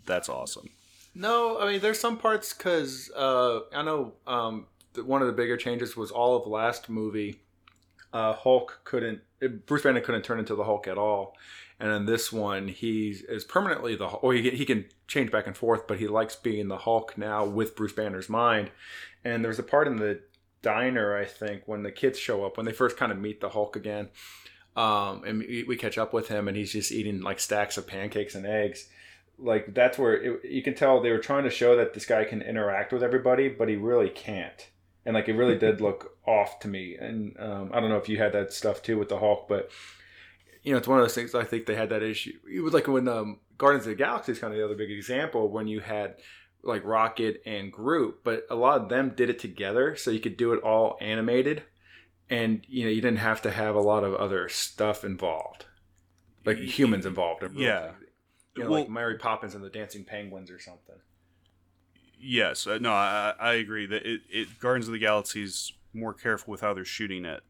that's 0.06 0.28
awesome? 0.28 0.70
No, 1.14 1.58
I 1.58 1.72
mean 1.72 1.80
there's 1.80 1.98
some 1.98 2.16
parts 2.16 2.52
because 2.52 3.10
uh, 3.16 3.60
I 3.74 3.82
know 3.82 4.12
um, 4.26 4.66
one 5.04 5.20
of 5.20 5.26
the 5.26 5.32
bigger 5.32 5.56
changes 5.56 5.96
was 5.96 6.12
all 6.12 6.36
of 6.36 6.46
last 6.46 6.88
movie. 6.88 7.40
Uh, 8.12 8.32
Hulk 8.32 8.80
couldn't, 8.84 9.20
Bruce 9.66 9.82
Banner 9.82 10.00
couldn't 10.00 10.22
turn 10.22 10.38
into 10.38 10.54
the 10.54 10.64
Hulk 10.64 10.86
at 10.86 10.96
all, 10.96 11.36
and 11.80 11.90
in 11.90 12.06
this 12.06 12.32
one 12.32 12.68
he 12.68 13.16
is 13.28 13.44
permanently 13.44 13.96
the 13.96 14.06
or 14.06 14.32
he 14.34 14.50
he 14.50 14.64
can 14.64 14.84
change 15.08 15.32
back 15.32 15.48
and 15.48 15.56
forth, 15.56 15.88
but 15.88 15.98
he 15.98 16.06
likes 16.06 16.36
being 16.36 16.68
the 16.68 16.78
Hulk 16.78 17.18
now 17.18 17.44
with 17.44 17.74
Bruce 17.74 17.92
Banner's 17.92 18.28
mind. 18.28 18.70
And 19.24 19.44
there's 19.44 19.58
a 19.58 19.64
part 19.64 19.88
in 19.88 19.96
the 19.96 20.20
diner, 20.62 21.16
I 21.16 21.24
think, 21.24 21.62
when 21.66 21.82
the 21.82 21.90
kids 21.90 22.18
show 22.18 22.44
up 22.44 22.56
when 22.56 22.66
they 22.66 22.72
first 22.72 22.96
kind 22.96 23.10
of 23.10 23.18
meet 23.18 23.40
the 23.40 23.48
Hulk 23.48 23.74
again, 23.74 24.08
um, 24.76 25.24
and 25.24 25.38
we, 25.40 25.64
we 25.66 25.76
catch 25.76 25.98
up 25.98 26.12
with 26.12 26.28
him, 26.28 26.48
and 26.48 26.56
he's 26.56 26.72
just 26.72 26.92
eating 26.92 27.20
like 27.20 27.40
stacks 27.40 27.76
of 27.76 27.86
pancakes 27.86 28.34
and 28.34 28.46
eggs 28.46 28.88
like 29.38 29.74
that's 29.74 29.98
where 29.98 30.14
it, 30.14 30.44
you 30.44 30.62
can 30.62 30.74
tell 30.74 31.00
they 31.00 31.10
were 31.10 31.18
trying 31.18 31.44
to 31.44 31.50
show 31.50 31.76
that 31.76 31.94
this 31.94 32.06
guy 32.06 32.24
can 32.24 32.42
interact 32.42 32.92
with 32.92 33.02
everybody, 33.02 33.48
but 33.48 33.68
he 33.68 33.76
really 33.76 34.10
can't. 34.10 34.68
And 35.06 35.14
like 35.14 35.28
it 35.28 35.34
really 35.34 35.56
did 35.56 35.80
look 35.80 36.16
off 36.26 36.58
to 36.60 36.68
me. 36.68 36.96
And 36.96 37.36
um, 37.38 37.70
I 37.72 37.80
don't 37.80 37.88
know 37.88 37.96
if 37.96 38.08
you 38.08 38.18
had 38.18 38.32
that 38.32 38.52
stuff 38.52 38.82
too 38.82 38.98
with 38.98 39.08
the 39.08 39.18
Hulk, 39.18 39.48
but 39.48 39.70
you 40.62 40.72
know 40.72 40.78
it's 40.78 40.88
one 40.88 40.98
of 40.98 41.04
those 41.04 41.14
things. 41.14 41.34
I 41.34 41.44
think 41.44 41.66
they 41.66 41.76
had 41.76 41.90
that 41.90 42.02
issue. 42.02 42.32
It 42.52 42.60
was 42.60 42.74
like 42.74 42.88
when 42.88 43.08
um, 43.08 43.38
Guardians 43.56 43.86
of 43.86 43.90
the 43.90 43.96
Galaxy 43.96 44.32
is 44.32 44.38
kind 44.38 44.52
of 44.52 44.58
the 44.58 44.64
other 44.64 44.76
big 44.76 44.90
example 44.90 45.48
when 45.50 45.68
you 45.68 45.80
had 45.80 46.16
like 46.62 46.84
Rocket 46.84 47.40
and 47.46 47.72
Groot, 47.72 48.18
but 48.24 48.44
a 48.50 48.56
lot 48.56 48.80
of 48.80 48.88
them 48.88 49.12
did 49.14 49.30
it 49.30 49.38
together, 49.38 49.94
so 49.94 50.10
you 50.10 50.18
could 50.18 50.36
do 50.36 50.52
it 50.52 50.62
all 50.62 50.98
animated, 51.00 51.62
and 52.30 52.62
you 52.68 52.84
know 52.84 52.90
you 52.90 53.00
didn't 53.00 53.18
have 53.18 53.42
to 53.42 53.50
have 53.50 53.74
a 53.74 53.80
lot 53.80 54.04
of 54.04 54.14
other 54.14 54.48
stuff 54.48 55.04
involved, 55.04 55.66
like 56.44 56.58
humans 56.58 57.06
involved. 57.06 57.42
In 57.42 57.54
yeah. 57.54 57.92
You 58.56 58.64
know, 58.64 58.70
well, 58.70 58.80
like 58.80 58.90
Mary 58.90 59.18
Poppins 59.18 59.54
and 59.54 59.62
the 59.62 59.70
Dancing 59.70 60.04
Penguins 60.04 60.50
or 60.50 60.58
something. 60.58 60.96
Yes, 62.20 62.66
uh, 62.66 62.78
no, 62.78 62.92
I, 62.92 63.34
I 63.38 63.52
agree 63.54 63.86
that 63.86 64.04
it, 64.04 64.22
it 64.28 64.58
Guardians 64.58 64.88
of 64.88 64.92
the 64.92 64.98
Galaxy 64.98 65.44
is 65.44 65.72
more 65.92 66.12
careful 66.12 66.50
with 66.50 66.60
how 66.60 66.74
they're 66.74 66.84
shooting 66.84 67.24
it. 67.24 67.42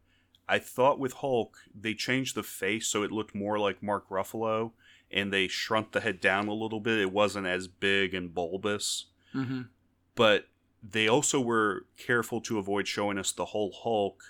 I 0.47 0.59
thought 0.59 0.99
with 0.99 1.13
Hulk 1.13 1.57
they 1.79 1.93
changed 1.93 2.35
the 2.35 2.43
face 2.43 2.87
so 2.87 3.03
it 3.03 3.11
looked 3.11 3.33
more 3.33 3.57
like 3.57 3.81
Mark 3.81 4.07
Ruffalo, 4.09 4.71
and 5.11 5.33
they 5.33 5.47
shrunk 5.47 5.91
the 5.91 6.01
head 6.01 6.21
down 6.21 6.47
a 6.47 6.53
little 6.53 6.79
bit. 6.79 6.99
It 6.99 7.11
wasn't 7.11 7.47
as 7.47 7.67
big 7.67 8.13
and 8.13 8.33
bulbous, 8.33 9.05
mm-hmm. 9.33 9.63
but 10.15 10.47
they 10.83 11.07
also 11.07 11.41
were 11.41 11.85
careful 11.97 12.39
to 12.41 12.59
avoid 12.59 12.87
showing 12.87 13.17
us 13.17 13.31
the 13.31 13.45
whole 13.45 13.71
Hulk 13.83 14.23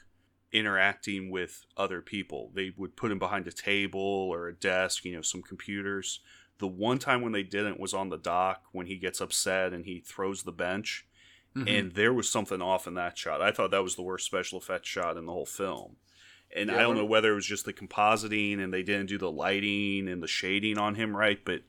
interacting 0.51 1.29
with 1.29 1.65
other 1.77 2.01
people. 2.01 2.51
They 2.53 2.71
would 2.75 2.95
put 2.95 3.11
him 3.11 3.19
behind 3.19 3.47
a 3.47 3.51
table 3.51 3.99
or 3.99 4.47
a 4.47 4.55
desk, 4.55 5.05
you 5.05 5.15
know, 5.15 5.21
some 5.21 5.41
computers, 5.41 6.21
the 6.59 6.67
one 6.67 6.99
time 6.99 7.21
when 7.21 7.31
they 7.31 7.43
didn't 7.43 7.79
was 7.79 7.93
on 7.93 8.09
the 8.09 8.17
dock 8.17 8.63
when 8.71 8.87
he 8.87 8.97
gets 8.97 9.21
upset 9.21 9.73
and 9.73 9.85
he 9.85 9.99
throws 9.99 10.43
the 10.43 10.51
bench. 10.51 11.05
Mm-hmm. 11.55 11.67
And 11.67 11.91
there 11.93 12.13
was 12.13 12.29
something 12.29 12.61
off 12.61 12.85
in 12.85 12.93
that 12.93 13.17
shot. 13.17 13.41
I 13.41 13.51
thought 13.51 13.71
that 13.71 13.83
was 13.83 13.95
the 13.95 14.03
worst 14.03 14.25
special 14.25 14.59
effects 14.59 14.87
shot 14.87 15.17
in 15.17 15.25
the 15.25 15.31
whole 15.31 15.47
film. 15.47 15.95
And 16.55 16.69
yeah, 16.69 16.77
I 16.77 16.81
don't 16.81 16.95
know 16.95 17.05
whether 17.05 17.31
it 17.31 17.35
was 17.35 17.45
just 17.45 17.65
the 17.65 17.73
compositing 17.73 18.61
and 18.61 18.73
they 18.73 18.83
didn't 18.83 19.07
do 19.07 19.17
the 19.17 19.31
lighting 19.31 20.07
and 20.07 20.21
the 20.21 20.27
shading 20.27 20.77
on 20.77 20.95
him 20.95 21.15
right, 21.15 21.39
but 21.43 21.61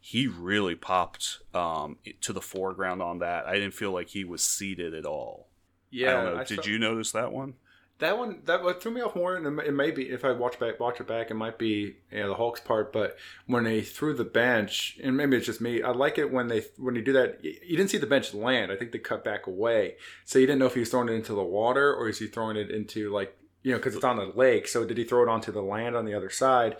he 0.00 0.26
really 0.26 0.74
popped 0.74 1.40
um, 1.54 1.98
to 2.22 2.32
the 2.32 2.40
foreground 2.40 3.02
on 3.02 3.18
that. 3.18 3.46
I 3.46 3.54
didn't 3.54 3.74
feel 3.74 3.92
like 3.92 4.08
he 4.08 4.24
was 4.24 4.42
seated 4.42 4.94
at 4.94 5.04
all. 5.04 5.48
Yeah. 5.90 6.10
I 6.10 6.24
don't 6.24 6.36
know. 6.36 6.44
Did 6.44 6.64
saw- 6.64 6.70
you 6.70 6.78
notice 6.78 7.12
that 7.12 7.32
one? 7.32 7.54
That 8.00 8.18
one 8.18 8.40
that 8.46 8.62
what 8.62 8.82
threw 8.82 8.92
me 8.92 9.00
off 9.00 9.14
more, 9.14 9.36
and 9.36 9.60
it 9.60 9.74
may 9.74 9.90
be 9.90 10.10
if 10.10 10.24
I 10.24 10.32
watch 10.32 10.58
back 10.58 10.80
watch 10.80 11.00
it 11.00 11.06
back, 11.06 11.30
it 11.30 11.34
might 11.34 11.58
be 11.58 11.96
you 12.10 12.20
know, 12.20 12.28
the 12.28 12.34
Hulk's 12.34 12.60
part. 12.60 12.92
But 12.92 13.16
when 13.46 13.64
they 13.64 13.82
threw 13.82 14.14
the 14.14 14.24
bench, 14.24 14.98
and 15.02 15.16
maybe 15.16 15.36
it's 15.36 15.46
just 15.46 15.60
me, 15.60 15.82
I 15.82 15.90
like 15.90 16.18
it 16.18 16.32
when 16.32 16.48
they 16.48 16.64
when 16.76 16.94
you 16.94 17.02
do 17.02 17.12
that. 17.12 17.44
You 17.44 17.76
didn't 17.76 17.90
see 17.90 17.98
the 17.98 18.06
bench 18.06 18.34
land. 18.34 18.72
I 18.72 18.76
think 18.76 18.92
they 18.92 18.98
cut 18.98 19.22
back 19.22 19.46
away, 19.46 19.96
so 20.24 20.38
you 20.38 20.46
didn't 20.46 20.58
know 20.58 20.66
if 20.66 20.74
he 20.74 20.80
was 20.80 20.90
throwing 20.90 21.08
it 21.08 21.14
into 21.14 21.34
the 21.34 21.44
water 21.44 21.94
or 21.94 22.08
is 22.08 22.18
he 22.18 22.26
throwing 22.26 22.56
it 22.56 22.70
into 22.70 23.12
like 23.12 23.36
you 23.62 23.72
know 23.72 23.78
because 23.78 23.94
it's 23.94 24.04
on 24.04 24.16
the 24.16 24.32
lake. 24.34 24.66
So 24.66 24.84
did 24.84 24.98
he 24.98 25.04
throw 25.04 25.22
it 25.22 25.28
onto 25.28 25.52
the 25.52 25.62
land 25.62 25.94
on 25.94 26.04
the 26.04 26.14
other 26.14 26.30
side? 26.30 26.76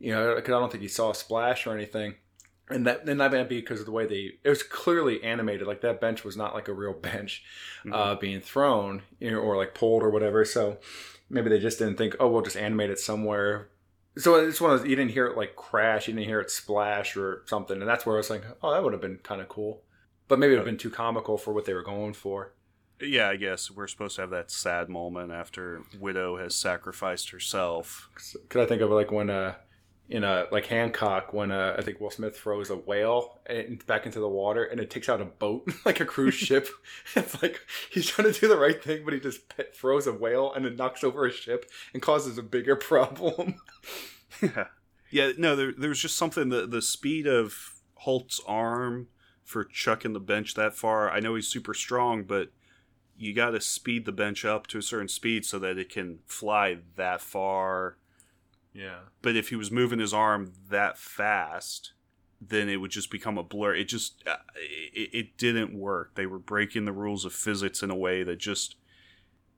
You 0.00 0.12
know, 0.12 0.34
because 0.36 0.54
I 0.54 0.58
don't 0.60 0.70
think 0.70 0.82
he 0.82 0.88
saw 0.88 1.10
a 1.10 1.14
splash 1.14 1.66
or 1.66 1.74
anything 1.74 2.14
and 2.70 2.86
that 2.86 3.08
and 3.08 3.20
that 3.20 3.32
might 3.32 3.48
be 3.48 3.60
because 3.60 3.80
of 3.80 3.86
the 3.86 3.92
way 3.92 4.06
they 4.06 4.32
it 4.42 4.48
was 4.48 4.62
clearly 4.62 5.22
animated 5.22 5.66
like 5.66 5.80
that 5.80 6.00
bench 6.00 6.24
was 6.24 6.36
not 6.36 6.54
like 6.54 6.68
a 6.68 6.72
real 6.72 6.92
bench 7.00 7.42
mm-hmm. 7.80 7.92
uh, 7.92 8.14
being 8.14 8.40
thrown 8.40 9.02
you 9.18 9.30
know, 9.30 9.38
or 9.38 9.56
like 9.56 9.74
pulled 9.74 10.02
or 10.02 10.10
whatever. 10.10 10.44
So 10.44 10.78
maybe 11.30 11.48
they 11.48 11.58
just 11.58 11.78
didn't 11.78 11.96
think 11.96 12.16
oh 12.20 12.28
we'll 12.28 12.42
just 12.42 12.56
animate 12.56 12.90
it 12.90 12.98
somewhere. 12.98 13.70
So 14.16 14.34
it's 14.34 14.60
one 14.60 14.72
of 14.72 14.80
those, 14.80 14.88
you 14.88 14.96
didn't 14.96 15.12
hear 15.12 15.26
it 15.26 15.36
like 15.36 15.56
crash 15.56 16.08
you 16.08 16.14
didn't 16.14 16.26
hear 16.26 16.40
it 16.40 16.50
splash 16.50 17.16
or 17.16 17.42
something. 17.46 17.80
And 17.80 17.88
that's 17.88 18.04
where 18.04 18.16
i 18.16 18.18
was 18.18 18.30
like 18.30 18.44
oh 18.62 18.72
that 18.72 18.82
would 18.82 18.92
have 18.92 19.02
been 19.02 19.18
kind 19.18 19.40
of 19.40 19.48
cool. 19.48 19.82
But 20.26 20.38
maybe 20.38 20.52
it 20.52 20.56
would 20.56 20.66
have 20.66 20.66
been 20.66 20.78
too 20.78 20.90
comical 20.90 21.38
for 21.38 21.54
what 21.54 21.64
they 21.64 21.74
were 21.74 21.82
going 21.82 22.14
for. 22.14 22.52
Yeah 23.00 23.28
i 23.28 23.36
guess 23.36 23.70
we're 23.70 23.86
supposed 23.86 24.16
to 24.16 24.22
have 24.22 24.30
that 24.30 24.50
sad 24.50 24.88
moment 24.88 25.32
after 25.32 25.82
widow 25.98 26.36
has 26.36 26.54
sacrificed 26.54 27.30
herself. 27.30 28.10
Could 28.48 28.62
i 28.62 28.66
think 28.66 28.82
of 28.82 28.90
like 28.90 29.12
when 29.12 29.30
uh 29.30 29.54
in 30.10 30.24
a 30.24 30.46
like 30.50 30.66
Hancock 30.66 31.32
when 31.32 31.50
uh, 31.50 31.76
I 31.78 31.82
think 31.82 32.00
Will 32.00 32.10
Smith 32.10 32.36
throws 32.36 32.70
a 32.70 32.76
whale 32.76 33.38
back 33.86 34.06
into 34.06 34.20
the 34.20 34.28
water 34.28 34.64
and 34.64 34.80
it 34.80 34.90
takes 34.90 35.08
out 35.08 35.20
a 35.20 35.26
boat 35.26 35.70
like 35.84 36.00
a 36.00 36.06
cruise 36.06 36.34
ship. 36.34 36.68
It's 37.14 37.42
like 37.42 37.60
he's 37.90 38.06
trying 38.06 38.32
to 38.32 38.40
do 38.40 38.48
the 38.48 38.58
right 38.58 38.82
thing, 38.82 39.04
but 39.04 39.12
he 39.12 39.20
just 39.20 39.40
throws 39.74 40.06
a 40.06 40.12
whale 40.12 40.52
and 40.52 40.64
it 40.64 40.76
knocks 40.76 41.04
over 41.04 41.26
a 41.26 41.32
ship 41.32 41.70
and 41.92 42.02
causes 42.02 42.38
a 42.38 42.42
bigger 42.42 42.76
problem. 42.90 43.60
yeah, 44.42 44.66
yeah. 45.10 45.32
No, 45.36 45.54
there, 45.54 45.72
there 45.76 45.90
was 45.90 46.00
just 46.00 46.16
something 46.16 46.48
the 46.48 46.66
the 46.66 46.82
speed 46.82 47.26
of 47.26 47.74
Hulk's 47.96 48.40
arm 48.46 49.08
for 49.44 49.64
chucking 49.64 50.14
the 50.14 50.20
bench 50.20 50.54
that 50.54 50.74
far. 50.74 51.10
I 51.10 51.20
know 51.20 51.34
he's 51.34 51.48
super 51.48 51.74
strong, 51.74 52.24
but 52.24 52.50
you 53.16 53.34
got 53.34 53.50
to 53.50 53.60
speed 53.60 54.04
the 54.04 54.12
bench 54.12 54.44
up 54.44 54.66
to 54.68 54.78
a 54.78 54.82
certain 54.82 55.08
speed 55.08 55.44
so 55.44 55.58
that 55.58 55.76
it 55.76 55.90
can 55.90 56.20
fly 56.26 56.78
that 56.96 57.20
far 57.20 57.96
yeah. 58.78 58.98
But 59.22 59.34
if 59.34 59.48
he 59.48 59.56
was 59.56 59.72
moving 59.72 59.98
his 59.98 60.14
arm 60.14 60.52
that 60.70 60.98
fast, 60.98 61.92
then 62.40 62.68
it 62.68 62.76
would 62.76 62.92
just 62.92 63.10
become 63.10 63.36
a 63.36 63.42
blur. 63.42 63.74
It 63.74 63.86
just 63.86 64.22
uh, 64.24 64.36
it, 64.54 65.10
it, 65.12 65.36
didn't 65.36 65.76
work. 65.76 66.14
They 66.14 66.26
were 66.26 66.38
breaking 66.38 66.84
the 66.84 66.92
rules 66.92 67.24
of 67.24 67.32
physics 67.32 67.82
in 67.82 67.90
a 67.90 67.96
way 67.96 68.22
that 68.22 68.38
just 68.38 68.76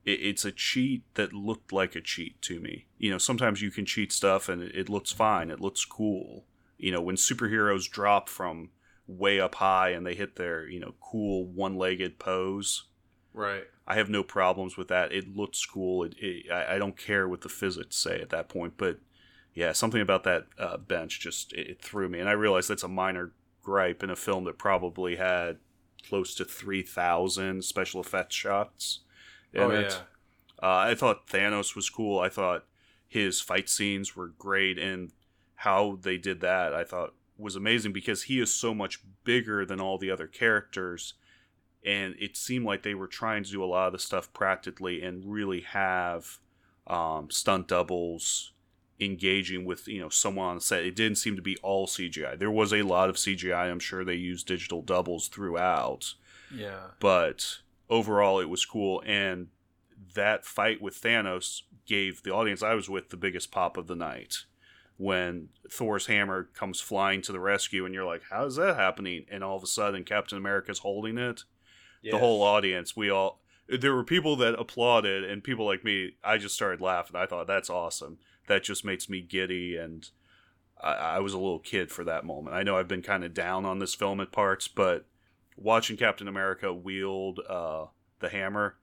it, 0.06 0.20
it's 0.22 0.46
a 0.46 0.52
cheat 0.52 1.02
that 1.16 1.34
looked 1.34 1.70
like 1.70 1.94
a 1.94 2.00
cheat 2.00 2.40
to 2.42 2.60
me. 2.60 2.86
You 2.96 3.10
know, 3.10 3.18
sometimes 3.18 3.60
you 3.60 3.70
can 3.70 3.84
cheat 3.84 4.10
stuff 4.10 4.48
and 4.48 4.62
it, 4.62 4.74
it 4.74 4.88
looks 4.88 5.12
fine. 5.12 5.50
It 5.50 5.60
looks 5.60 5.84
cool. 5.84 6.46
You 6.78 6.90
know, 6.90 7.02
when 7.02 7.16
superheroes 7.16 7.90
drop 7.90 8.30
from 8.30 8.70
way 9.06 9.38
up 9.38 9.56
high 9.56 9.90
and 9.90 10.06
they 10.06 10.14
hit 10.14 10.36
their 10.36 10.66
you 10.66 10.80
know 10.80 10.94
cool 11.00 11.44
one-legged 11.46 12.18
pose. 12.18 12.84
Right. 13.34 13.64
I 13.86 13.96
have 13.96 14.08
no 14.08 14.22
problems 14.22 14.76
with 14.76 14.88
that. 14.88 15.12
It 15.12 15.36
looks 15.36 15.64
cool. 15.66 16.04
It, 16.04 16.14
it, 16.18 16.50
I, 16.50 16.76
I, 16.76 16.78
don't 16.78 16.96
care 16.96 17.28
what 17.28 17.42
the 17.42 17.48
physics 17.48 17.96
say 17.96 18.20
at 18.20 18.30
that 18.30 18.48
point. 18.48 18.74
But 18.76 18.98
yeah, 19.60 19.72
something 19.72 20.00
about 20.00 20.24
that 20.24 20.46
uh, 20.58 20.78
bench 20.78 21.20
just 21.20 21.52
it, 21.52 21.68
it, 21.68 21.82
threw 21.82 22.08
me, 22.08 22.18
and 22.18 22.30
I 22.30 22.32
realized 22.32 22.70
that's 22.70 22.82
a 22.82 22.88
minor 22.88 23.32
gripe 23.62 24.02
in 24.02 24.08
a 24.08 24.16
film 24.16 24.44
that 24.44 24.56
probably 24.56 25.16
had 25.16 25.58
close 26.08 26.34
to 26.36 26.46
three 26.46 26.82
thousand 26.82 27.62
special 27.62 28.00
effects 28.00 28.34
shots. 28.34 29.00
In 29.52 29.60
oh 29.60 29.70
it. 29.70 29.90
yeah. 29.90 30.66
Uh, 30.66 30.88
I 30.88 30.94
thought 30.94 31.26
Thanos 31.26 31.76
was 31.76 31.90
cool. 31.90 32.18
I 32.20 32.30
thought 32.30 32.64
his 33.06 33.42
fight 33.42 33.68
scenes 33.68 34.16
were 34.16 34.28
great, 34.28 34.78
and 34.78 35.12
how 35.56 35.98
they 36.00 36.16
did 36.16 36.40
that 36.40 36.72
I 36.72 36.84
thought 36.84 37.12
was 37.36 37.54
amazing 37.54 37.92
because 37.92 38.22
he 38.24 38.40
is 38.40 38.54
so 38.54 38.72
much 38.72 39.02
bigger 39.24 39.66
than 39.66 39.78
all 39.78 39.98
the 39.98 40.10
other 40.10 40.26
characters 40.26 41.14
and 41.84 42.14
it 42.18 42.36
seemed 42.36 42.66
like 42.66 42.82
they 42.82 42.94
were 42.94 43.06
trying 43.06 43.42
to 43.42 43.50
do 43.50 43.64
a 43.64 43.66
lot 43.66 43.86
of 43.86 43.92
the 43.92 43.98
stuff 43.98 44.32
practically 44.32 45.02
and 45.02 45.24
really 45.24 45.60
have 45.60 46.38
um, 46.86 47.30
stunt 47.30 47.68
doubles 47.68 48.52
engaging 49.00 49.64
with 49.64 49.88
you 49.88 50.00
know 50.00 50.08
someone 50.08 50.46
on 50.46 50.60
set. 50.60 50.84
It 50.84 50.96
didn't 50.96 51.18
seem 51.18 51.36
to 51.36 51.42
be 51.42 51.56
all 51.62 51.86
CGI. 51.86 52.38
There 52.38 52.50
was 52.50 52.72
a 52.72 52.82
lot 52.82 53.08
of 53.08 53.16
CGI. 53.16 53.70
I'm 53.70 53.80
sure 53.80 54.04
they 54.04 54.14
used 54.14 54.46
digital 54.46 54.82
doubles 54.82 55.28
throughout. 55.28 56.14
Yeah. 56.54 56.88
But 56.98 57.58
overall, 57.88 58.40
it 58.40 58.48
was 58.48 58.64
cool, 58.64 59.02
and 59.06 59.48
that 60.14 60.44
fight 60.44 60.82
with 60.82 61.00
Thanos 61.00 61.62
gave 61.86 62.22
the 62.22 62.32
audience 62.32 62.62
I 62.62 62.74
was 62.74 62.88
with 62.88 63.10
the 63.10 63.16
biggest 63.16 63.50
pop 63.50 63.76
of 63.76 63.86
the 63.86 63.96
night. 63.96 64.44
When 64.96 65.48
Thor's 65.70 66.06
hammer 66.06 66.50
comes 66.54 66.80
flying 66.80 67.22
to 67.22 67.32
the 67.32 67.40
rescue, 67.40 67.86
and 67.86 67.94
you're 67.94 68.04
like, 68.04 68.22
"How 68.30 68.44
is 68.44 68.56
that 68.56 68.76
happening?" 68.76 69.24
And 69.30 69.42
all 69.42 69.56
of 69.56 69.62
a 69.62 69.68
sudden, 69.68 70.04
Captain 70.04 70.36
America's 70.36 70.80
holding 70.80 71.16
it 71.16 71.44
yes. 72.02 72.12
the 72.12 72.18
whole 72.18 72.42
audience, 72.42 72.96
we 72.96 73.10
all 73.10 73.40
there 73.68 73.94
were 73.94 74.04
people 74.04 74.36
that 74.36 74.58
applauded 74.58 75.22
and 75.24 75.44
people 75.44 75.64
like 75.64 75.84
me. 75.84 76.16
I 76.24 76.38
just 76.38 76.54
started 76.54 76.80
laughing. 76.80 77.16
I 77.16 77.26
thought 77.26 77.46
that's 77.46 77.70
awesome. 77.70 78.18
That 78.50 78.64
just 78.64 78.84
makes 78.84 79.08
me 79.08 79.20
giddy 79.22 79.76
and. 79.76 80.08
I, 80.82 80.92
I 80.92 81.18
was 81.18 81.34
a 81.34 81.38
little 81.38 81.58
kid 81.58 81.90
for 81.92 82.04
that 82.04 82.24
moment. 82.24 82.56
I 82.56 82.62
know 82.62 82.78
I've 82.78 82.88
been 82.88 83.02
kind 83.02 83.22
of 83.22 83.34
down 83.34 83.66
on 83.66 83.80
this 83.80 83.94
film 83.94 84.18
at 84.18 84.32
parts, 84.32 84.66
but 84.66 85.04
watching 85.54 85.98
Captain 85.98 86.26
America 86.26 86.72
wield 86.72 87.38
uh, 87.46 87.84
the 88.20 88.30
hammer. 88.30 88.76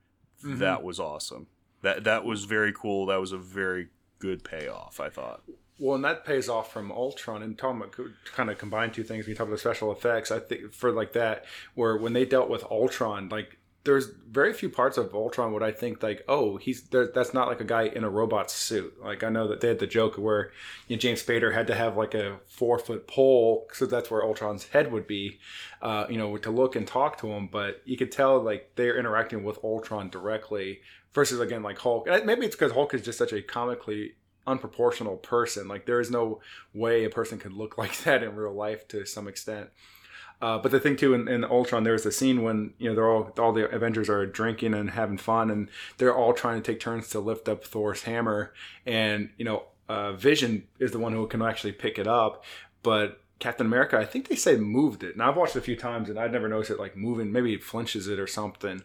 Mhm. 0.44 0.60
That 0.60 0.84
was 0.84 1.00
awesome. 1.00 1.48
That 1.82 2.04
that 2.04 2.24
was 2.24 2.44
very 2.44 2.72
cool. 2.72 3.06
That 3.06 3.20
was 3.20 3.32
a 3.32 3.36
very 3.36 3.88
good 4.20 4.44
payoff. 4.44 5.00
I 5.00 5.08
thought. 5.08 5.42
Well, 5.80 5.96
and 5.96 6.04
that 6.04 6.24
pays 6.24 6.48
off 6.48 6.72
from 6.72 6.92
Ultron. 6.92 7.42
And 7.42 7.58
talking 7.58 7.80
about 7.82 7.96
kind 8.32 8.48
of 8.48 8.58
combine 8.58 8.92
two 8.92 9.02
things 9.02 9.24
when 9.24 9.30
you 9.30 9.36
talk 9.36 9.48
about 9.48 9.58
special 9.58 9.90
effects, 9.90 10.30
I 10.30 10.38
think 10.38 10.72
for 10.72 10.92
like 10.92 11.14
that, 11.14 11.46
where 11.74 11.96
when 11.96 12.12
they 12.12 12.24
dealt 12.24 12.48
with 12.48 12.62
Ultron, 12.70 13.28
like 13.28 13.57
there's 13.88 14.10
very 14.30 14.52
few 14.52 14.68
parts 14.68 14.98
of 14.98 15.14
Ultron 15.14 15.54
would 15.54 15.62
I 15.62 15.72
think 15.72 16.02
like, 16.02 16.22
oh, 16.28 16.58
he's 16.58 16.82
there, 16.82 17.06
that's 17.06 17.32
not 17.32 17.48
like 17.48 17.62
a 17.62 17.64
guy 17.64 17.84
in 17.84 18.04
a 18.04 18.10
robot 18.10 18.50
suit. 18.50 18.94
Like 19.02 19.24
I 19.24 19.30
know 19.30 19.48
that 19.48 19.62
they 19.62 19.68
had 19.68 19.78
the 19.78 19.86
joke 19.86 20.18
where 20.18 20.52
you 20.88 20.96
know, 20.96 21.00
James 21.00 21.22
Spader 21.22 21.54
had 21.54 21.66
to 21.68 21.74
have 21.74 21.96
like 21.96 22.12
a 22.12 22.38
four 22.46 22.78
foot 22.78 23.08
pole, 23.08 23.66
so 23.72 23.86
that's 23.86 24.10
where 24.10 24.22
Ultron's 24.22 24.68
head 24.68 24.92
would 24.92 25.06
be, 25.06 25.38
uh, 25.80 26.04
you 26.10 26.18
know, 26.18 26.36
to 26.36 26.50
look 26.50 26.76
and 26.76 26.86
talk 26.86 27.18
to 27.20 27.28
him. 27.28 27.48
But 27.50 27.80
you 27.86 27.96
could 27.96 28.12
tell 28.12 28.42
like 28.42 28.72
they're 28.76 28.98
interacting 28.98 29.42
with 29.42 29.58
Ultron 29.64 30.10
directly 30.10 30.80
versus 31.14 31.40
again 31.40 31.62
like 31.62 31.78
Hulk. 31.78 32.06
And 32.10 32.26
Maybe 32.26 32.44
it's 32.44 32.56
because 32.56 32.72
Hulk 32.72 32.92
is 32.92 33.02
just 33.02 33.16
such 33.16 33.32
a 33.32 33.40
comically 33.40 34.16
unproportional 34.46 35.22
person. 35.22 35.66
Like 35.66 35.86
there 35.86 36.00
is 36.00 36.10
no 36.10 36.40
way 36.74 37.04
a 37.04 37.10
person 37.10 37.38
could 37.38 37.54
look 37.54 37.78
like 37.78 37.96
that 38.04 38.22
in 38.22 38.36
real 38.36 38.52
life 38.52 38.86
to 38.88 39.06
some 39.06 39.26
extent. 39.28 39.70
Uh, 40.40 40.58
but 40.58 40.70
the 40.70 40.78
thing 40.78 40.96
too 40.96 41.14
in, 41.14 41.26
in 41.26 41.44
Ultron, 41.44 41.82
there's 41.82 42.06
a 42.06 42.12
scene 42.12 42.42
when 42.42 42.72
you 42.78 42.88
know 42.88 42.94
they're 42.94 43.10
all 43.10 43.32
all 43.38 43.52
the 43.52 43.68
Avengers 43.70 44.08
are 44.08 44.24
drinking 44.24 44.74
and 44.74 44.90
having 44.90 45.18
fun, 45.18 45.50
and 45.50 45.68
they're 45.96 46.14
all 46.14 46.32
trying 46.32 46.62
to 46.62 46.72
take 46.72 46.80
turns 46.80 47.08
to 47.08 47.20
lift 47.20 47.48
up 47.48 47.64
Thor's 47.64 48.04
hammer, 48.04 48.52
and 48.86 49.30
you 49.36 49.44
know 49.44 49.64
uh, 49.88 50.12
Vision 50.12 50.68
is 50.78 50.92
the 50.92 50.98
one 50.98 51.12
who 51.12 51.26
can 51.26 51.42
actually 51.42 51.72
pick 51.72 51.98
it 51.98 52.06
up, 52.06 52.44
but 52.82 53.20
Captain 53.38 53.66
America, 53.66 53.96
I 53.96 54.04
think 54.04 54.28
they 54.28 54.36
say 54.36 54.56
moved 54.56 55.02
it. 55.02 55.16
Now 55.16 55.30
I've 55.30 55.36
watched 55.36 55.56
it 55.56 55.60
a 55.60 55.62
few 55.62 55.76
times 55.76 56.08
and 56.08 56.18
I've 56.18 56.32
never 56.32 56.48
noticed 56.48 56.70
it 56.70 56.80
like 56.80 56.96
moving. 56.96 57.30
Maybe 57.30 57.54
it 57.54 57.62
flinches 57.62 58.08
it 58.08 58.18
or 58.18 58.26
something. 58.26 58.82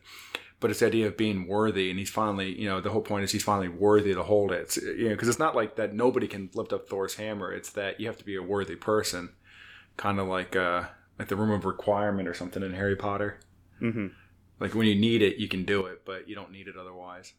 But 0.59 0.71
it's 0.71 0.79
the 0.79 0.85
idea 0.85 1.07
of 1.07 1.17
being 1.17 1.45
worthy, 1.45 1.89
and 1.89 1.99
he's 1.99 2.09
finally, 2.09 2.57
you 2.57 2.69
know, 2.69 2.79
the 2.79 2.91
whole 2.91 3.01
point 3.01 3.25
is 3.25 3.33
he's 3.33 3.43
finally 3.43 3.67
worthy 3.67 4.13
to 4.13 4.23
hold 4.23 4.53
it. 4.53 4.61
It's, 4.61 4.77
you 4.77 5.09
know, 5.09 5.15
because 5.15 5.27
it's 5.27 5.39
not 5.39 5.57
like 5.57 5.75
that 5.75 5.93
nobody 5.93 6.25
can 6.25 6.51
lift 6.53 6.71
up 6.71 6.87
Thor's 6.87 7.15
hammer. 7.15 7.51
It's 7.51 7.71
that 7.71 7.99
you 7.99 8.07
have 8.07 8.15
to 8.19 8.23
be 8.23 8.37
a 8.37 8.41
worthy 8.41 8.77
person, 8.77 9.33
kind 9.97 10.21
of 10.21 10.29
like 10.29 10.55
uh, 10.55 10.83
like 11.20 11.28
the 11.28 11.36
room 11.36 11.51
of 11.51 11.66
requirement 11.66 12.28
or 12.28 12.34
something 12.34 12.64
in 12.64 12.74
Harry 12.74 12.95
Potter. 12.95 13.39
Mm-hmm. 13.82 14.07
Like 14.59 14.74
when 14.76 14.88
you 14.88 14.95
need 14.95 15.22
it, 15.22 15.38
you 15.38 15.47
can 15.47 15.64
do 15.66 15.86
it, 15.86 16.03
but 16.05 16.28
you 16.28 16.36
don't 16.36 16.51
need 16.51 16.68
it 16.68 16.76
otherwise. 16.80 17.34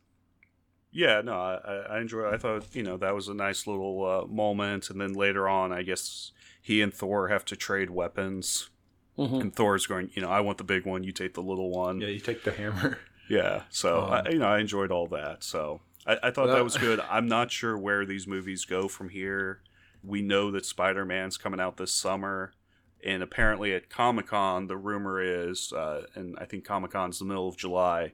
Yeah, 0.93 1.23
no, 1.23 1.33
I, 1.35 1.97
I 1.97 2.01
enjoy. 2.01 2.31
I 2.31 2.37
thought 2.37 2.67
you 2.75 2.83
know 2.85 2.97
that 2.99 3.15
was 3.15 3.29
a 3.29 3.35
nice 3.35 3.67
little 3.67 4.05
uh, 4.05 4.27
moment, 4.33 4.91
and 4.91 5.01
then 5.01 5.13
later 5.13 5.49
on, 5.49 5.73
I 5.73 5.83
guess 5.83 6.31
he 6.63 6.81
and 6.83 6.95
Thor 6.95 7.29
have 7.29 7.45
to 7.47 7.57
trade 7.57 7.91
weapons, 7.91 8.71
Mm-hmm. 9.19 9.41
and 9.41 9.55
Thor's 9.55 9.87
going, 9.87 10.11
you 10.15 10.23
know, 10.23 10.29
I 10.29 10.41
want 10.41 10.59
the 10.59 10.65
big 10.65 10.85
one, 10.87 11.05
you 11.05 11.13
take 11.13 11.35
the 11.35 11.41
little 11.43 11.71
one. 11.71 12.01
Yeah, 12.01 12.09
you 12.09 12.19
take 12.21 12.43
the 12.45 12.51
hammer. 12.53 12.99
Yeah, 13.31 13.63
so 13.71 14.03
Um, 14.03 14.11
I, 14.13 14.29
you 14.31 14.39
know, 14.39 14.47
I 14.49 14.59
enjoyed 14.59 14.91
all 14.91 15.07
that. 15.07 15.43
So 15.45 15.81
I, 16.07 16.19
I 16.25 16.31
thought 16.31 16.49
Well, 16.49 16.57
that 16.57 16.65
was 16.65 16.77
good. 16.77 17.01
I'm 17.09 17.27
not 17.27 17.51
sure 17.53 17.79
where 17.79 18.05
these 18.05 18.27
movies 18.27 18.65
go 18.67 18.87
from 18.89 19.09
here. 19.09 19.61
We 20.03 20.21
know 20.21 20.51
that 20.51 20.67
Spider 20.67 21.05
Man's 21.07 21.37
coming 21.39 21.59
out 21.61 21.77
this 21.79 21.91
summer, 21.93 22.53
and 23.05 23.23
apparently 23.23 23.75
at 23.75 23.91
Comic 23.91 24.29
Con, 24.29 24.67
the 24.67 24.77
rumor 24.77 25.21
is, 25.21 25.73
uh, 25.73 26.07
and 26.15 26.37
I 26.41 26.47
think 26.47 26.65
Comic 26.65 26.93
Con's 26.93 27.19
the 27.19 27.25
middle 27.25 27.49
of 27.49 27.57
July, 27.57 28.13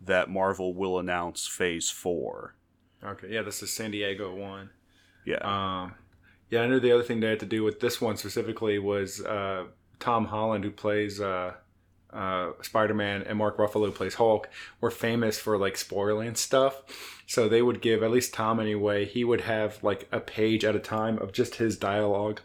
that 0.00 0.28
Marvel 0.28 0.74
will 0.74 0.98
announce 0.98 1.46
Phase 1.46 1.90
Four. 1.90 2.54
Okay, 3.02 3.28
yeah, 3.30 3.42
this 3.42 3.62
is 3.62 3.72
San 3.72 3.90
Diego 3.90 4.34
one. 4.34 4.70
Yeah, 5.24 5.38
Um, 5.38 5.94
yeah, 6.50 6.62
I 6.62 6.66
knew 6.66 6.78
the 6.78 6.92
other 6.92 7.02
thing 7.02 7.20
they 7.20 7.30
had 7.30 7.40
to 7.40 7.46
do 7.46 7.64
with 7.64 7.80
this 7.80 8.00
one 8.00 8.16
specifically 8.16 8.78
was 8.78 9.20
uh, 9.24 9.64
Tom 9.98 10.26
Holland, 10.26 10.64
who 10.64 10.70
plays 10.70 11.20
uh, 11.20 11.54
uh, 12.12 12.50
Spider 12.62 12.94
Man, 12.94 13.22
and 13.22 13.38
Mark 13.38 13.56
Ruffalo 13.56 13.86
who 13.86 13.92
plays 13.92 14.14
Hulk, 14.14 14.48
were 14.80 14.90
famous 14.90 15.38
for 15.38 15.56
like 15.58 15.76
spoiling 15.76 16.34
stuff. 16.34 16.82
So 17.26 17.48
they 17.48 17.62
would 17.62 17.80
give, 17.80 18.02
at 18.02 18.10
least 18.10 18.34
Tom 18.34 18.60
anyway, 18.60 19.04
he 19.04 19.24
would 19.24 19.42
have 19.42 19.82
like 19.82 20.08
a 20.12 20.20
page 20.20 20.64
at 20.64 20.76
a 20.76 20.80
time 20.80 21.18
of 21.18 21.32
just 21.32 21.56
his 21.56 21.76
dialogue 21.76 22.40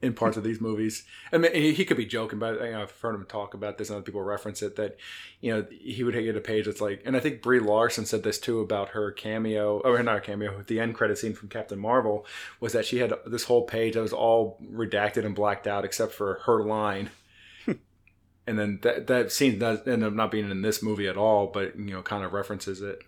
in 0.00 0.14
parts 0.14 0.36
of 0.36 0.44
these 0.44 0.60
movies. 0.60 1.04
I 1.32 1.38
mean, 1.38 1.52
he, 1.52 1.72
he 1.72 1.84
could 1.84 1.96
be 1.96 2.06
joking, 2.06 2.38
but 2.38 2.60
you 2.62 2.70
know, 2.70 2.82
I've 2.82 2.92
heard 3.00 3.14
him 3.14 3.26
talk 3.26 3.54
about 3.54 3.78
this, 3.78 3.88
and 3.88 3.96
other 3.96 4.04
people 4.04 4.22
reference 4.22 4.62
it. 4.62 4.76
That 4.76 4.96
you 5.40 5.52
know, 5.52 5.66
he 5.70 6.04
would 6.04 6.14
get 6.14 6.36
a 6.36 6.40
page 6.40 6.66
that's 6.66 6.80
like, 6.80 7.02
and 7.04 7.16
I 7.16 7.20
think 7.20 7.42
Brie 7.42 7.60
Larson 7.60 8.06
said 8.06 8.22
this 8.22 8.38
too 8.38 8.60
about 8.60 8.90
her 8.90 9.10
cameo, 9.10 9.80
or 9.80 10.00
not 10.02 10.18
a 10.18 10.20
cameo, 10.20 10.62
the 10.66 10.80
end 10.80 10.94
credit 10.94 11.18
scene 11.18 11.34
from 11.34 11.48
Captain 11.48 11.78
Marvel 11.78 12.24
was 12.60 12.72
that 12.72 12.86
she 12.86 12.98
had 12.98 13.12
this 13.26 13.44
whole 13.44 13.64
page 13.64 13.94
that 13.94 14.02
was 14.02 14.12
all 14.12 14.58
redacted 14.72 15.24
and 15.24 15.34
blacked 15.34 15.66
out 15.66 15.84
except 15.84 16.12
for 16.12 16.40
her 16.44 16.62
line. 16.62 17.10
and 18.46 18.58
then 18.58 18.78
that 18.82 19.08
that 19.08 19.32
scene 19.32 19.58
does 19.58 19.86
end 19.86 20.04
up 20.04 20.12
not 20.12 20.30
being 20.30 20.50
in 20.50 20.62
this 20.62 20.82
movie 20.82 21.08
at 21.08 21.16
all, 21.16 21.48
but 21.48 21.76
you 21.76 21.92
know, 21.92 22.02
kind 22.02 22.24
of 22.24 22.32
references 22.32 22.80
it. 22.80 23.02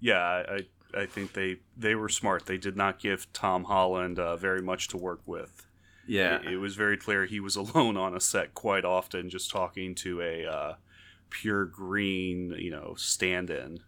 yeah. 0.00 0.18
I, 0.18 0.54
I 0.54 0.60
I 0.96 1.06
think 1.06 1.32
they 1.32 1.56
they 1.76 1.94
were 1.94 2.08
smart. 2.08 2.46
They 2.46 2.56
did 2.56 2.76
not 2.76 3.00
give 3.00 3.32
Tom 3.32 3.64
Holland 3.64 4.18
uh, 4.18 4.36
very 4.36 4.62
much 4.62 4.88
to 4.88 4.96
work 4.96 5.20
with. 5.26 5.63
Yeah, 6.06 6.40
It, 6.42 6.54
it 6.54 6.56
was 6.58 6.74
very 6.74 6.96
clear 6.96 7.24
he 7.24 7.40
was 7.40 7.56
alone 7.64 7.96
on 7.96 8.16
a 8.16 8.20
set 8.20 8.54
quite 8.54 8.84
often, 8.84 9.30
just 9.30 9.50
talking 9.50 9.94
to 9.96 10.20
a 10.20 10.46
uh, 10.46 10.74
pure 11.30 11.64
green, 11.64 12.54
you 12.58 12.70
know, 12.70 12.94
stand-in. 12.96 13.80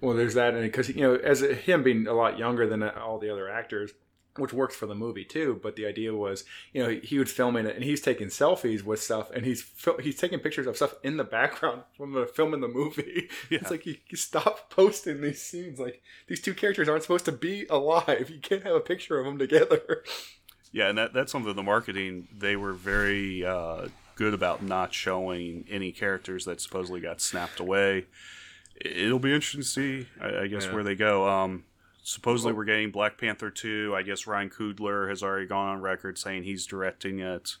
Well, 0.00 0.14
there's 0.16 0.34
that, 0.34 0.54
and 0.54 0.62
because 0.62 0.90
you 0.90 1.00
know, 1.00 1.14
as 1.14 1.40
him 1.40 1.82
being 1.82 2.06
a 2.06 2.12
lot 2.12 2.38
younger 2.38 2.66
than 2.66 2.82
all 2.82 3.18
the 3.18 3.30
other 3.30 3.48
actors, 3.48 3.92
which 4.38 4.52
works 4.52 4.76
for 4.76 4.86
the 4.86 4.94
movie 4.94 5.24
too. 5.24 5.58
But 5.62 5.76
the 5.76 5.86
idea 5.86 6.14
was, 6.14 6.44
you 6.72 6.82
know, 6.82 6.90
he 6.90 7.18
would 7.18 7.30
film 7.30 7.56
it, 7.56 7.74
and 7.74 7.82
he's 7.82 8.00
taking 8.00 8.28
selfies 8.28 8.82
with 8.82 9.02
stuff, 9.02 9.30
and 9.30 9.44
he's 9.44 9.62
fil- 9.62 9.98
he's 9.98 10.18
taking 10.18 10.38
pictures 10.40 10.66
of 10.66 10.76
stuff 10.76 10.94
in 11.02 11.16
the 11.16 11.24
background 11.24 11.82
from 11.96 12.12
the 12.12 12.26
film 12.26 12.54
in 12.54 12.60
the 12.60 12.68
movie. 12.68 13.28
Yeah. 13.48 13.58
It's 13.60 13.70
like 13.70 13.86
you, 13.86 13.96
you 14.08 14.16
stop 14.16 14.70
posting 14.70 15.20
these 15.20 15.40
scenes. 15.40 15.78
Like 15.78 16.02
these 16.26 16.40
two 16.40 16.52
characters 16.52 16.88
aren't 16.88 17.02
supposed 17.02 17.24
to 17.26 17.32
be 17.32 17.64
alive. 17.70 18.28
You 18.28 18.40
can't 18.40 18.64
have 18.64 18.74
a 18.74 18.80
picture 18.80 19.18
of 19.18 19.24
them 19.24 19.38
together. 19.38 20.02
Yeah, 20.72 20.88
and 20.88 20.98
that, 20.98 21.12
that's 21.12 21.32
something 21.32 21.54
the 21.54 21.62
marketing 21.62 22.28
they 22.36 22.56
were 22.56 22.72
very 22.74 23.44
uh, 23.44 23.88
good 24.16 24.34
about 24.34 24.62
not 24.62 24.92
showing 24.92 25.64
any 25.70 25.92
characters 25.92 26.44
that 26.44 26.60
supposedly 26.60 27.00
got 27.00 27.20
snapped 27.20 27.60
away. 27.60 28.06
It'll 28.84 29.18
be 29.18 29.32
interesting 29.32 29.62
to 29.62 29.66
see, 29.66 30.06
I, 30.20 30.40
I 30.42 30.46
guess, 30.48 30.66
Yeah. 30.66 30.74
where 30.74 30.82
they 30.84 30.94
go. 30.94 31.26
Um, 31.28 31.64
supposedly, 32.02 32.52
we're 32.52 32.64
getting 32.64 32.90
Black 32.90 33.16
Panther 33.18 33.50
two. 33.50 33.94
I 33.96 34.02
guess 34.02 34.26
Ryan 34.26 34.50
Coogler 34.50 35.08
has 35.08 35.22
already 35.22 35.46
gone 35.46 35.68
on 35.68 35.80
record 35.80 36.18
saying 36.18 36.42
he's 36.44 36.66
directing 36.66 37.20
it. 37.20 37.56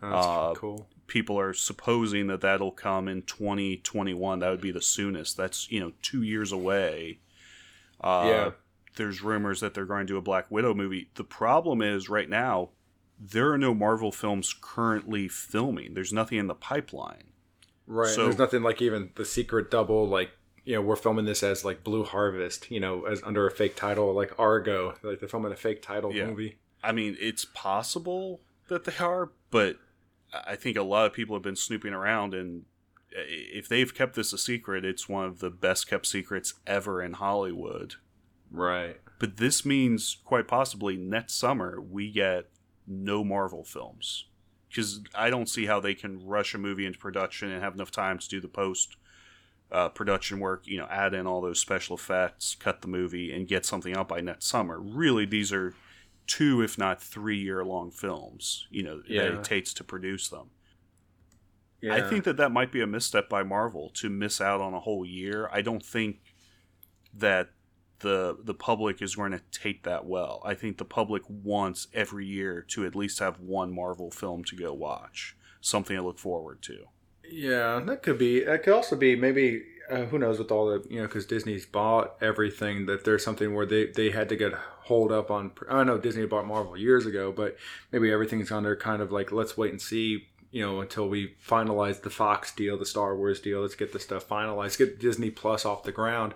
That's 0.00 0.26
Uh, 0.26 0.52
cool. 0.54 0.88
People 1.06 1.40
are 1.40 1.54
supposing 1.54 2.26
that 2.26 2.42
that'll 2.42 2.70
come 2.70 3.08
in 3.08 3.22
2021. 3.22 4.40
That 4.40 4.50
would 4.50 4.60
be 4.60 4.70
the 4.70 4.82
soonest. 4.82 5.36
That's 5.38 5.70
you 5.70 5.80
know 5.80 5.92
two 6.02 6.22
years 6.22 6.52
away. 6.52 7.18
Uh, 8.00 8.24
Yeah. 8.26 8.50
There's 8.98 9.22
rumors 9.22 9.60
that 9.60 9.72
they're 9.72 9.86
going 9.86 10.06
to 10.06 10.12
do 10.12 10.18
a 10.18 10.22
Black 10.22 10.50
Widow 10.50 10.74
movie. 10.74 11.08
The 11.14 11.24
problem 11.24 11.80
is 11.80 12.10
right 12.10 12.28
now 12.28 12.70
there 13.18 13.50
are 13.50 13.58
no 13.58 13.72
Marvel 13.74 14.12
films 14.12 14.54
currently 14.60 15.26
filming. 15.26 15.94
There's 15.94 16.12
nothing 16.12 16.36
in 16.38 16.46
the 16.46 16.54
pipeline. 16.54 17.24
Right. 17.86 18.08
so- 18.14 18.24
there's 18.24 18.36
nothing 18.38 18.62
like 18.62 18.82
even 18.82 19.10
the 19.16 19.24
secret 19.24 19.70
double. 19.70 20.06
Like 20.06 20.30
you 20.64 20.74
know, 20.74 20.82
we're 20.82 20.96
filming 20.96 21.24
this 21.24 21.42
as 21.42 21.64
like 21.64 21.82
Blue 21.82 22.04
Harvest. 22.04 22.70
You 22.70 22.80
know, 22.80 23.06
as 23.06 23.22
under 23.22 23.46
a 23.46 23.50
fake 23.50 23.74
title, 23.76 24.12
like 24.12 24.38
Argo. 24.38 24.94
Like 25.02 25.20
they're 25.20 25.28
filming 25.28 25.52
a 25.52 25.56
fake 25.56 25.80
title 25.80 26.12
Yeah. 26.12 26.26
movie. 26.26 26.58
I 26.84 26.92
mean, 26.92 27.16
it's 27.18 27.46
possible 27.46 28.42
that 28.68 28.84
they 28.84 28.96
are, 29.02 29.32
but 29.50 29.76
I 30.46 30.54
think 30.56 30.76
a 30.76 30.82
lot 30.82 31.06
of 31.06 31.14
people 31.14 31.34
have 31.34 31.42
been 31.42 31.56
snooping 31.56 31.94
around, 31.94 32.34
and 32.34 32.64
eh, 33.16 33.22
if 33.26 33.66
they've 33.66 33.92
kept 33.92 34.14
this 34.14 34.32
a 34.34 34.38
secret, 34.38 34.84
it's 34.84 35.08
one 35.08 35.24
of 35.24 35.38
the 35.40 35.48
best 35.50 35.88
kept 35.88 36.06
secrets 36.06 36.54
ever 36.66 37.02
in 37.02 37.14
Hollywood. 37.14 37.94
Right. 38.50 38.96
But 39.18 39.36
this 39.36 39.64
means 39.64 40.16
quite 40.24 40.48
possibly 40.48 40.96
next 40.96 41.34
summer 41.34 41.80
we 41.80 42.10
get 42.10 42.46
no 42.86 43.24
Marvel 43.24 43.64
films. 43.64 44.26
Because 44.68 45.00
I 45.14 45.30
don't 45.30 45.48
see 45.48 45.66
how 45.66 45.80
they 45.80 45.94
can 45.94 46.26
rush 46.26 46.54
a 46.54 46.58
movie 46.58 46.84
into 46.84 46.98
production 46.98 47.50
and 47.50 47.62
have 47.62 47.74
enough 47.74 47.90
time 47.90 48.18
to 48.18 48.28
do 48.28 48.40
the 48.40 48.48
post 48.48 48.96
uh, 49.72 49.88
production 49.88 50.40
work, 50.40 50.66
you 50.66 50.78
know, 50.78 50.86
add 50.90 51.14
in 51.14 51.26
all 51.26 51.40
those 51.40 51.60
special 51.60 51.96
effects, 51.96 52.54
cut 52.54 52.82
the 52.82 52.88
movie, 52.88 53.32
and 53.32 53.48
get 53.48 53.66
something 53.66 53.96
out 53.96 54.08
by 54.08 54.20
next 54.20 54.46
summer. 54.46 54.78
Really, 54.78 55.26
these 55.26 55.52
are 55.52 55.74
two, 56.26 56.62
if 56.62 56.78
not 56.78 57.02
three 57.02 57.38
year 57.38 57.64
long 57.64 57.90
films, 57.90 58.66
you 58.70 58.82
know, 58.82 59.02
that 59.08 59.38
it 59.38 59.44
takes 59.44 59.72
to 59.74 59.84
produce 59.84 60.28
them. 60.28 60.50
Yeah. 61.80 61.94
I 61.94 62.00
think 62.00 62.24
that 62.24 62.36
that 62.38 62.50
might 62.50 62.72
be 62.72 62.80
a 62.80 62.86
misstep 62.86 63.28
by 63.28 63.42
Marvel 63.42 63.90
to 63.94 64.10
miss 64.10 64.40
out 64.40 64.60
on 64.60 64.74
a 64.74 64.80
whole 64.80 65.06
year. 65.06 65.48
I 65.52 65.62
don't 65.62 65.84
think 65.84 66.18
that 67.14 67.50
the 68.00 68.36
the 68.42 68.54
public 68.54 69.02
is 69.02 69.16
going 69.16 69.32
to 69.32 69.40
take 69.50 69.84
that 69.84 70.06
well. 70.06 70.42
I 70.44 70.54
think 70.54 70.78
the 70.78 70.84
public 70.84 71.22
wants 71.28 71.88
every 71.92 72.26
year 72.26 72.62
to 72.68 72.86
at 72.86 72.94
least 72.94 73.18
have 73.18 73.40
one 73.40 73.74
Marvel 73.74 74.10
film 74.10 74.44
to 74.44 74.56
go 74.56 74.72
watch, 74.72 75.36
something 75.60 75.96
to 75.96 76.02
look 76.02 76.18
forward 76.18 76.62
to. 76.62 76.86
Yeah, 77.30 77.80
that 77.84 78.02
could 78.02 78.18
be. 78.18 78.44
That 78.44 78.62
could 78.62 78.74
also 78.74 78.96
be 78.96 79.16
maybe. 79.16 79.62
Uh, 79.90 80.04
who 80.04 80.18
knows 80.18 80.38
with 80.38 80.50
all 80.50 80.66
the 80.66 80.86
you 80.90 81.00
know 81.00 81.06
because 81.06 81.24
Disney's 81.24 81.64
bought 81.64 82.16
everything 82.20 82.84
that 82.84 83.06
there's 83.06 83.24
something 83.24 83.54
where 83.54 83.64
they 83.64 83.86
they 83.86 84.10
had 84.10 84.28
to 84.28 84.36
get 84.36 84.52
hold 84.52 85.10
up 85.10 85.30
on. 85.30 85.52
I 85.70 85.82
know 85.82 85.96
Disney 85.96 86.26
bought 86.26 86.46
Marvel 86.46 86.76
years 86.76 87.06
ago, 87.06 87.32
but 87.32 87.56
maybe 87.90 88.12
everything's 88.12 88.52
on 88.52 88.58
under 88.58 88.76
kind 88.76 89.00
of 89.00 89.12
like 89.12 89.32
let's 89.32 89.56
wait 89.56 89.70
and 89.70 89.80
see 89.80 90.26
you 90.50 90.64
know, 90.64 90.80
until 90.80 91.08
we 91.08 91.34
finalize 91.46 92.02
the 92.02 92.10
Fox 92.10 92.54
deal, 92.54 92.78
the 92.78 92.86
Star 92.86 93.14
Wars 93.16 93.40
deal. 93.40 93.60
Let's 93.60 93.74
get 93.74 93.92
the 93.92 93.98
stuff 93.98 94.28
finalized. 94.28 94.78
Get 94.78 94.98
Disney 94.98 95.30
Plus 95.30 95.64
off 95.64 95.82
the 95.82 95.92
ground, 95.92 96.34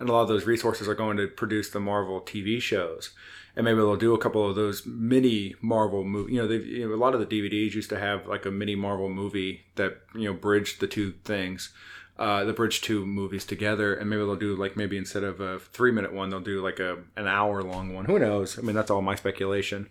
and 0.00 0.08
a 0.08 0.12
lot 0.12 0.22
of 0.22 0.28
those 0.28 0.46
resources 0.46 0.88
are 0.88 0.94
going 0.94 1.16
to 1.18 1.28
produce 1.28 1.70
the 1.70 1.78
Marvel 1.78 2.20
TV 2.20 2.60
shows. 2.60 3.10
And 3.54 3.64
maybe 3.64 3.76
they'll 3.76 3.96
do 3.96 4.14
a 4.14 4.18
couple 4.18 4.48
of 4.48 4.56
those 4.56 4.86
mini 4.86 5.54
Marvel 5.60 6.04
movie. 6.04 6.32
You 6.32 6.42
know, 6.42 6.48
they've 6.48 6.66
you 6.66 6.88
know, 6.88 6.94
a 6.94 6.96
lot 6.96 7.14
of 7.14 7.20
the 7.20 7.26
DVDs 7.26 7.74
used 7.74 7.90
to 7.90 7.98
have 7.98 8.26
like 8.26 8.46
a 8.46 8.50
mini 8.50 8.74
Marvel 8.74 9.08
movie 9.08 9.66
that 9.76 9.98
you 10.14 10.24
know 10.24 10.32
bridged 10.32 10.80
the 10.80 10.86
two 10.86 11.12
things 11.24 11.72
uh, 12.20 12.44
the 12.44 12.52
bridge 12.52 12.82
two 12.82 13.06
movies 13.06 13.46
together, 13.46 13.94
and 13.94 14.10
maybe 14.10 14.20
they'll 14.20 14.36
do 14.36 14.54
like 14.54 14.76
maybe 14.76 14.98
instead 14.98 15.24
of 15.24 15.40
a 15.40 15.58
three 15.58 15.90
minute 15.90 16.12
one, 16.12 16.28
they'll 16.28 16.38
do 16.38 16.62
like 16.62 16.78
a 16.78 16.98
an 17.16 17.26
hour 17.26 17.62
long 17.62 17.94
one. 17.94 18.04
Who 18.04 18.18
knows? 18.18 18.58
I 18.58 18.62
mean, 18.62 18.76
that's 18.76 18.90
all 18.90 19.00
my 19.00 19.14
speculation. 19.14 19.88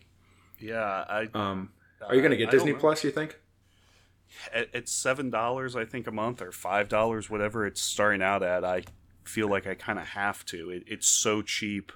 Yeah, 0.60 1.06
I. 1.10 1.28
Um, 1.34 1.72
are 2.08 2.14
you 2.14 2.22
going 2.22 2.32
to 2.32 2.38
get 2.38 2.52
Disney 2.52 2.74
Plus? 2.74 3.04
You 3.04 3.10
think? 3.10 3.40
It's 4.54 4.92
seven 4.92 5.32
dollars, 5.32 5.76
I 5.76 5.86
think, 5.86 6.06
a 6.06 6.12
month, 6.12 6.44
or 6.44 6.52
five 6.52 6.88
dollars, 6.88 7.32
whatever 7.32 7.66
it's 7.66 7.82
starting 7.82 8.22
out 8.22 8.44
at. 8.44 8.64
I 8.64 8.84
feel 9.30 9.48
like 9.48 9.68
I 9.68 9.76
kind 9.76 10.00
of 10.00 10.10
have 10.10 10.46
to. 10.48 10.70
It, 10.70 10.84
it's 10.88 11.08
so 11.08 11.42
cheap 11.42 11.92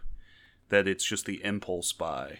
that 0.69 0.87
it's 0.87 1.03
just 1.03 1.25
the 1.25 1.43
impulse 1.43 1.91
buy. 1.91 2.39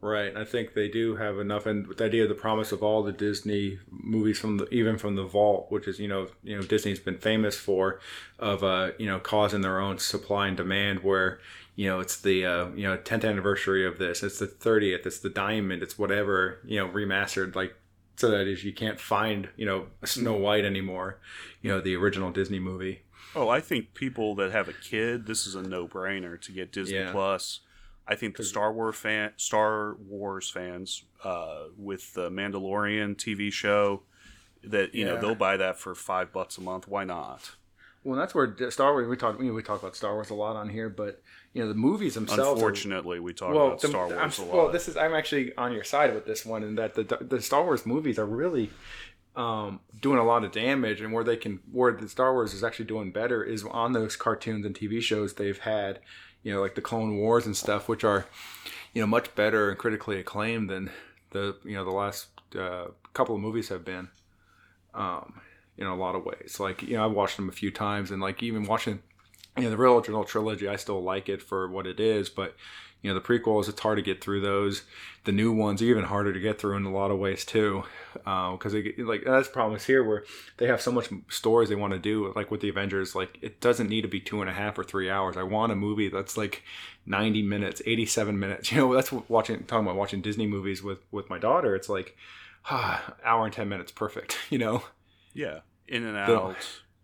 Right. 0.00 0.36
I 0.36 0.44
think 0.44 0.74
they 0.74 0.88
do 0.88 1.16
have 1.16 1.40
enough, 1.40 1.66
and 1.66 1.86
with 1.88 1.98
the 1.98 2.04
idea 2.04 2.22
of 2.22 2.28
the 2.28 2.34
promise 2.36 2.70
of 2.70 2.84
all 2.84 3.02
the 3.02 3.12
Disney 3.12 3.80
movies 3.90 4.38
from 4.38 4.58
the 4.58 4.68
even 4.72 4.96
from 4.96 5.16
the 5.16 5.24
vault, 5.24 5.66
which 5.70 5.88
is 5.88 5.98
you 5.98 6.06
know 6.06 6.28
you 6.44 6.54
know 6.54 6.62
Disney's 6.62 7.00
been 7.00 7.18
famous 7.18 7.56
for, 7.56 7.98
of 8.38 8.62
uh 8.62 8.92
you 8.98 9.06
know 9.06 9.18
causing 9.18 9.62
their 9.62 9.80
own 9.80 9.98
supply 9.98 10.46
and 10.46 10.56
demand 10.56 11.02
where 11.02 11.40
you 11.74 11.88
know 11.88 11.98
it's 11.98 12.20
the 12.20 12.46
uh, 12.46 12.68
you 12.76 12.84
know 12.84 12.96
10th 12.96 13.28
anniversary 13.28 13.84
of 13.84 13.98
this, 13.98 14.22
it's 14.22 14.38
the 14.38 14.46
30th, 14.46 15.04
it's 15.04 15.18
the 15.18 15.30
diamond, 15.30 15.82
it's 15.82 15.98
whatever 15.98 16.60
you 16.64 16.78
know 16.78 16.88
remastered 16.88 17.56
like 17.56 17.74
so 18.14 18.30
that 18.30 18.46
is 18.46 18.62
you 18.64 18.72
can't 18.72 19.00
find 19.00 19.48
you 19.56 19.66
know 19.66 19.86
Snow 20.04 20.36
White 20.36 20.64
anymore, 20.64 21.18
you 21.60 21.70
know 21.70 21.80
the 21.80 21.96
original 21.96 22.30
Disney 22.30 22.60
movie. 22.60 23.02
Oh, 23.38 23.48
I 23.48 23.60
think 23.60 23.94
people 23.94 24.34
that 24.36 24.52
have 24.52 24.68
a 24.68 24.72
kid, 24.72 25.26
this 25.26 25.46
is 25.46 25.54
a 25.54 25.62
no 25.62 25.86
brainer 25.86 26.40
to 26.40 26.52
get 26.52 26.72
Disney 26.72 26.96
yeah. 26.96 27.12
Plus 27.12 27.60
I 28.08 28.14
think 28.14 28.38
the 28.38 28.44
Star 28.44 28.72
Wars 28.72 28.96
fan, 28.96 29.32
Star 29.36 29.96
Wars 30.08 30.48
fans, 30.48 31.04
uh, 31.22 31.64
with 31.76 32.14
the 32.14 32.30
Mandalorian 32.30 33.16
TV 33.16 33.52
show, 33.52 34.02
that 34.64 34.94
you 34.94 35.04
yeah. 35.04 35.12
know 35.12 35.20
they'll 35.20 35.34
buy 35.34 35.58
that 35.58 35.78
for 35.78 35.94
five 35.94 36.32
bucks 36.32 36.56
a 36.56 36.62
month. 36.62 36.88
Why 36.88 37.04
not? 37.04 37.56
Well, 38.04 38.18
that's 38.18 38.34
where 38.34 38.56
Star 38.70 38.92
Wars. 38.92 39.08
We 39.08 39.16
talk. 39.18 39.38
You 39.38 39.46
know, 39.48 39.52
we 39.52 39.62
talk 39.62 39.80
about 39.80 39.94
Star 39.94 40.14
Wars 40.14 40.30
a 40.30 40.34
lot 40.34 40.56
on 40.56 40.70
here, 40.70 40.88
but 40.88 41.22
you 41.52 41.62
know 41.62 41.68
the 41.68 41.74
movies 41.74 42.14
themselves. 42.14 42.52
Unfortunately, 42.52 43.18
are, 43.18 43.22
we 43.22 43.34
talk 43.34 43.52
well, 43.52 43.66
about 43.66 43.80
the, 43.82 43.88
Star 43.88 44.08
Wars 44.08 44.38
I'm, 44.38 44.44
a 44.44 44.48
lot. 44.48 44.56
Well, 44.56 44.72
this 44.72 44.88
is 44.88 44.96
I'm 44.96 45.12
actually 45.12 45.54
on 45.56 45.72
your 45.72 45.84
side 45.84 46.14
with 46.14 46.24
this 46.24 46.46
one, 46.46 46.62
in 46.62 46.76
that 46.76 46.94
the 46.94 47.04
the 47.20 47.42
Star 47.42 47.62
Wars 47.62 47.84
movies 47.84 48.18
are 48.18 48.24
really 48.24 48.70
um, 49.38 49.80
doing 49.98 50.18
a 50.18 50.24
lot 50.24 50.44
of 50.44 50.52
damage, 50.52 51.00
and 51.00 51.12
where 51.12 51.24
they 51.24 51.36
can 51.36 51.60
where 51.72 51.92
the 51.92 52.08
Star 52.08 52.32
Wars 52.34 52.52
is 52.52 52.64
actually 52.64 52.86
doing 52.86 53.12
better 53.12 53.42
is 53.42 53.64
on 53.64 53.92
those 53.92 54.16
cartoons 54.16 54.66
and 54.66 54.74
TV 54.74 55.00
shows 55.00 55.34
they've 55.34 55.58
had 55.58 56.00
you 56.42 56.52
know, 56.54 56.60
like 56.60 56.74
the 56.74 56.80
Clone 56.80 57.18
Wars 57.18 57.46
and 57.46 57.56
stuff, 57.56 57.88
which 57.88 58.04
are, 58.04 58.26
you 58.94 59.02
know, 59.02 59.06
much 59.06 59.34
better 59.34 59.70
and 59.70 59.78
critically 59.78 60.18
acclaimed 60.18 60.70
than 60.70 60.90
the 61.30 61.56
you 61.64 61.74
know 61.74 61.84
the 61.84 61.90
last 61.90 62.28
uh, 62.58 62.86
couple 63.12 63.34
of 63.34 63.40
movies 63.40 63.68
have 63.68 63.84
been. 63.84 64.08
Um, 64.94 65.40
in 65.76 65.86
a 65.86 65.94
lot 65.94 66.16
of 66.16 66.24
ways, 66.24 66.58
like 66.58 66.82
you 66.82 66.96
know, 66.96 67.04
I've 67.04 67.12
watched 67.12 67.36
them 67.36 67.48
a 67.48 67.52
few 67.52 67.70
times, 67.70 68.10
and 68.10 68.20
like 68.20 68.42
even 68.42 68.64
watching, 68.64 69.00
you 69.56 69.64
know, 69.64 69.70
the 69.70 69.76
real 69.76 69.94
original 69.94 70.24
trilogy, 70.24 70.66
I 70.66 70.76
still 70.76 71.02
like 71.02 71.28
it 71.28 71.40
for 71.40 71.68
what 71.68 71.86
it 71.86 72.00
is, 72.00 72.28
but 72.28 72.56
you 73.02 73.10
know 73.12 73.18
the 73.18 73.24
prequels 73.24 73.68
it's 73.68 73.80
hard 73.80 73.96
to 73.96 74.02
get 74.02 74.22
through 74.22 74.40
those. 74.40 74.82
The 75.24 75.32
new 75.32 75.52
ones 75.52 75.82
are 75.82 75.84
even 75.84 76.04
harder 76.04 76.32
to 76.32 76.40
get 76.40 76.58
through 76.58 76.76
in 76.76 76.84
a 76.84 76.92
lot 76.92 77.10
of 77.10 77.18
ways 77.18 77.44
too 77.44 77.84
because 78.14 78.74
uh, 78.74 78.80
like 78.98 79.22
that's 79.24 79.48
the 79.48 79.52
problem 79.52 79.76
is 79.76 79.84
here 79.84 80.02
where 80.02 80.24
they 80.56 80.66
have 80.66 80.80
so 80.80 80.90
much 80.90 81.10
stories 81.28 81.68
they 81.68 81.74
want 81.74 81.92
to 81.92 81.98
do 81.98 82.32
like 82.34 82.50
with 82.50 82.60
the 82.60 82.68
avengers 82.68 83.14
like 83.14 83.38
it 83.42 83.60
doesn't 83.60 83.88
need 83.88 84.02
to 84.02 84.08
be 84.08 84.20
two 84.20 84.40
and 84.40 84.50
a 84.50 84.52
half 84.52 84.78
or 84.78 84.84
three 84.84 85.10
hours. 85.10 85.36
I 85.36 85.42
want 85.42 85.72
a 85.72 85.76
movie 85.76 86.08
that's 86.08 86.36
like 86.36 86.62
90 87.06 87.42
minutes 87.42 87.82
87 87.84 88.38
minutes 88.38 88.72
you 88.72 88.78
know 88.78 88.94
that's 88.94 89.12
what 89.12 89.28
watching 89.30 89.64
talking 89.64 89.86
about 89.86 89.96
watching 89.96 90.20
disney 90.20 90.46
movies 90.46 90.82
with 90.82 90.98
with 91.10 91.30
my 91.30 91.38
daughter 91.38 91.74
it's 91.74 91.88
like 91.88 92.16
ah, 92.66 93.14
hour 93.24 93.44
and 93.44 93.54
10 93.54 93.68
minutes 93.68 93.92
perfect 93.92 94.38
you 94.50 94.58
know? 94.58 94.82
Yeah 95.34 95.60
in 95.86 96.04
and 96.04 96.18
out. 96.18 96.56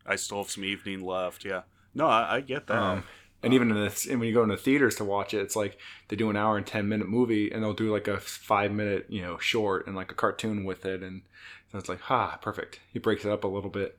I 0.05 0.17
still 0.17 0.39
have 0.39 0.51
some 0.51 0.65
evening 0.65 1.05
left 1.05 1.45
yeah. 1.45 1.63
No 1.95 2.07
i, 2.07 2.37
I 2.37 2.41
get 2.41 2.67
that. 2.67 2.79
Um, 2.79 3.05
and 3.45 3.55
even 3.55 3.71
in 3.71 3.77
the, 3.77 4.09
and 4.11 4.21
when 4.21 4.29
you 4.29 4.35
go 4.35 4.43
into 4.43 4.57
theaters 4.57 4.97
to 4.97 5.05
watch 5.05 5.35
it, 5.35 5.39
it's 5.39 5.57
like 5.57 5.79
they 6.09 6.17
do 6.17 6.31
an 6.31 6.37
hour 6.37 6.57
and 6.57 6.67
ten 6.67 6.89
minute 6.89 7.09
movie, 7.09 7.51
and 7.51 7.63
they'll 7.63 7.75
do 7.75 7.93
like 7.93 8.09
a 8.09 8.19
five 8.19 8.73
minute, 8.73 9.07
you 9.09 9.23
know, 9.23 9.39
short 9.39 9.87
and 9.87 9.95
like 9.95 10.11
a 10.11 10.15
cartoon 10.15 10.65
with 10.65 10.85
it, 10.85 11.03
and 11.03 11.23
so 11.71 11.79
it's 11.79 11.89
like, 11.89 12.01
ha, 12.01 12.39
perfect. 12.41 12.81
He 12.93 12.99
breaks 12.99 13.25
it 13.25 13.31
up 13.33 13.45
a 13.45 13.49
little 13.49 13.71
bit. 13.71 13.99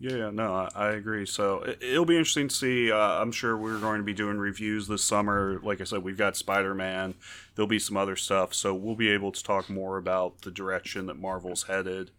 Yeah, 0.00 0.30
no, 0.30 0.52
I, 0.52 0.68
I 0.74 0.90
agree. 0.90 1.24
So 1.24 1.62
it, 1.62 1.96
will 1.96 2.04
be 2.04 2.16
interesting 2.16 2.48
to 2.48 2.54
see. 2.54 2.90
Uh, 2.90 2.96
I'm 2.96 3.32
sure 3.32 3.56
we're 3.56 3.78
going 3.78 3.98
to 3.98 4.04
be 4.04 4.12
doing 4.12 4.38
reviews 4.38 4.88
this 4.88 5.04
summer. 5.04 5.60
Like 5.62 5.80
I 5.80 5.84
said, 5.84 6.02
we've 6.02 6.18
got 6.18 6.36
Spider 6.36 6.74
Man. 6.74 7.14
There'll 7.54 7.68
be 7.68 7.78
some 7.78 7.96
other 7.96 8.16
stuff, 8.16 8.52
so 8.52 8.74
we'll 8.74 8.96
be 8.96 9.10
able 9.10 9.32
to 9.32 9.42
talk 9.42 9.70
more 9.70 9.96
about 9.96 10.42
the 10.42 10.50
direction 10.50 11.06
that 11.06 11.18
Marvel's 11.18 11.64
headed 11.64 12.10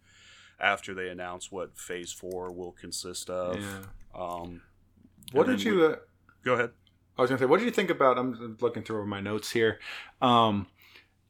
after 0.58 0.94
they 0.94 1.08
announce 1.08 1.52
what 1.52 1.78
Phase 1.78 2.12
Four 2.12 2.50
will 2.50 2.72
consist 2.72 3.28
of. 3.28 3.60
Yeah. 3.60 3.82
Um, 4.14 4.62
what 5.32 5.46
did 5.46 5.62
you? 5.62 5.84
Uh, 5.84 5.96
go 6.44 6.54
ahead. 6.54 6.70
I 7.18 7.22
was 7.22 7.30
gonna 7.30 7.38
say, 7.38 7.46
what 7.46 7.58
did 7.58 7.66
you 7.66 7.72
think 7.72 7.90
about? 7.90 8.18
I'm 8.18 8.58
looking 8.60 8.82
through 8.82 9.06
my 9.06 9.20
notes 9.20 9.50
here. 9.50 9.80
Um, 10.20 10.66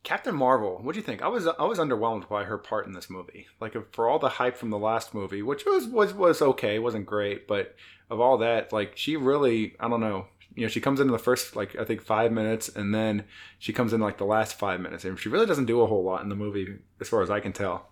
Captain 0.02 0.36
Marvel. 0.36 0.78
What 0.82 0.92
do 0.92 1.00
you 1.00 1.04
think? 1.04 1.20
I 1.20 1.28
was 1.28 1.46
I 1.46 1.64
was 1.64 1.78
underwhelmed 1.78 2.28
by 2.28 2.44
her 2.44 2.58
part 2.58 2.86
in 2.86 2.92
this 2.92 3.10
movie. 3.10 3.46
Like 3.60 3.74
for 3.92 4.08
all 4.08 4.18
the 4.18 4.28
hype 4.28 4.56
from 4.56 4.70
the 4.70 4.78
last 4.78 5.14
movie, 5.14 5.42
which 5.42 5.64
was 5.64 5.86
was 5.86 6.14
was 6.14 6.40
okay, 6.40 6.78
wasn't 6.78 7.06
great, 7.06 7.48
but 7.48 7.74
of 8.08 8.20
all 8.20 8.38
that, 8.38 8.72
like 8.72 8.92
she 8.96 9.16
really, 9.16 9.74
I 9.80 9.88
don't 9.88 10.00
know. 10.00 10.26
You 10.54 10.62
know, 10.62 10.68
she 10.68 10.80
comes 10.80 11.00
in 11.00 11.08
the 11.08 11.18
first 11.18 11.56
like 11.56 11.76
I 11.76 11.84
think 11.84 12.02
five 12.02 12.30
minutes, 12.30 12.68
and 12.68 12.94
then 12.94 13.24
she 13.58 13.72
comes 13.72 13.92
in 13.92 14.00
like 14.00 14.18
the 14.18 14.24
last 14.24 14.58
five 14.58 14.80
minutes, 14.80 15.04
and 15.04 15.18
she 15.18 15.28
really 15.28 15.44
doesn't 15.44 15.66
do 15.66 15.80
a 15.80 15.86
whole 15.86 16.04
lot 16.04 16.22
in 16.22 16.28
the 16.28 16.36
movie, 16.36 16.78
as 17.00 17.08
far 17.08 17.22
as 17.22 17.28
I 17.28 17.40
can 17.40 17.52
tell. 17.52 17.88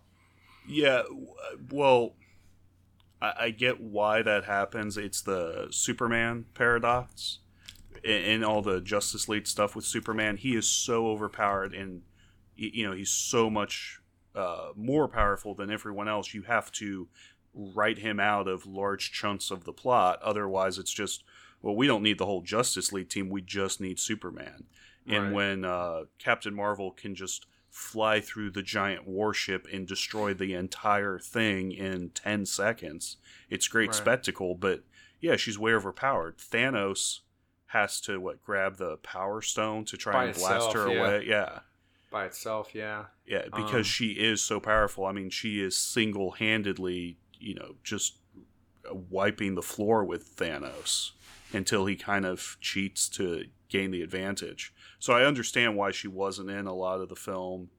Yeah, 0.68 1.02
well, 1.70 2.14
I, 3.20 3.32
I 3.40 3.50
get 3.50 3.80
why 3.80 4.22
that 4.22 4.44
happens. 4.44 4.96
It's 4.96 5.20
the 5.20 5.68
Superman 5.70 6.46
paradox 6.54 7.38
in, 8.02 8.44
all 8.44 8.62
the 8.62 8.80
Justice 8.80 9.28
League 9.28 9.46
stuff 9.46 9.74
with 9.74 9.84
Superman. 9.84 10.36
He 10.36 10.54
is 10.54 10.68
so 10.68 11.06
overpowered, 11.08 11.74
and 11.74 12.02
you 12.56 12.86
know 12.86 12.94
he's 12.94 13.10
so 13.10 13.48
much 13.50 14.00
uh, 14.34 14.70
more 14.76 15.08
powerful 15.08 15.54
than 15.54 15.70
everyone 15.70 16.08
else. 16.08 16.34
You 16.34 16.42
have 16.42 16.70
to 16.72 17.08
write 17.54 17.98
him 17.98 18.18
out 18.18 18.48
of 18.48 18.66
large 18.66 19.12
chunks 19.12 19.50
of 19.50 19.64
the 19.64 19.72
plot. 19.72 20.20
Otherwise, 20.22 20.78
it's 20.78 20.92
just 20.92 21.24
well, 21.62 21.74
we 21.74 21.86
don't 21.86 22.02
need 22.02 22.18
the 22.18 22.26
whole 22.26 22.42
Justice 22.42 22.92
League 22.92 23.08
team. 23.08 23.30
We 23.30 23.40
just 23.40 23.80
need 23.80 23.98
Superman. 23.98 24.64
Right. 25.06 25.16
And 25.16 25.34
when 25.34 25.64
uh, 25.64 26.04
Captain 26.18 26.54
Marvel 26.54 26.90
can 26.90 27.14
just 27.14 27.46
fly 27.74 28.20
through 28.20 28.48
the 28.48 28.62
giant 28.62 29.04
warship 29.04 29.66
and 29.72 29.84
destroy 29.84 30.32
the 30.32 30.54
entire 30.54 31.18
thing 31.18 31.72
in 31.72 32.08
10 32.10 32.46
seconds. 32.46 33.16
It's 33.50 33.66
great 33.66 33.88
right. 33.88 33.94
spectacle, 33.96 34.54
but 34.54 34.84
yeah, 35.20 35.34
she's 35.34 35.58
way 35.58 35.72
overpowered. 35.72 36.38
Thanos 36.38 37.20
has 37.66 38.00
to 38.02 38.20
what 38.20 38.40
grab 38.44 38.76
the 38.76 38.96
power 38.98 39.42
stone 39.42 39.84
to 39.86 39.96
try 39.96 40.12
By 40.12 40.24
and 40.26 40.34
blast 40.36 40.68
itself, 40.68 40.74
her 40.74 40.92
yeah. 40.92 41.00
away. 41.00 41.24
Yeah. 41.26 41.58
By 42.12 42.26
itself, 42.26 42.76
yeah. 42.76 43.06
Yeah, 43.26 43.46
because 43.46 43.74
um, 43.74 43.82
she 43.82 44.10
is 44.12 44.40
so 44.40 44.60
powerful. 44.60 45.04
I 45.04 45.10
mean, 45.10 45.30
she 45.30 45.60
is 45.60 45.76
single-handedly, 45.76 47.16
you 47.40 47.54
know, 47.54 47.74
just 47.82 48.18
wiping 49.10 49.56
the 49.56 49.62
floor 49.62 50.04
with 50.04 50.36
Thanos 50.36 51.10
until 51.54 51.86
he 51.86 51.96
kind 51.96 52.26
of 52.26 52.56
cheats 52.60 53.08
to 53.10 53.46
gain 53.68 53.90
the 53.90 54.02
advantage. 54.02 54.74
So 54.98 55.12
I 55.12 55.24
understand 55.24 55.76
why 55.76 55.90
she 55.90 56.08
wasn't 56.08 56.50
in 56.50 56.66
a 56.66 56.74
lot 56.74 57.00
of 57.00 57.08
the 57.08 57.16
film. 57.16 57.70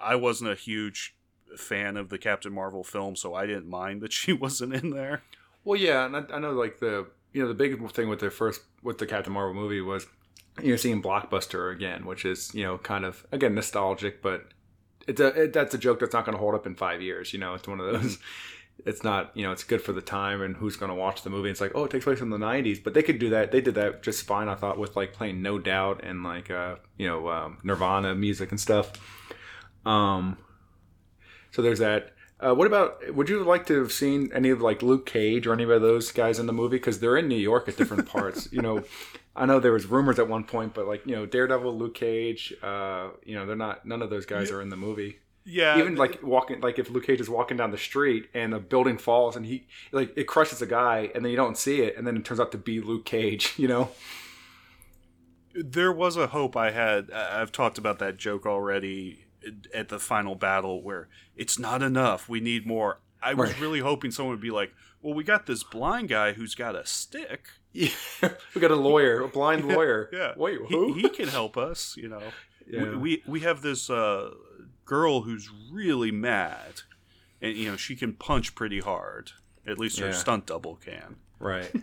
I 0.00 0.16
wasn't 0.16 0.50
a 0.50 0.54
huge 0.54 1.16
fan 1.56 1.96
of 1.96 2.08
the 2.08 2.18
Captain 2.18 2.52
Marvel 2.52 2.84
film, 2.84 3.16
so 3.16 3.34
I 3.34 3.46
didn't 3.46 3.68
mind 3.68 4.00
that 4.02 4.12
she 4.12 4.32
wasn't 4.32 4.74
in 4.74 4.90
there. 4.90 5.22
Well, 5.64 5.78
yeah, 5.78 6.06
and 6.06 6.16
I, 6.16 6.24
I 6.32 6.38
know 6.38 6.52
like 6.52 6.78
the 6.78 7.06
you 7.32 7.42
know 7.42 7.48
the 7.48 7.54
big 7.54 7.90
thing 7.92 8.08
with 8.08 8.20
the 8.20 8.30
first 8.30 8.62
with 8.82 8.98
the 8.98 9.06
Captain 9.06 9.32
Marvel 9.32 9.54
movie 9.54 9.80
was 9.80 10.06
you 10.62 10.70
know 10.70 10.76
seeing 10.76 11.02
blockbuster 11.02 11.72
again, 11.74 12.06
which 12.06 12.24
is 12.24 12.54
you 12.54 12.62
know 12.62 12.78
kind 12.78 13.04
of 13.04 13.26
again 13.32 13.54
nostalgic, 13.54 14.22
but 14.22 14.46
it's 15.06 15.20
a 15.20 15.42
it, 15.42 15.52
that's 15.52 15.74
a 15.74 15.78
joke 15.78 16.00
that's 16.00 16.12
not 16.12 16.24
going 16.24 16.36
to 16.36 16.40
hold 16.40 16.54
up 16.54 16.66
in 16.66 16.74
five 16.74 17.02
years. 17.02 17.32
You 17.32 17.38
know, 17.38 17.54
it's 17.54 17.68
one 17.68 17.80
of 17.80 17.86
those 17.86 18.16
mm-hmm. 18.16 18.22
it's 18.84 19.02
not 19.02 19.30
you 19.34 19.44
know 19.44 19.52
it's 19.52 19.64
good 19.64 19.80
for 19.80 19.92
the 19.92 20.00
time 20.00 20.42
and 20.42 20.56
who's 20.56 20.76
going 20.76 20.90
to 20.90 20.94
watch 20.94 21.22
the 21.22 21.30
movie. 21.30 21.50
It's 21.50 21.60
like 21.60 21.72
oh 21.74 21.84
it 21.84 21.90
takes 21.90 22.04
place 22.04 22.20
in 22.20 22.30
the 22.30 22.38
90s 22.38 22.82
but 22.82 22.94
they 22.94 23.02
could 23.02 23.18
do 23.18 23.30
that. 23.30 23.52
They 23.52 23.60
did 23.60 23.74
that 23.74 24.02
just 24.02 24.26
fine 24.26 24.48
i 24.48 24.54
thought 24.54 24.78
with 24.78 24.96
like 24.96 25.12
playing 25.12 25.42
no 25.42 25.58
doubt 25.58 26.02
and 26.04 26.22
like 26.22 26.50
uh 26.50 26.76
you 26.96 27.06
know 27.06 27.28
um, 27.28 27.58
nirvana 27.62 28.14
music 28.14 28.50
and 28.50 28.60
stuff. 28.60 28.92
Um 29.84 30.38
so 31.50 31.62
there's 31.62 31.78
that. 31.78 32.12
Uh, 32.38 32.54
what 32.54 32.66
about 32.66 33.14
would 33.14 33.30
you 33.30 33.42
like 33.42 33.64
to 33.64 33.80
have 33.80 33.90
seen 33.90 34.30
any 34.34 34.50
of 34.50 34.60
like 34.60 34.82
luke 34.82 35.06
cage 35.06 35.46
or 35.46 35.54
any 35.54 35.62
of 35.62 35.80
those 35.80 36.12
guys 36.12 36.38
in 36.38 36.44
the 36.46 36.52
movie? 36.52 36.76
Because 36.76 37.00
they're 37.00 37.16
in 37.16 37.28
new 37.28 37.34
york 37.34 37.66
at 37.66 37.76
different 37.76 38.06
parts. 38.14 38.52
You 38.52 38.60
know 38.62 38.84
i 39.34 39.44
know 39.44 39.60
there 39.60 39.72
was 39.72 39.86
rumors 39.86 40.18
at 40.18 40.26
one 40.28 40.44
point 40.44 40.72
but 40.72 40.86
like 40.86 41.04
you 41.06 41.14
know 41.14 41.26
daredevil 41.26 41.76
luke 41.76 41.94
cage 41.94 42.54
uh 42.62 43.08
you 43.22 43.34
know 43.34 43.44
they're 43.44 43.54
not 43.54 43.84
none 43.84 44.00
of 44.00 44.08
those 44.08 44.24
guys 44.24 44.48
yeah. 44.48 44.56
are 44.56 44.62
in 44.62 44.70
the 44.70 44.76
movie 44.76 45.18
Yeah, 45.48 45.78
Even 45.78 45.94
like 45.94 46.20
walking, 46.24 46.60
like 46.60 46.78
if 46.80 46.90
Luke 46.90 47.06
Cage 47.06 47.20
is 47.20 47.30
walking 47.30 47.56
down 47.56 47.70
the 47.70 47.78
street 47.78 48.28
and 48.34 48.52
a 48.52 48.58
building 48.58 48.98
falls 48.98 49.36
and 49.36 49.46
he 49.46 49.68
like 49.92 50.12
it 50.16 50.24
crushes 50.24 50.60
a 50.60 50.66
guy 50.66 51.10
and 51.14 51.24
then 51.24 51.30
you 51.30 51.36
don't 51.36 51.56
see 51.56 51.82
it 51.82 51.96
and 51.96 52.04
then 52.04 52.16
it 52.16 52.24
turns 52.24 52.40
out 52.40 52.50
to 52.52 52.58
be 52.58 52.80
Luke 52.80 53.04
Cage. 53.04 53.54
You 53.58 53.68
know? 53.68 53.90
there 55.54 55.92
was 55.92 56.16
a 56.16 56.26
hope 56.28 56.56
I 56.56 56.70
had. 56.70 57.10
I've 57.10 57.52
talked 57.52 57.78
about 57.78 57.98
that 58.00 58.16
joke 58.16 58.44
already 58.46 59.24
at 59.72 59.88
the 59.88 59.98
final 59.98 60.34
battle 60.34 60.82
where 60.82 61.08
it's 61.36 61.58
not 61.58 61.82
enough. 61.82 62.28
We 62.28 62.40
need 62.40 62.66
more. 62.66 63.00
I 63.22 63.34
was 63.34 63.50
Right. 63.52 63.60
really 63.60 63.80
hoping 63.80 64.10
someone 64.10 64.34
would 64.34 64.40
be 64.42 64.50
like, 64.50 64.72
"Well, 65.00 65.14
we 65.14 65.24
got 65.24 65.46
this 65.46 65.62
blind 65.62 66.08
guy 66.08 66.32
who's 66.32 66.54
got 66.54 66.74
a 66.76 66.84
stick. 66.84 67.46
Yeah. 67.72 67.88
we 68.54 68.60
got 68.60 68.70
a 68.70 68.76
lawyer, 68.76 69.20
a 69.22 69.28
blind 69.28 69.66
lawyer. 69.68 70.10
Yeah, 70.12 70.32
Wait, 70.36 70.58
he, 70.68 70.74
who? 70.74 70.92
he 70.94 71.08
can 71.08 71.28
help 71.28 71.56
us." 71.56 71.96
You 71.96 72.08
know, 72.10 72.22
yeah. 72.68 72.82
we, 72.90 72.96
we 72.96 73.22
we 73.26 73.40
have 73.40 73.62
this 73.62 73.88
uh, 73.88 74.30
girl 74.86 75.22
who's 75.22 75.50
really 75.70 76.10
mad, 76.10 76.80
and 77.42 77.54
you 77.56 77.70
know 77.70 77.76
she 77.76 77.94
can 77.94 78.14
punch 78.14 78.54
pretty 78.54 78.80
hard. 78.80 79.32
At 79.66 79.78
least 79.78 79.98
her 79.98 80.06
Yeah. 80.06 80.12
stunt 80.12 80.46
double 80.46 80.76
can. 80.76 81.16
right. 81.38 81.70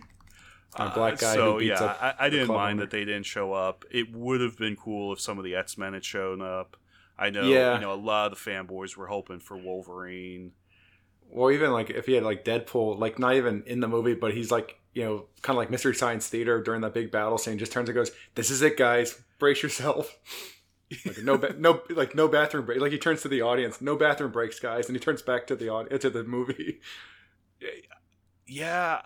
A 0.76 0.90
black 0.90 1.18
guy 1.20 1.30
Uh, 1.30 1.34
so 1.34 1.58
yeah. 1.60 1.80
I, 2.18 2.26
I 2.26 2.28
didn't 2.30 2.48
mind 2.48 2.78
owner. 2.78 2.82
that 2.82 2.90
they 2.90 3.04
didn't 3.04 3.26
show 3.26 3.52
up. 3.52 3.84
It 3.92 4.12
would 4.12 4.40
have 4.40 4.56
been 4.58 4.74
cool 4.74 5.12
if 5.12 5.20
some 5.20 5.38
of 5.38 5.44
the 5.44 5.54
X 5.54 5.78
Men 5.78 5.92
had 5.92 6.04
shown 6.04 6.42
up. 6.42 6.76
I 7.16 7.30
know, 7.30 7.42
Yeah. 7.44 7.74
you 7.76 7.80
know, 7.80 7.92
a 7.92 7.94
lot 7.94 8.32
of 8.32 8.36
the 8.42 8.50
fanboys 8.50 8.96
were 8.96 9.06
hoping 9.06 9.38
for 9.38 9.56
Wolverine. 9.56 10.50
Well, 11.30 11.52
even 11.52 11.70
like 11.70 11.90
if 11.90 12.06
he 12.06 12.14
had 12.14 12.24
like 12.24 12.44
Deadpool, 12.44 12.98
like 12.98 13.20
not 13.20 13.34
even 13.36 13.62
in 13.66 13.78
the 13.78 13.86
movie, 13.86 14.14
but 14.14 14.34
he's 14.34 14.50
like 14.50 14.80
you 14.94 15.04
know 15.04 15.26
kind 15.42 15.56
of 15.56 15.58
like 15.60 15.70
Mystery 15.70 15.94
Science 15.94 16.26
Theater 16.28 16.60
during 16.60 16.80
that 16.80 16.92
big 16.94 17.12
battle 17.12 17.38
scene. 17.38 17.56
Just 17.58 17.70
turns 17.70 17.88
and 17.88 17.94
goes, 17.94 18.10
"This 18.34 18.50
is 18.50 18.60
it, 18.62 18.76
guys. 18.76 19.22
Brace 19.38 19.62
yourself." 19.62 20.16
Like 21.04 21.18
no, 21.24 21.38
ba- 21.38 21.54
no, 21.58 21.82
like 21.90 22.14
no 22.14 22.28
bathroom 22.28 22.66
break. 22.66 22.80
Like 22.80 22.92
he 22.92 22.98
turns 22.98 23.22
to 23.22 23.28
the 23.28 23.42
audience, 23.42 23.80
"No 23.80 23.96
bathroom 23.96 24.32
breaks, 24.32 24.58
guys," 24.60 24.86
and 24.88 24.96
he 24.96 25.00
turns 25.00 25.22
back 25.22 25.46
to 25.48 25.56
the 25.56 25.68
audience 25.68 26.02
to 26.02 26.10
the 26.10 26.24
movie. 26.24 26.80
Yeah, 28.46 29.00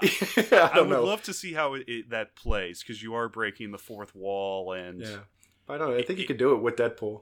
I 0.00 0.08
I, 0.50 0.70
don't 0.74 0.88
would 0.88 0.94
know. 0.96 1.04
love 1.04 1.22
to 1.24 1.32
see 1.32 1.52
how 1.52 1.74
it, 1.74 1.84
it, 1.86 2.10
that 2.10 2.34
plays 2.34 2.82
because 2.82 3.00
you 3.02 3.14
are 3.14 3.28
breaking 3.28 3.70
the 3.70 3.78
fourth 3.78 4.14
wall, 4.14 4.72
and 4.72 5.00
yeah, 5.00 5.18
I 5.68 5.78
don't 5.78 5.90
know. 5.90 5.96
I 5.96 6.02
think 6.02 6.18
you 6.18 6.26
could 6.26 6.38
do 6.38 6.52
it 6.54 6.62
with 6.62 6.74
Deadpool. 6.76 7.20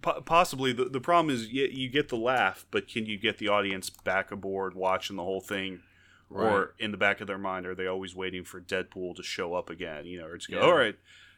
po- 0.00 0.20
possibly 0.20 0.72
the 0.72 0.84
the 0.84 1.00
problem 1.00 1.34
is 1.34 1.48
you, 1.52 1.64
you 1.72 1.88
get 1.88 2.08
the 2.08 2.16
laugh, 2.16 2.66
but 2.70 2.86
can 2.86 3.04
you 3.06 3.18
get 3.18 3.38
the 3.38 3.48
audience 3.48 3.90
back 3.90 4.30
aboard 4.30 4.74
watching 4.74 5.16
the 5.16 5.24
whole 5.24 5.40
thing? 5.40 5.80
Right. 6.28 6.52
Or 6.52 6.74
in 6.78 6.90
the 6.92 6.96
back 6.96 7.20
of 7.20 7.26
their 7.26 7.38
mind, 7.38 7.66
are 7.66 7.74
they 7.74 7.86
always 7.88 8.14
waiting 8.14 8.44
for 8.44 8.60
Deadpool 8.60 9.16
to 9.16 9.22
show 9.24 9.54
up 9.54 9.70
again? 9.70 10.06
You 10.06 10.20
know, 10.20 10.26
or 10.26 10.38
to 10.38 10.52
go, 10.52 10.58
Yeah. 10.58 10.64
all 10.64 10.74
right, 10.76 10.96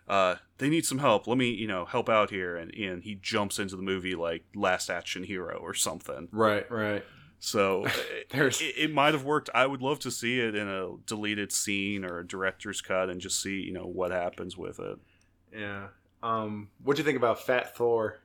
uh, 0.09 0.36
they 0.59 0.68
need 0.70 0.84
some 0.86 0.98
help. 0.98 1.26
Let 1.26 1.38
me, 1.38 1.50
you 1.50 1.66
know, 1.66 1.84
help 1.84 2.09
out 2.09 2.30
here. 2.30 2.56
And, 2.56 2.74
and 2.74 3.02
he 3.02 3.14
jumps 3.14 3.59
into 3.59 3.76
the 3.76 3.82
movie 3.82 4.14
like 4.14 4.44
Last 4.54 4.90
Action 4.90 5.22
Hero 5.24 5.59
or 5.59 5.74
something. 5.74 6.28
Right, 6.32 6.68
right. 6.70 7.04
So 7.38 7.86
There's 8.30 8.61
it, 8.61 8.74
it 8.76 8.92
might 8.92 9.14
have 9.14 9.24
worked. 9.24 9.50
I 9.54 9.66
would 9.66 9.82
love 9.82 9.98
to 10.00 10.11
see 10.11 10.40
it 10.40 10.54
in 10.54 10.66
a 10.68 10.96
deleted 11.06 11.52
scene 11.52 12.04
or 12.04 12.18
a 12.18 12.26
director's 12.26 12.80
cut 12.80 13.11
and 13.11 13.20
just 13.20 13.40
see, 13.40 13.61
you 13.61 13.72
know, 13.72 13.86
what 13.86 14.11
happens 14.11 14.56
with 14.56 14.80
it. 14.80 14.98
yeah. 15.56 15.88
Um, 16.20 16.70
what 16.82 16.96
do 16.96 17.00
you 17.00 17.04
think 17.04 17.16
about 17.16 17.40
Fat 17.40 17.76
Thor? 17.76 18.18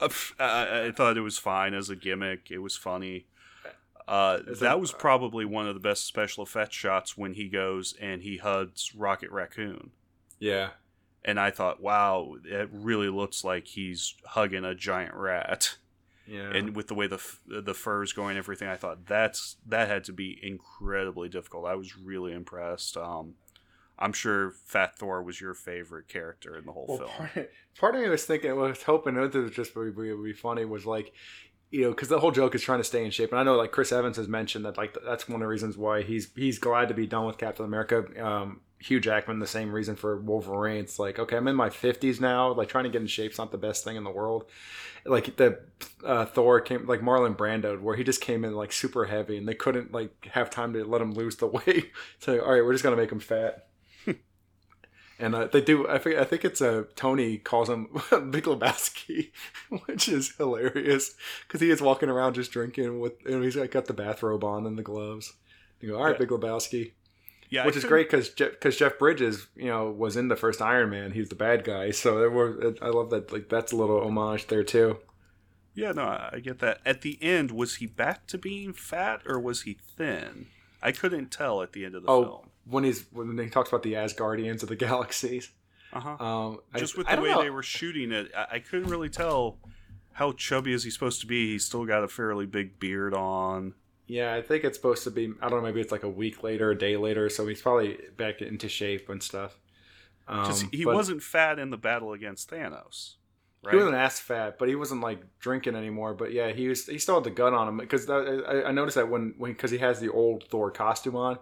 Uh, 0.00 0.08
I, 0.38 0.84
I 0.86 0.92
thought 0.92 1.16
it 1.16 1.22
was 1.22 1.36
fine 1.36 1.74
as 1.74 1.90
a 1.90 1.96
gimmick. 1.96 2.48
It 2.48 2.58
was 2.58 2.76
funny. 2.76 3.26
Uh, 4.06 4.38
that 4.60 4.78
was 4.80 4.92
probably 4.92 5.44
one 5.44 5.66
of 5.66 5.74
the 5.74 5.80
best 5.80 6.06
special 6.06 6.44
effects 6.44 6.76
shots 6.76 7.18
when 7.18 7.34
he 7.34 7.48
goes 7.48 7.92
and 8.00 8.22
he 8.22 8.36
hugs 8.36 8.94
Rocket 8.94 9.30
Raccoon. 9.32 9.90
Yeah, 10.38 10.70
And 11.28 11.38
I 11.38 11.50
thought, 11.50 11.82
wow, 11.82 12.36
it 12.44 12.70
really 12.72 13.10
looks 13.10 13.44
like 13.44 13.66
he's 13.66 14.14
hugging 14.24 14.64
a 14.64 14.74
giant 14.74 15.14
rat. 15.14 15.76
yeah. 16.26 16.50
And 16.54 16.74
with 16.74 16.88
the 16.88 16.94
way 16.94 17.06
the 17.06 17.20
the 17.46 17.74
fur's 17.74 18.12
going 18.14 18.30
and 18.30 18.38
everything, 18.38 18.68
I 18.68 18.76
thought 18.76 19.04
that's 19.06 19.56
that 19.66 19.88
had 19.88 20.04
to 20.04 20.12
be 20.12 20.38
incredibly 20.42 21.28
difficult. 21.28 21.66
I 21.66 21.74
was 21.74 21.96
really 21.98 22.32
impressed. 22.32 22.96
Um, 22.96 23.34
I'm 23.98 24.12
sure 24.12 24.52
Fat 24.64 24.96
Thor 24.96 25.22
was 25.22 25.40
your 25.40 25.54
favorite 25.54 26.08
character 26.08 26.56
in 26.56 26.64
the 26.64 26.72
whole 26.72 26.86
Well, 26.88 26.98
film. 26.98 27.10
part, 27.34 27.50
part 27.78 27.94
of 27.96 28.00
me 28.00 28.08
was 28.08 28.24
thinking, 28.24 28.54
was 28.56 28.82
hoping 28.84 29.14
this 29.14 29.34
was 29.34 29.50
just 29.50 29.74
would 29.76 29.96
be, 29.96 30.12
would 30.12 30.24
be 30.24 30.32
funny 30.32 30.64
was 30.64 30.86
like, 30.86 31.12
you 31.70 31.82
know, 31.82 31.90
because 31.90 32.08
the 32.08 32.20
whole 32.20 32.30
joke 32.30 32.54
is 32.54 32.62
trying 32.62 32.78
to 32.80 32.84
stay 32.84 33.04
in 33.04 33.10
shape, 33.10 33.32
and 33.32 33.40
I 33.40 33.42
know 33.42 33.56
like 33.56 33.72
Chris 33.72 33.92
Evans 33.92 34.16
has 34.16 34.28
mentioned 34.28 34.64
that 34.64 34.78
like 34.78 34.96
that's 35.04 35.28
one 35.28 35.36
of 35.36 35.40
the 35.40 35.48
reasons 35.48 35.76
why 35.76 36.02
he's 36.02 36.30
he's 36.34 36.58
glad 36.58 36.88
to 36.88 36.94
be 36.94 37.06
done 37.06 37.26
with 37.26 37.36
Captain 37.38 37.66
America. 37.66 38.04
Um, 38.24 38.60
Hugh 38.80 39.00
Jackman, 39.00 39.40
the 39.40 39.46
same 39.46 39.72
reason 39.72 39.96
for 39.96 40.16
Wolverine. 40.20 40.80
It's 40.84 40.98
like, 40.98 41.18
okay, 41.18 41.36
I'm 41.36 41.48
in 41.48 41.56
my 41.56 41.68
50s 41.68 42.20
now. 42.20 42.52
Like 42.52 42.68
trying 42.68 42.84
to 42.84 42.90
get 42.90 43.00
in 43.00 43.08
shape's 43.08 43.38
not 43.38 43.50
the 43.50 43.58
best 43.58 43.82
thing 43.84 43.96
in 43.96 44.04
the 44.04 44.10
world. 44.10 44.44
Like 45.04 45.36
the 45.36 45.60
uh, 46.04 46.26
Thor 46.26 46.60
came 46.60 46.86
like 46.86 47.00
Marlon 47.00 47.36
Brando, 47.36 47.80
where 47.80 47.96
he 47.96 48.04
just 48.04 48.20
came 48.20 48.44
in 48.44 48.54
like 48.54 48.72
super 48.72 49.06
heavy, 49.06 49.36
and 49.36 49.48
they 49.48 49.54
couldn't 49.54 49.92
like 49.92 50.28
have 50.32 50.50
time 50.50 50.72
to 50.74 50.84
let 50.84 51.00
him 51.00 51.12
lose 51.12 51.36
the 51.36 51.46
weight. 51.66 51.90
so 52.18 52.40
all 52.40 52.52
right, 52.52 52.64
we're 52.64 52.72
just 52.72 52.84
gonna 52.84 52.96
make 52.96 53.12
him 53.12 53.20
fat. 53.20 53.66
And 55.20 55.34
uh, 55.34 55.46
they 55.48 55.60
do. 55.60 55.88
I 55.88 55.98
think. 55.98 56.16
I 56.16 56.22
think 56.22 56.44
it's 56.44 56.62
uh, 56.62 56.84
Tony 56.94 57.38
calls 57.38 57.68
him 57.68 57.88
Big 58.30 58.44
Lebowski, 58.44 59.32
which 59.86 60.08
is 60.08 60.34
hilarious 60.36 61.16
because 61.46 61.60
he 61.60 61.70
is 61.70 61.80
walking 61.82 62.08
around 62.08 62.34
just 62.34 62.52
drinking 62.52 63.00
with, 63.00 63.14
and 63.26 63.42
he's 63.42 63.56
like 63.56 63.72
got 63.72 63.86
the 63.86 63.92
bathrobe 63.94 64.44
on 64.44 64.64
and 64.64 64.78
the 64.78 64.82
gloves. 64.84 65.32
You 65.80 65.88
go, 65.88 65.96
all 65.98 66.04
right, 66.04 66.12
Yeah. 66.12 66.18
Big 66.18 66.28
Lebowski, 66.28 66.92
Yeah, 67.50 67.62
I 67.62 67.66
which 67.66 67.76
is 67.76 67.84
great 67.84 68.10
because 68.10 68.28
because 68.30 68.76
Jeff 68.76 68.98
Bridges, 68.98 69.46
you 69.56 69.66
know, 69.66 69.90
was 69.90 70.16
in 70.16 70.28
the 70.28 70.36
first 70.36 70.60
Iron 70.60 70.90
Man. 70.90 71.12
He's 71.12 71.28
the 71.30 71.34
bad 71.34 71.64
guy, 71.64 71.90
so 71.92 72.18
there 72.18 72.30
were. 72.30 72.74
I 72.82 72.88
love 72.88 73.10
that. 73.10 73.32
Like 73.32 73.48
that's 73.48 73.72
a 73.72 73.76
little 73.76 74.00
homage 74.02 74.46
there 74.48 74.64
too. 74.64 74.98
Yeah, 75.74 75.92
no, 75.92 76.02
I 76.02 76.30
I 76.34 76.40
get 76.40 76.58
that. 76.58 76.80
At 76.84 77.02
the 77.02 77.18
end, 77.22 77.50
was 77.52 77.76
he 77.76 77.86
back 77.86 78.26
to 78.28 78.38
being 78.38 78.72
fat 78.72 79.22
or 79.26 79.38
was 79.40 79.62
he 79.62 79.78
thin? 79.96 80.46
I 80.82 80.92
couldn't 80.92 81.30
tell 81.30 81.62
at 81.62 81.72
the 81.72 81.84
end 81.84 81.94
of 81.94 82.02
the 82.02 82.08
Oh, 82.10 82.22
film. 82.24 82.48
when 82.66 82.84
he's 82.84 83.06
when 83.12 83.36
he 83.38 83.48
talks 83.48 83.68
about 83.70 83.82
the 83.82 83.94
Asgardians 83.94 84.62
of 84.62 84.68
the 84.68 84.76
galaxies. 84.86 85.50
Uh 85.92 86.00
huh. 86.00 86.16
Um, 86.24 86.58
I- 86.74 86.78
Just 86.78 86.98
with 86.98 87.06
the 87.08 87.20
way 87.20 87.30
know. 87.30 87.42
they 87.42 87.50
were 87.50 87.62
shooting 87.62 88.12
it, 88.12 88.30
I, 88.36 88.46
I 88.52 88.58
couldn't 88.58 88.90
really 88.90 89.08
tell 89.08 89.56
how 90.12 90.32
chubby 90.32 90.72
is 90.74 90.84
he 90.84 90.90
supposed 90.90 91.20
to 91.22 91.26
be. 91.26 91.52
He's 91.52 91.64
still 91.64 91.86
got 91.86 92.04
a 92.04 92.08
fairly 92.08 92.44
big 92.44 92.78
beard 92.78 93.14
on. 93.14 93.74
Yeah, 94.08 94.34
I 94.34 94.40
think 94.42 94.64
it's 94.64 94.76
supposed 94.76 95.04
to 95.04 95.10
be. 95.10 95.32
I 95.40 95.48
don't 95.48 95.60
know. 95.60 95.66
Maybe 95.66 95.80
it's 95.80 95.92
like 95.92 96.02
a 96.02 96.08
week 96.08 96.42
later, 96.42 96.70
a 96.70 96.76
day 96.78 96.96
later. 96.96 97.28
So 97.28 97.46
he's 97.46 97.62
probably 97.62 97.98
back 98.16 98.40
into 98.42 98.68
shape 98.68 99.08
and 99.08 99.22
stuff. 99.22 99.58
Um, 100.26 100.52
he 100.72 100.84
but 100.84 100.94
wasn't 100.94 101.22
fat 101.22 101.58
in 101.58 101.70
the 101.70 101.76
battle 101.76 102.12
against 102.12 102.50
Thanos, 102.50 103.14
right? 103.62 103.72
He 103.72 103.76
wasn't 103.76 103.94
ass 103.96 104.18
fat, 104.18 104.58
but 104.58 104.68
he 104.68 104.74
wasn't 104.74 105.02
like 105.02 105.20
drinking 105.38 105.74
anymore. 105.76 106.14
But 106.14 106.32
yeah, 106.32 106.52
he 106.52 106.68
was. 106.68 106.86
He 106.86 106.98
still 106.98 107.16
had 107.16 107.24
the 107.24 107.30
gun 107.30 107.54
on 107.54 107.68
him 107.68 107.76
because 107.78 108.08
I, 108.10 108.62
I 108.66 108.72
noticed 108.72 108.96
that 108.96 109.08
when 109.10 109.34
when 109.38 109.52
because 109.52 109.70
he 109.70 109.78
has 109.78 110.00
the 110.00 110.10
old 110.10 110.44
Thor 110.48 110.70
costume 110.70 111.16
on, 111.16 111.38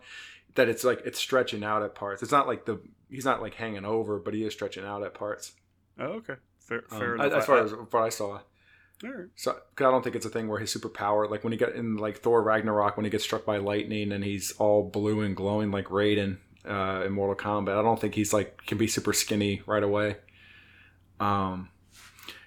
that 0.56 0.68
it's 0.68 0.82
like 0.84 1.02
it's 1.04 1.18
stretching 1.18 1.62
out 1.64 1.82
at 1.82 1.94
parts. 1.94 2.22
It's 2.22 2.32
not 2.32 2.46
like 2.48 2.64
the 2.64 2.80
he's 3.10 3.24
not 3.24 3.40
like 3.42 3.54
hanging 3.54 3.84
over, 3.84 4.18
but 4.18 4.34
he 4.34 4.44
is 4.44 4.52
stretching 4.52 4.84
out 4.84 5.02
at 5.04 5.14
parts. 5.14 5.52
oh, 6.00 6.04
okay. 6.04 6.34
Fair, 6.58 6.82
Um, 6.90 6.98
fair 6.98 7.20
as 7.20 7.32
enough. 7.32 7.46
far 7.46 7.58
I- 7.58 7.62
as 7.64 7.72
what 7.72 7.94
I 8.02 8.08
saw. 8.08 8.40
So, 9.34 9.52
I 9.52 9.82
don't 9.82 10.02
think 10.02 10.16
it's 10.16 10.26
a 10.26 10.30
thing 10.30 10.48
where 10.48 10.58
his 10.58 10.74
superpower, 10.74 11.30
like 11.30 11.44
when 11.44 11.52
he 11.52 11.58
got 11.58 11.74
in 11.74 11.96
like 11.96 12.18
Thor 12.18 12.42
Ragnarok, 12.42 12.96
when 12.96 13.04
he 13.04 13.10
gets 13.10 13.24
struck 13.24 13.44
by 13.44 13.58
lightning 13.58 14.12
and 14.12 14.24
he's 14.24 14.52
all 14.52 14.88
blue 14.88 15.20
and 15.20 15.36
glowing 15.36 15.70
like 15.70 15.86
Raiden 15.86 16.38
uh, 16.66 17.02
in 17.04 17.12
Mortal 17.12 17.36
Kombat. 17.36 17.78
I 17.78 17.82
don't 17.82 18.00
think 18.00 18.14
he's 18.14 18.32
like 18.32 18.64
can 18.66 18.78
be 18.78 18.86
super 18.86 19.12
skinny 19.12 19.62
right 19.66 19.82
away. 19.82 20.16
Um, 21.20 21.70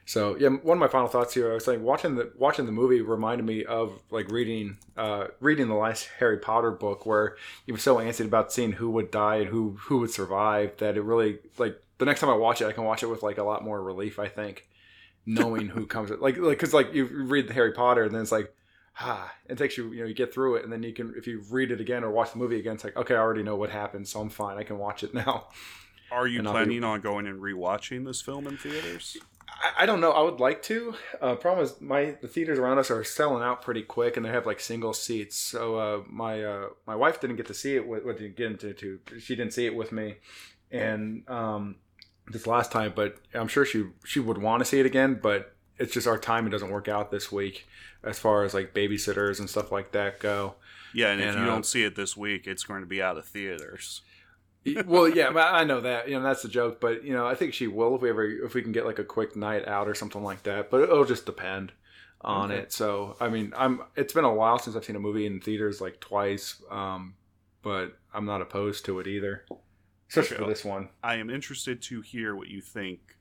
so 0.05 0.35
yeah, 0.37 0.49
one 0.49 0.77
of 0.77 0.79
my 0.79 0.87
final 0.87 1.07
thoughts 1.07 1.35
here, 1.35 1.51
I 1.51 1.53
was 1.53 1.65
saying 1.65 1.83
watching 1.83 2.15
the 2.15 2.31
watching 2.35 2.65
the 2.65 2.71
movie 2.71 3.01
reminded 3.01 3.45
me 3.45 3.63
of 3.63 4.01
like 4.09 4.31
reading 4.31 4.77
uh, 4.97 5.27
reading 5.39 5.67
the 5.67 5.75
last 5.75 6.09
Harry 6.17 6.39
Potter 6.39 6.71
book 6.71 7.05
where 7.05 7.37
you 7.67 7.75
were 7.75 7.79
so 7.79 7.97
antsy 7.97 8.25
about 8.25 8.51
seeing 8.51 8.71
who 8.71 8.89
would 8.91 9.11
die 9.11 9.37
and 9.37 9.49
who 9.49 9.77
who 9.81 9.99
would 9.99 10.11
survive 10.11 10.75
that 10.77 10.97
it 10.97 11.03
really 11.03 11.39
like 11.57 11.81
the 11.99 12.05
next 12.05 12.21
time 12.21 12.29
I 12.29 12.35
watch 12.35 12.61
it, 12.61 12.65
I 12.65 12.71
can 12.71 12.85
watch 12.85 13.03
it 13.03 13.07
with 13.07 13.21
like 13.21 13.37
a 13.37 13.43
lot 13.43 13.63
more 13.63 13.81
relief. 13.81 14.19
I 14.19 14.27
think 14.27 14.67
knowing 15.25 15.67
who 15.67 15.85
comes 15.85 16.09
like 16.09 16.37
like 16.37 16.57
because 16.57 16.73
like 16.73 16.93
you 16.93 17.05
read 17.05 17.47
the 17.47 17.53
Harry 17.53 17.71
Potter 17.71 18.03
and 18.03 18.13
then 18.13 18.21
it's 18.21 18.31
like 18.31 18.53
ah 18.99 19.31
it 19.47 19.57
takes 19.57 19.77
you 19.77 19.91
you 19.91 20.01
know 20.01 20.07
you 20.07 20.13
get 20.13 20.33
through 20.33 20.55
it 20.55 20.63
and 20.63 20.71
then 20.73 20.81
you 20.83 20.93
can 20.93 21.13
if 21.15 21.27
you 21.27 21.41
read 21.49 21.71
it 21.71 21.79
again 21.79 22.03
or 22.03 22.11
watch 22.11 22.31
the 22.31 22.37
movie 22.37 22.59
again 22.59 22.75
it's 22.75 22.83
like 22.83 22.97
okay 22.97 23.13
I 23.13 23.19
already 23.19 23.43
know 23.43 23.55
what 23.55 23.69
happened 23.69 24.07
so 24.07 24.19
I'm 24.21 24.29
fine 24.29 24.57
I 24.57 24.63
can 24.63 24.77
watch 24.77 25.03
it 25.03 25.13
now. 25.25 25.47
Are 26.11 26.25
you 26.25 26.39
And 26.39 26.47
I'll 26.47 26.53
be- 26.55 26.59
planning 26.65 26.83
on 26.83 27.01
going 27.01 27.27
and 27.27 27.39
rewatching 27.39 28.05
this 28.05 28.21
film 28.21 28.47
in 28.47 28.57
theaters? 28.57 29.15
I, 29.47 29.83
I 29.83 29.85
don't 29.85 30.01
know. 30.01 30.11
I 30.11 30.21
would 30.21 30.39
like 30.39 30.63
to. 30.63 30.95
Uh, 31.21 31.35
problem 31.35 31.65
is, 31.65 31.79
my 31.79 32.15
the 32.21 32.27
theaters 32.27 32.57
around 32.57 32.79
us 32.79 32.89
are 32.89 33.03
selling 33.03 33.43
out 33.43 33.61
pretty 33.61 33.83
quick, 33.83 34.17
and 34.17 34.25
they 34.25 34.29
have 34.29 34.45
like 34.47 34.59
single 34.59 34.93
seats. 34.93 35.35
So 35.35 35.75
uh, 35.75 36.01
my 36.07 36.43
uh, 36.43 36.67
my 36.87 36.95
wife 36.95 37.19
didn't 37.21 37.35
get 37.35 37.45
to 37.47 37.53
see 37.53 37.75
it. 37.75 37.87
With, 37.87 38.05
with 38.05 38.35
get 38.35 38.51
into 38.51 38.99
she 39.19 39.35
didn't 39.35 39.53
see 39.53 39.65
it 39.67 39.75
with 39.75 39.91
me, 39.91 40.15
and 40.71 41.29
um, 41.29 41.75
this 42.29 42.47
last 42.47 42.71
time. 42.71 42.93
But 42.95 43.17
I'm 43.33 43.47
sure 43.47 43.65
she 43.65 43.87
she 44.05 44.19
would 44.19 44.37
want 44.37 44.61
to 44.61 44.65
see 44.65 44.79
it 44.79 44.85
again. 44.85 45.19
But 45.21 45.55
it's 45.77 45.93
just 45.93 46.07
our 46.07 46.17
timing 46.17 46.51
doesn't 46.51 46.69
work 46.71 46.87
out 46.87 47.11
this 47.11 47.31
week, 47.31 47.67
as 48.03 48.19
far 48.19 48.43
as 48.43 48.53
like 48.53 48.73
babysitters 48.73 49.39
and 49.39 49.49
stuff 49.49 49.71
like 49.71 49.91
that 49.91 50.19
go. 50.19 50.55
Yeah, 50.93 51.11
and, 51.11 51.21
if 51.21 51.35
you 51.35 51.41
uh, 51.41 51.45
don't 51.45 51.65
see 51.65 51.83
it 51.83 51.95
this 51.95 52.17
week, 52.17 52.47
it's 52.47 52.63
going 52.63 52.81
to 52.81 52.87
be 52.87 53.01
out 53.01 53.17
of 53.17 53.25
theaters. 53.25 54.01
well, 54.85 55.07
yeah, 55.07 55.29
I 55.29 55.63
know 55.63 55.81
that. 55.81 56.09
You 56.09 56.17
know, 56.17 56.23
that's 56.23 56.41
the 56.41 56.49
joke. 56.49 56.81
But 56.81 57.03
you 57.03 57.13
know, 57.13 57.27
I 57.27 57.35
think 57.35 57.53
she 57.53 57.67
will 57.67 57.95
if 57.95 58.01
we 58.01 58.09
ever 58.09 58.25
if 58.25 58.53
we 58.53 58.61
can 58.61 58.71
get 58.71 58.85
like 58.85 58.99
a 58.99 59.03
quick 59.03 59.35
night 59.35 59.67
out 59.67 59.87
or 59.87 59.95
something 59.95 60.23
like 60.23 60.43
that. 60.43 60.69
But 60.69 60.81
it'll 60.81 61.05
just 61.05 61.25
depend 61.25 61.71
on 62.21 62.51
Okay. 62.51 62.61
it. 62.61 62.73
So 62.73 63.15
I 63.19 63.29
mean, 63.29 63.53
I'm. 63.55 63.83
It's 63.95 64.13
been 64.13 64.25
a 64.25 64.33
while 64.33 64.59
since 64.59 64.75
I've 64.75 64.83
seen 64.85 64.95
a 64.95 64.99
movie 64.99 65.25
in 65.25 65.39
theaters 65.39 65.79
like 65.79 65.99
twice. 65.99 66.61
Um, 66.69 67.15
but 67.61 67.97
I'm 68.13 68.25
not 68.25 68.41
opposed 68.41 68.85
to 68.85 68.99
it 68.99 69.07
either, 69.07 69.45
especially 70.09 70.37
for 70.37 70.49
this 70.49 70.65
one. 70.65 70.89
I 71.03 71.15
am 71.15 71.29
interested 71.29 71.81
to 71.83 72.01
hear 72.01 72.35
what 72.35 72.47
you 72.47 72.61
think 72.61 73.17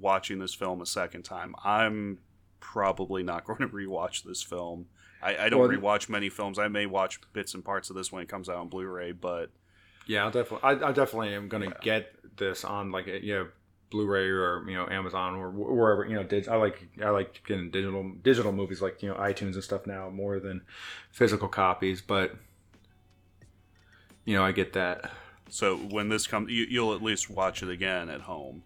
watching 0.00 0.38
this 0.38 0.54
film 0.54 0.80
a 0.80 0.86
second 0.86 1.22
time. 1.24 1.54
I'm 1.64 2.18
probably 2.60 3.22
not 3.22 3.44
going 3.46 3.60
to 3.60 3.68
rewatch 3.68 4.22
this 4.24 4.42
film. 4.42 4.86
I, 5.22 5.36
I 5.36 5.48
don't 5.48 5.60
Well, 5.60 5.68
rewatch 5.68 6.08
many 6.08 6.28
films. 6.28 6.58
I 6.58 6.68
may 6.68 6.86
watch 6.86 7.20
bits 7.32 7.54
and 7.54 7.64
parts 7.64 7.90
of 7.90 7.96
this 7.96 8.12
when 8.12 8.22
it 8.22 8.28
comes 8.28 8.48
out 8.48 8.56
on 8.56 8.68
Blu-ray, 8.68 9.12
but 9.12 9.50
Yeah, 10.06 10.24
I'll 10.24 10.30
definitely. 10.30 10.68
I, 10.68 10.88
I 10.88 10.92
definitely 10.92 11.34
am 11.34 11.48
gonna 11.48 11.74
get 11.82 12.12
this 12.36 12.64
on 12.64 12.92
like 12.92 13.08
you 13.08 13.34
know 13.34 13.48
Blu-ray 13.90 14.28
or 14.28 14.64
you 14.68 14.74
know 14.76 14.86
Amazon 14.88 15.34
or 15.34 15.50
wherever 15.50 16.04
you 16.04 16.14
know. 16.14 16.22
Dig- 16.22 16.46
I 16.48 16.54
like 16.54 16.86
I 17.02 17.08
like 17.10 17.42
getting 17.46 17.70
digital 17.72 18.12
digital 18.22 18.52
movies 18.52 18.80
like 18.80 19.02
you 19.02 19.08
know 19.08 19.16
iTunes 19.16 19.54
and 19.54 19.64
stuff 19.64 19.88
now 19.88 20.08
more 20.08 20.38
than 20.38 20.62
physical 21.10 21.48
copies. 21.48 22.00
But 22.00 22.36
you 24.24 24.36
know, 24.36 24.44
I 24.44 24.52
get 24.52 24.74
that. 24.74 25.10
So 25.50 25.76
when 25.76 26.08
this 26.08 26.26
comes, 26.26 26.50
you, 26.50 26.66
you'll 26.68 26.94
at 26.94 27.02
least 27.02 27.30
watch 27.30 27.62
it 27.62 27.68
again 27.68 28.08
at 28.08 28.22
home. 28.22 28.62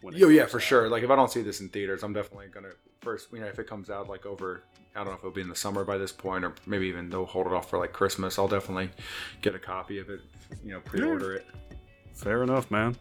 When 0.00 0.14
Yo, 0.14 0.28
yeah, 0.28 0.46
for 0.46 0.58
out. 0.58 0.62
sure. 0.62 0.88
Like 0.88 1.02
if 1.02 1.10
I 1.10 1.16
don't 1.16 1.30
see 1.30 1.42
this 1.42 1.60
in 1.60 1.68
theaters, 1.68 2.02
I'm 2.02 2.12
definitely 2.12 2.48
gonna 2.48 2.72
first. 3.00 3.28
You 3.32 3.40
know, 3.40 3.46
if 3.46 3.58
it 3.58 3.66
comes 3.66 3.90
out 3.90 4.08
like 4.08 4.26
over. 4.26 4.64
I 4.94 4.98
don't 4.98 5.06
know 5.06 5.12
if 5.14 5.20
it'll 5.20 5.30
be 5.30 5.40
in 5.40 5.48
the 5.48 5.56
summer 5.56 5.84
by 5.84 5.96
this 5.96 6.12
point, 6.12 6.44
or 6.44 6.54
maybe 6.66 6.86
even 6.86 7.08
they'll 7.08 7.24
hold 7.24 7.46
it 7.46 7.52
off 7.54 7.70
for 7.70 7.78
like 7.78 7.94
Christmas. 7.94 8.38
I'll 8.38 8.46
definitely 8.46 8.90
get 9.40 9.54
a 9.54 9.58
copy 9.58 9.98
of 9.98 10.10
it. 10.10 10.20
You 10.62 10.72
know, 10.72 10.80
pre-order 10.80 11.32
it. 11.32 11.46
Fair 12.12 12.42
enough, 12.42 12.70
man. 12.70 12.96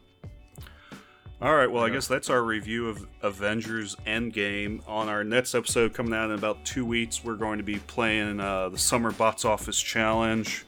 All 1.42 1.56
right, 1.56 1.70
well, 1.70 1.84
I 1.84 1.90
guess 1.90 2.08
that's 2.08 2.30
our 2.30 2.44
review 2.44 2.88
of 2.88 3.08
Avengers 3.24 3.96
Endgame. 4.06 4.88
On 4.88 5.10
our 5.10 5.24
next 5.24 5.56
episode 5.56 5.92
coming 5.92 6.14
out 6.14 6.30
in 6.30 6.38
about 6.38 6.64
two 6.64 6.86
weeks, 6.86 7.24
we're 7.24 7.36
going 7.36 7.58
to 7.58 7.64
be 7.64 7.80
playing 7.80 8.40
uh, 8.40 8.70
the 8.70 8.78
Summer 8.78 9.12
Box 9.12 9.44
Office 9.44 9.82
Challenge. 9.82 10.66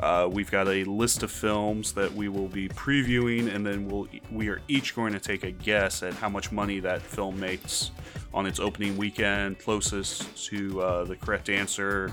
Uh, 0.00 0.28
we've 0.30 0.50
got 0.50 0.66
a 0.66 0.82
list 0.84 1.22
of 1.22 1.30
films 1.30 1.92
that 1.92 2.12
we 2.12 2.28
will 2.28 2.48
be 2.48 2.68
previewing, 2.68 3.54
and 3.54 3.64
then 3.64 3.86
we'll 3.88 4.08
we 4.32 4.48
are 4.48 4.60
each 4.66 4.94
going 4.94 5.12
to 5.12 5.20
take 5.20 5.44
a 5.44 5.52
guess 5.52 6.02
at 6.02 6.12
how 6.14 6.28
much 6.28 6.50
money 6.50 6.80
that 6.80 7.00
film 7.00 7.38
makes 7.38 7.92
on 8.32 8.44
its 8.44 8.58
opening 8.58 8.96
weekend. 8.96 9.58
Closest 9.60 10.46
to 10.46 10.80
uh, 10.82 11.04
the 11.04 11.14
correct 11.14 11.48
answer 11.48 12.12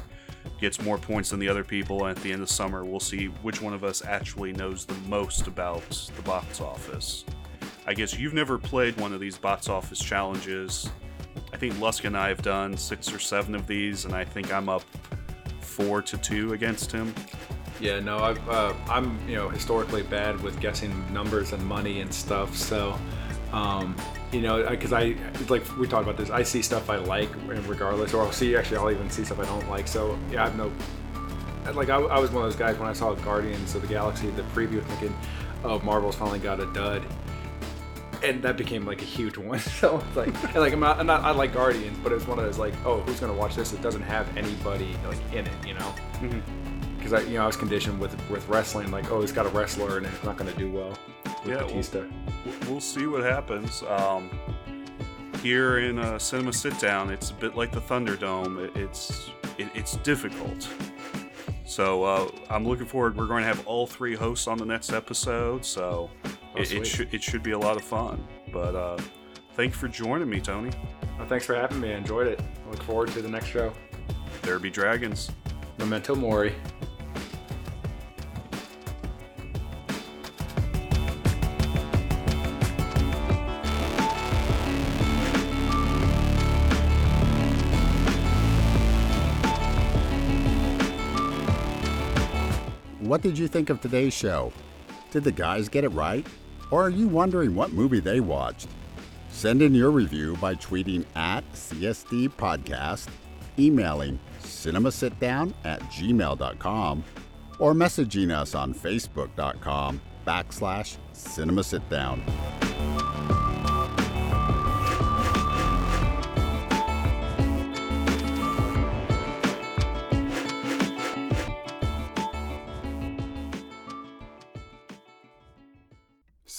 gets 0.59 0.79
more 0.82 0.97
points 0.97 1.32
than 1.32 1.39
the 1.39 1.49
other 1.49 1.63
people. 1.63 2.05
And 2.05 2.15
at 2.15 2.23
the 2.23 2.32
end 2.32 2.43
of 2.43 2.49
summer, 2.49 2.86
we'll 2.86 2.99
see 2.99 3.25
which 3.25 3.61
one 3.61 3.73
of 3.73 3.84
us 3.84 4.03
actually 4.05 4.53
knows 4.53 4.86
the 4.86 4.95
most 5.07 5.47
about 5.47 5.88
the 6.15 6.21
box 6.21 6.61
office. 6.61 7.25
I 7.88 7.95
guess 7.95 8.17
you've 8.17 8.34
never 8.34 8.59
played 8.59 8.95
one 8.99 9.11
of 9.11 9.19
these 9.19 9.38
box 9.38 9.69
office 9.69 9.99
challenges. 9.99 10.89
I 11.51 11.57
think 11.57 11.79
Lusk 11.79 12.03
and 12.03 12.15
I 12.15 12.27
have 12.29 12.41
done 12.41 12.77
six 12.77 13.11
or 13.11 13.19
seven 13.19 13.55
of 13.55 13.65
these, 13.65 14.05
and 14.05 14.13
I 14.13 14.23
think 14.23 14.53
I'm 14.53 14.69
up 14.69 14.84
four 15.59 16.01
to 16.03 16.17
two 16.17 16.53
against 16.53 16.91
him. 16.91 17.13
Yeah, 17.82 17.99
no, 17.99 18.19
I've, 18.19 18.47
uh, 18.47 18.73
I'm 18.88 19.17
you 19.27 19.36
know 19.36 19.49
historically 19.49 20.03
bad 20.03 20.39
with 20.41 20.59
guessing 20.61 21.11
numbers 21.11 21.51
and 21.51 21.65
money 21.65 22.01
and 22.01 22.13
stuff. 22.13 22.55
So, 22.55 22.95
um, 23.51 23.95
you 24.32 24.41
know, 24.41 24.69
because 24.69 24.93
I 24.93 25.15
like 25.49 25.63
we 25.77 25.88
talked 25.88 26.03
about 26.03 26.15
this, 26.15 26.29
I 26.29 26.43
see 26.43 26.61
stuff 26.61 26.91
I 26.91 26.97
like 26.97 27.29
regardless, 27.47 28.13
or 28.13 28.21
I'll 28.21 28.32
see 28.32 28.55
actually 28.55 28.77
I'll 28.77 28.91
even 28.91 29.09
see 29.09 29.23
stuff 29.23 29.39
I 29.39 29.45
don't 29.45 29.67
like. 29.67 29.88
So 29.88 30.17
yeah, 30.32 30.43
I 30.43 30.49
have 30.49 30.57
no 30.57 30.71
like 31.73 31.89
I, 31.89 31.95
I 31.97 32.19
was 32.19 32.29
one 32.29 32.45
of 32.45 32.51
those 32.51 32.59
guys 32.59 32.77
when 32.77 32.88
I 32.88 32.93
saw 32.93 33.15
Guardians 33.15 33.73
of 33.73 33.82
the 33.82 33.88
Galaxy 33.88 34.29
the 34.29 34.43
preview 34.43 34.84
thinking, 34.84 35.15
oh 35.63 35.79
Marvel's 35.79 36.15
finally 36.15 36.39
got 36.39 36.59
a 36.59 36.71
dud. 36.73 37.03
And 38.23 38.43
that 38.43 38.55
became 38.55 38.86
like 38.86 39.01
a 39.01 39.05
huge 39.05 39.38
one. 39.38 39.59
So 39.82 40.03
it's 40.07 40.15
like, 40.15 40.53
like 40.53 40.73
I'm 40.73 40.79
not, 40.79 40.99
I'm 40.99 41.07
not, 41.07 41.23
I 41.23 41.32
like 41.32 41.55
Guardians, 41.55 41.97
but 42.03 42.11
it's 42.11 42.27
one 42.27 42.38
of 42.38 42.45
those 42.45 42.59
like, 42.59 42.75
oh, 42.86 42.99
who's 43.01 43.19
gonna 43.19 43.34
watch 43.34 43.55
this? 43.55 43.73
It 43.73 43.82
doesn't 43.82 44.03
have 44.03 44.38
anybody 44.38 44.95
like 45.07 45.17
in 45.34 45.47
it, 45.47 45.67
you 45.67 45.73
know 45.73 45.95
because 47.01 47.13
I, 47.13 47.21
you 47.27 47.35
know, 47.37 47.43
I 47.43 47.47
was 47.47 47.55
conditioned 47.57 47.99
with 47.99 48.13
with 48.29 48.47
wrestling, 48.47 48.91
like, 48.91 49.11
oh, 49.11 49.21
he's 49.21 49.31
got 49.31 49.45
a 49.45 49.49
wrestler 49.49 49.97
and 49.97 50.05
it's 50.05 50.23
not 50.23 50.37
going 50.37 50.51
to 50.51 50.57
do 50.57 50.71
well 50.71 50.89
with 51.23 51.35
Yeah, 51.45 51.55
well- 51.57 51.67
Batista. 51.67 52.01
W- 52.01 52.69
We'll 52.69 52.79
see 52.81 53.07
what 53.07 53.23
happens. 53.23 53.83
Um, 53.83 54.29
here 55.41 55.79
in 55.79 55.97
uh, 55.97 56.19
Cinema 56.19 56.53
Sit 56.53 56.77
Down, 56.79 57.09
it's 57.11 57.31
a 57.31 57.33
bit 57.33 57.55
like 57.55 57.71
the 57.71 57.81
Thunderdome. 57.81 58.63
It, 58.65 58.77
it's 58.77 59.31
it, 59.57 59.67
it's 59.73 59.97
difficult. 59.97 60.69
So 61.65 62.03
uh, 62.03 62.29
I'm 62.49 62.65
looking 62.67 62.85
forward. 62.85 63.15
We're 63.17 63.27
going 63.27 63.41
to 63.43 63.47
have 63.47 63.65
all 63.65 63.87
three 63.87 64.15
hosts 64.15 64.47
on 64.47 64.57
the 64.57 64.65
next 64.65 64.91
episode, 64.91 65.65
so 65.65 66.09
Oh, 66.53 66.59
it, 66.61 66.71
it 66.73 67.13
it 67.13 67.23
should 67.23 67.41
be 67.43 67.51
a 67.51 67.57
lot 67.59 67.77
of 67.77 67.83
fun. 67.83 68.27
But 68.51 68.75
uh, 68.75 68.97
thank 69.55 69.71
you 69.73 69.77
for 69.79 69.87
joining 69.87 70.29
me, 70.29 70.41
Tony. 70.41 70.71
Well, 71.17 71.27
thanks 71.27 71.45
for 71.45 71.55
having 71.55 71.79
me. 71.79 71.93
I 71.93 71.97
enjoyed 71.97 72.27
it. 72.27 72.41
I 72.67 72.69
look 72.71 72.83
forward 72.83 73.07
to 73.09 73.21
the 73.21 73.29
next 73.29 73.47
show. 73.47 73.71
There 74.41 74.59
be 74.59 74.69
dragons. 74.69 75.31
Memento 75.77 76.13
Mori. 76.13 76.53
What 93.12 93.22
did 93.22 93.38
you 93.38 93.49
think 93.49 93.70
of 93.70 93.82
today's 93.82 94.14
show? 94.14 94.53
Did 95.12 95.26
the 95.26 95.34
guys 95.34 95.68
get 95.68 95.84
it 95.84 95.89
right? 95.89 96.26
Or 96.72 96.82
are 96.82 96.89
you 96.89 97.09
wondering 97.09 97.53
what 97.53 97.74
movie 97.74 97.99
they 97.99 98.22
watched? 98.22 98.70
Send 99.28 99.62
in 99.62 99.76
your 99.76 99.91
review 99.91 100.38
by 100.38 100.55
tweeting 100.55 101.03
at 101.14 101.43
CSD 101.51 102.30
Podcast, 102.30 103.09
emailing 103.59 104.18
cinemasitdown 104.41 105.53
at 105.66 105.82
gmail.com, 105.91 107.03
or 107.59 107.74
messaging 107.74 108.32
us 108.32 108.55
on 108.55 108.74
facebook.com 108.74 109.99
backslash 110.26 110.95
cinemasitdown. 111.14 112.22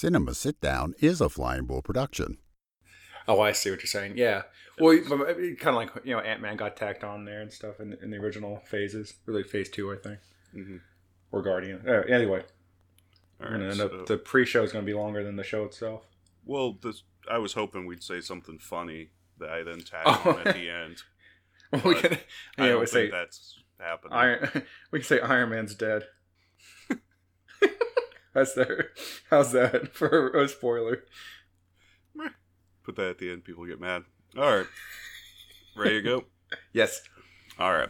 Cinema 0.02 0.34
Sit 0.34 0.60
Down 0.60 0.94
is 0.98 1.20
a 1.20 1.28
Flying 1.28 1.64
Bull 1.64 1.80
production. 1.80 2.38
Oh, 3.28 3.40
I 3.40 3.52
see 3.52 3.70
what 3.70 3.78
you're 3.78 3.86
saying. 3.86 4.14
Yeah. 4.16 4.42
Well, 4.80 4.98
kind 4.98 5.62
of 5.68 5.74
like 5.76 5.90
you 6.02 6.12
know, 6.12 6.18
Ant 6.20 6.40
Man 6.40 6.56
got 6.56 6.76
tacked 6.76 7.04
on 7.04 7.24
there 7.24 7.40
and 7.40 7.52
stuff 7.52 7.78
in, 7.78 7.96
in 8.02 8.10
the 8.10 8.16
original 8.16 8.60
phases, 8.66 9.14
really 9.26 9.44
phase 9.44 9.68
two, 9.70 9.92
I 9.92 9.96
think, 10.02 10.18
Mhm. 10.56 10.80
or 11.30 11.40
Guardian. 11.40 11.84
Uh, 11.86 12.00
anyway, 12.08 12.40
All 12.40 12.46
we're 13.38 13.50
gonna 13.50 13.58
right, 13.66 13.70
end 13.70 13.76
so- 13.76 14.00
up, 14.00 14.06
the 14.06 14.16
pre-show 14.18 14.64
is 14.64 14.72
going 14.72 14.84
to 14.84 14.90
be 14.90 14.92
longer 14.98 15.22
than 15.22 15.36
the 15.36 15.44
show 15.44 15.64
itself. 15.66 16.04
well, 16.44 16.72
this, 16.82 17.04
I 17.30 17.38
was 17.38 17.52
hoping 17.52 17.86
we'd 17.86 18.02
say 18.02 18.20
something 18.20 18.58
funny 18.58 19.10
that 19.38 19.50
I 19.50 19.62
then 19.62 19.82
tag 19.84 20.02
Oh. 20.04 20.32
on 20.36 20.48
at 20.48 20.56
the 20.56 20.68
end. 20.68 20.96
we 21.72 21.78
But 21.94 21.96
can, 22.02 22.12
I 22.58 22.62
yeah, 22.64 22.68
don't 22.70 22.80
we 22.80 22.86
think 22.86 22.90
say 22.90 23.10
that's 23.12 23.60
happening. 23.78 24.14
Iron. 24.14 24.64
We 24.90 24.98
can 24.98 25.06
say 25.06 25.20
Iron 25.20 25.50
Man's 25.50 25.76
dead. 25.76 26.08
That's 28.34 28.54
there. 28.54 28.90
How's 29.30 29.52
that 29.52 29.88
for 29.94 30.30
a 30.30 30.48
spoiler? 30.48 31.04
Put 32.84 32.96
that 32.96 33.10
at 33.10 33.18
the 33.18 33.30
end. 33.30 33.44
People 33.44 33.64
get 33.64 33.80
mad. 33.80 34.02
All 34.36 34.56
right. 34.56 34.66
Ready 35.76 36.02
to 36.02 36.02
go? 36.02 36.24
Yes. 36.74 37.00
All 37.58 37.72
right. 37.72 37.88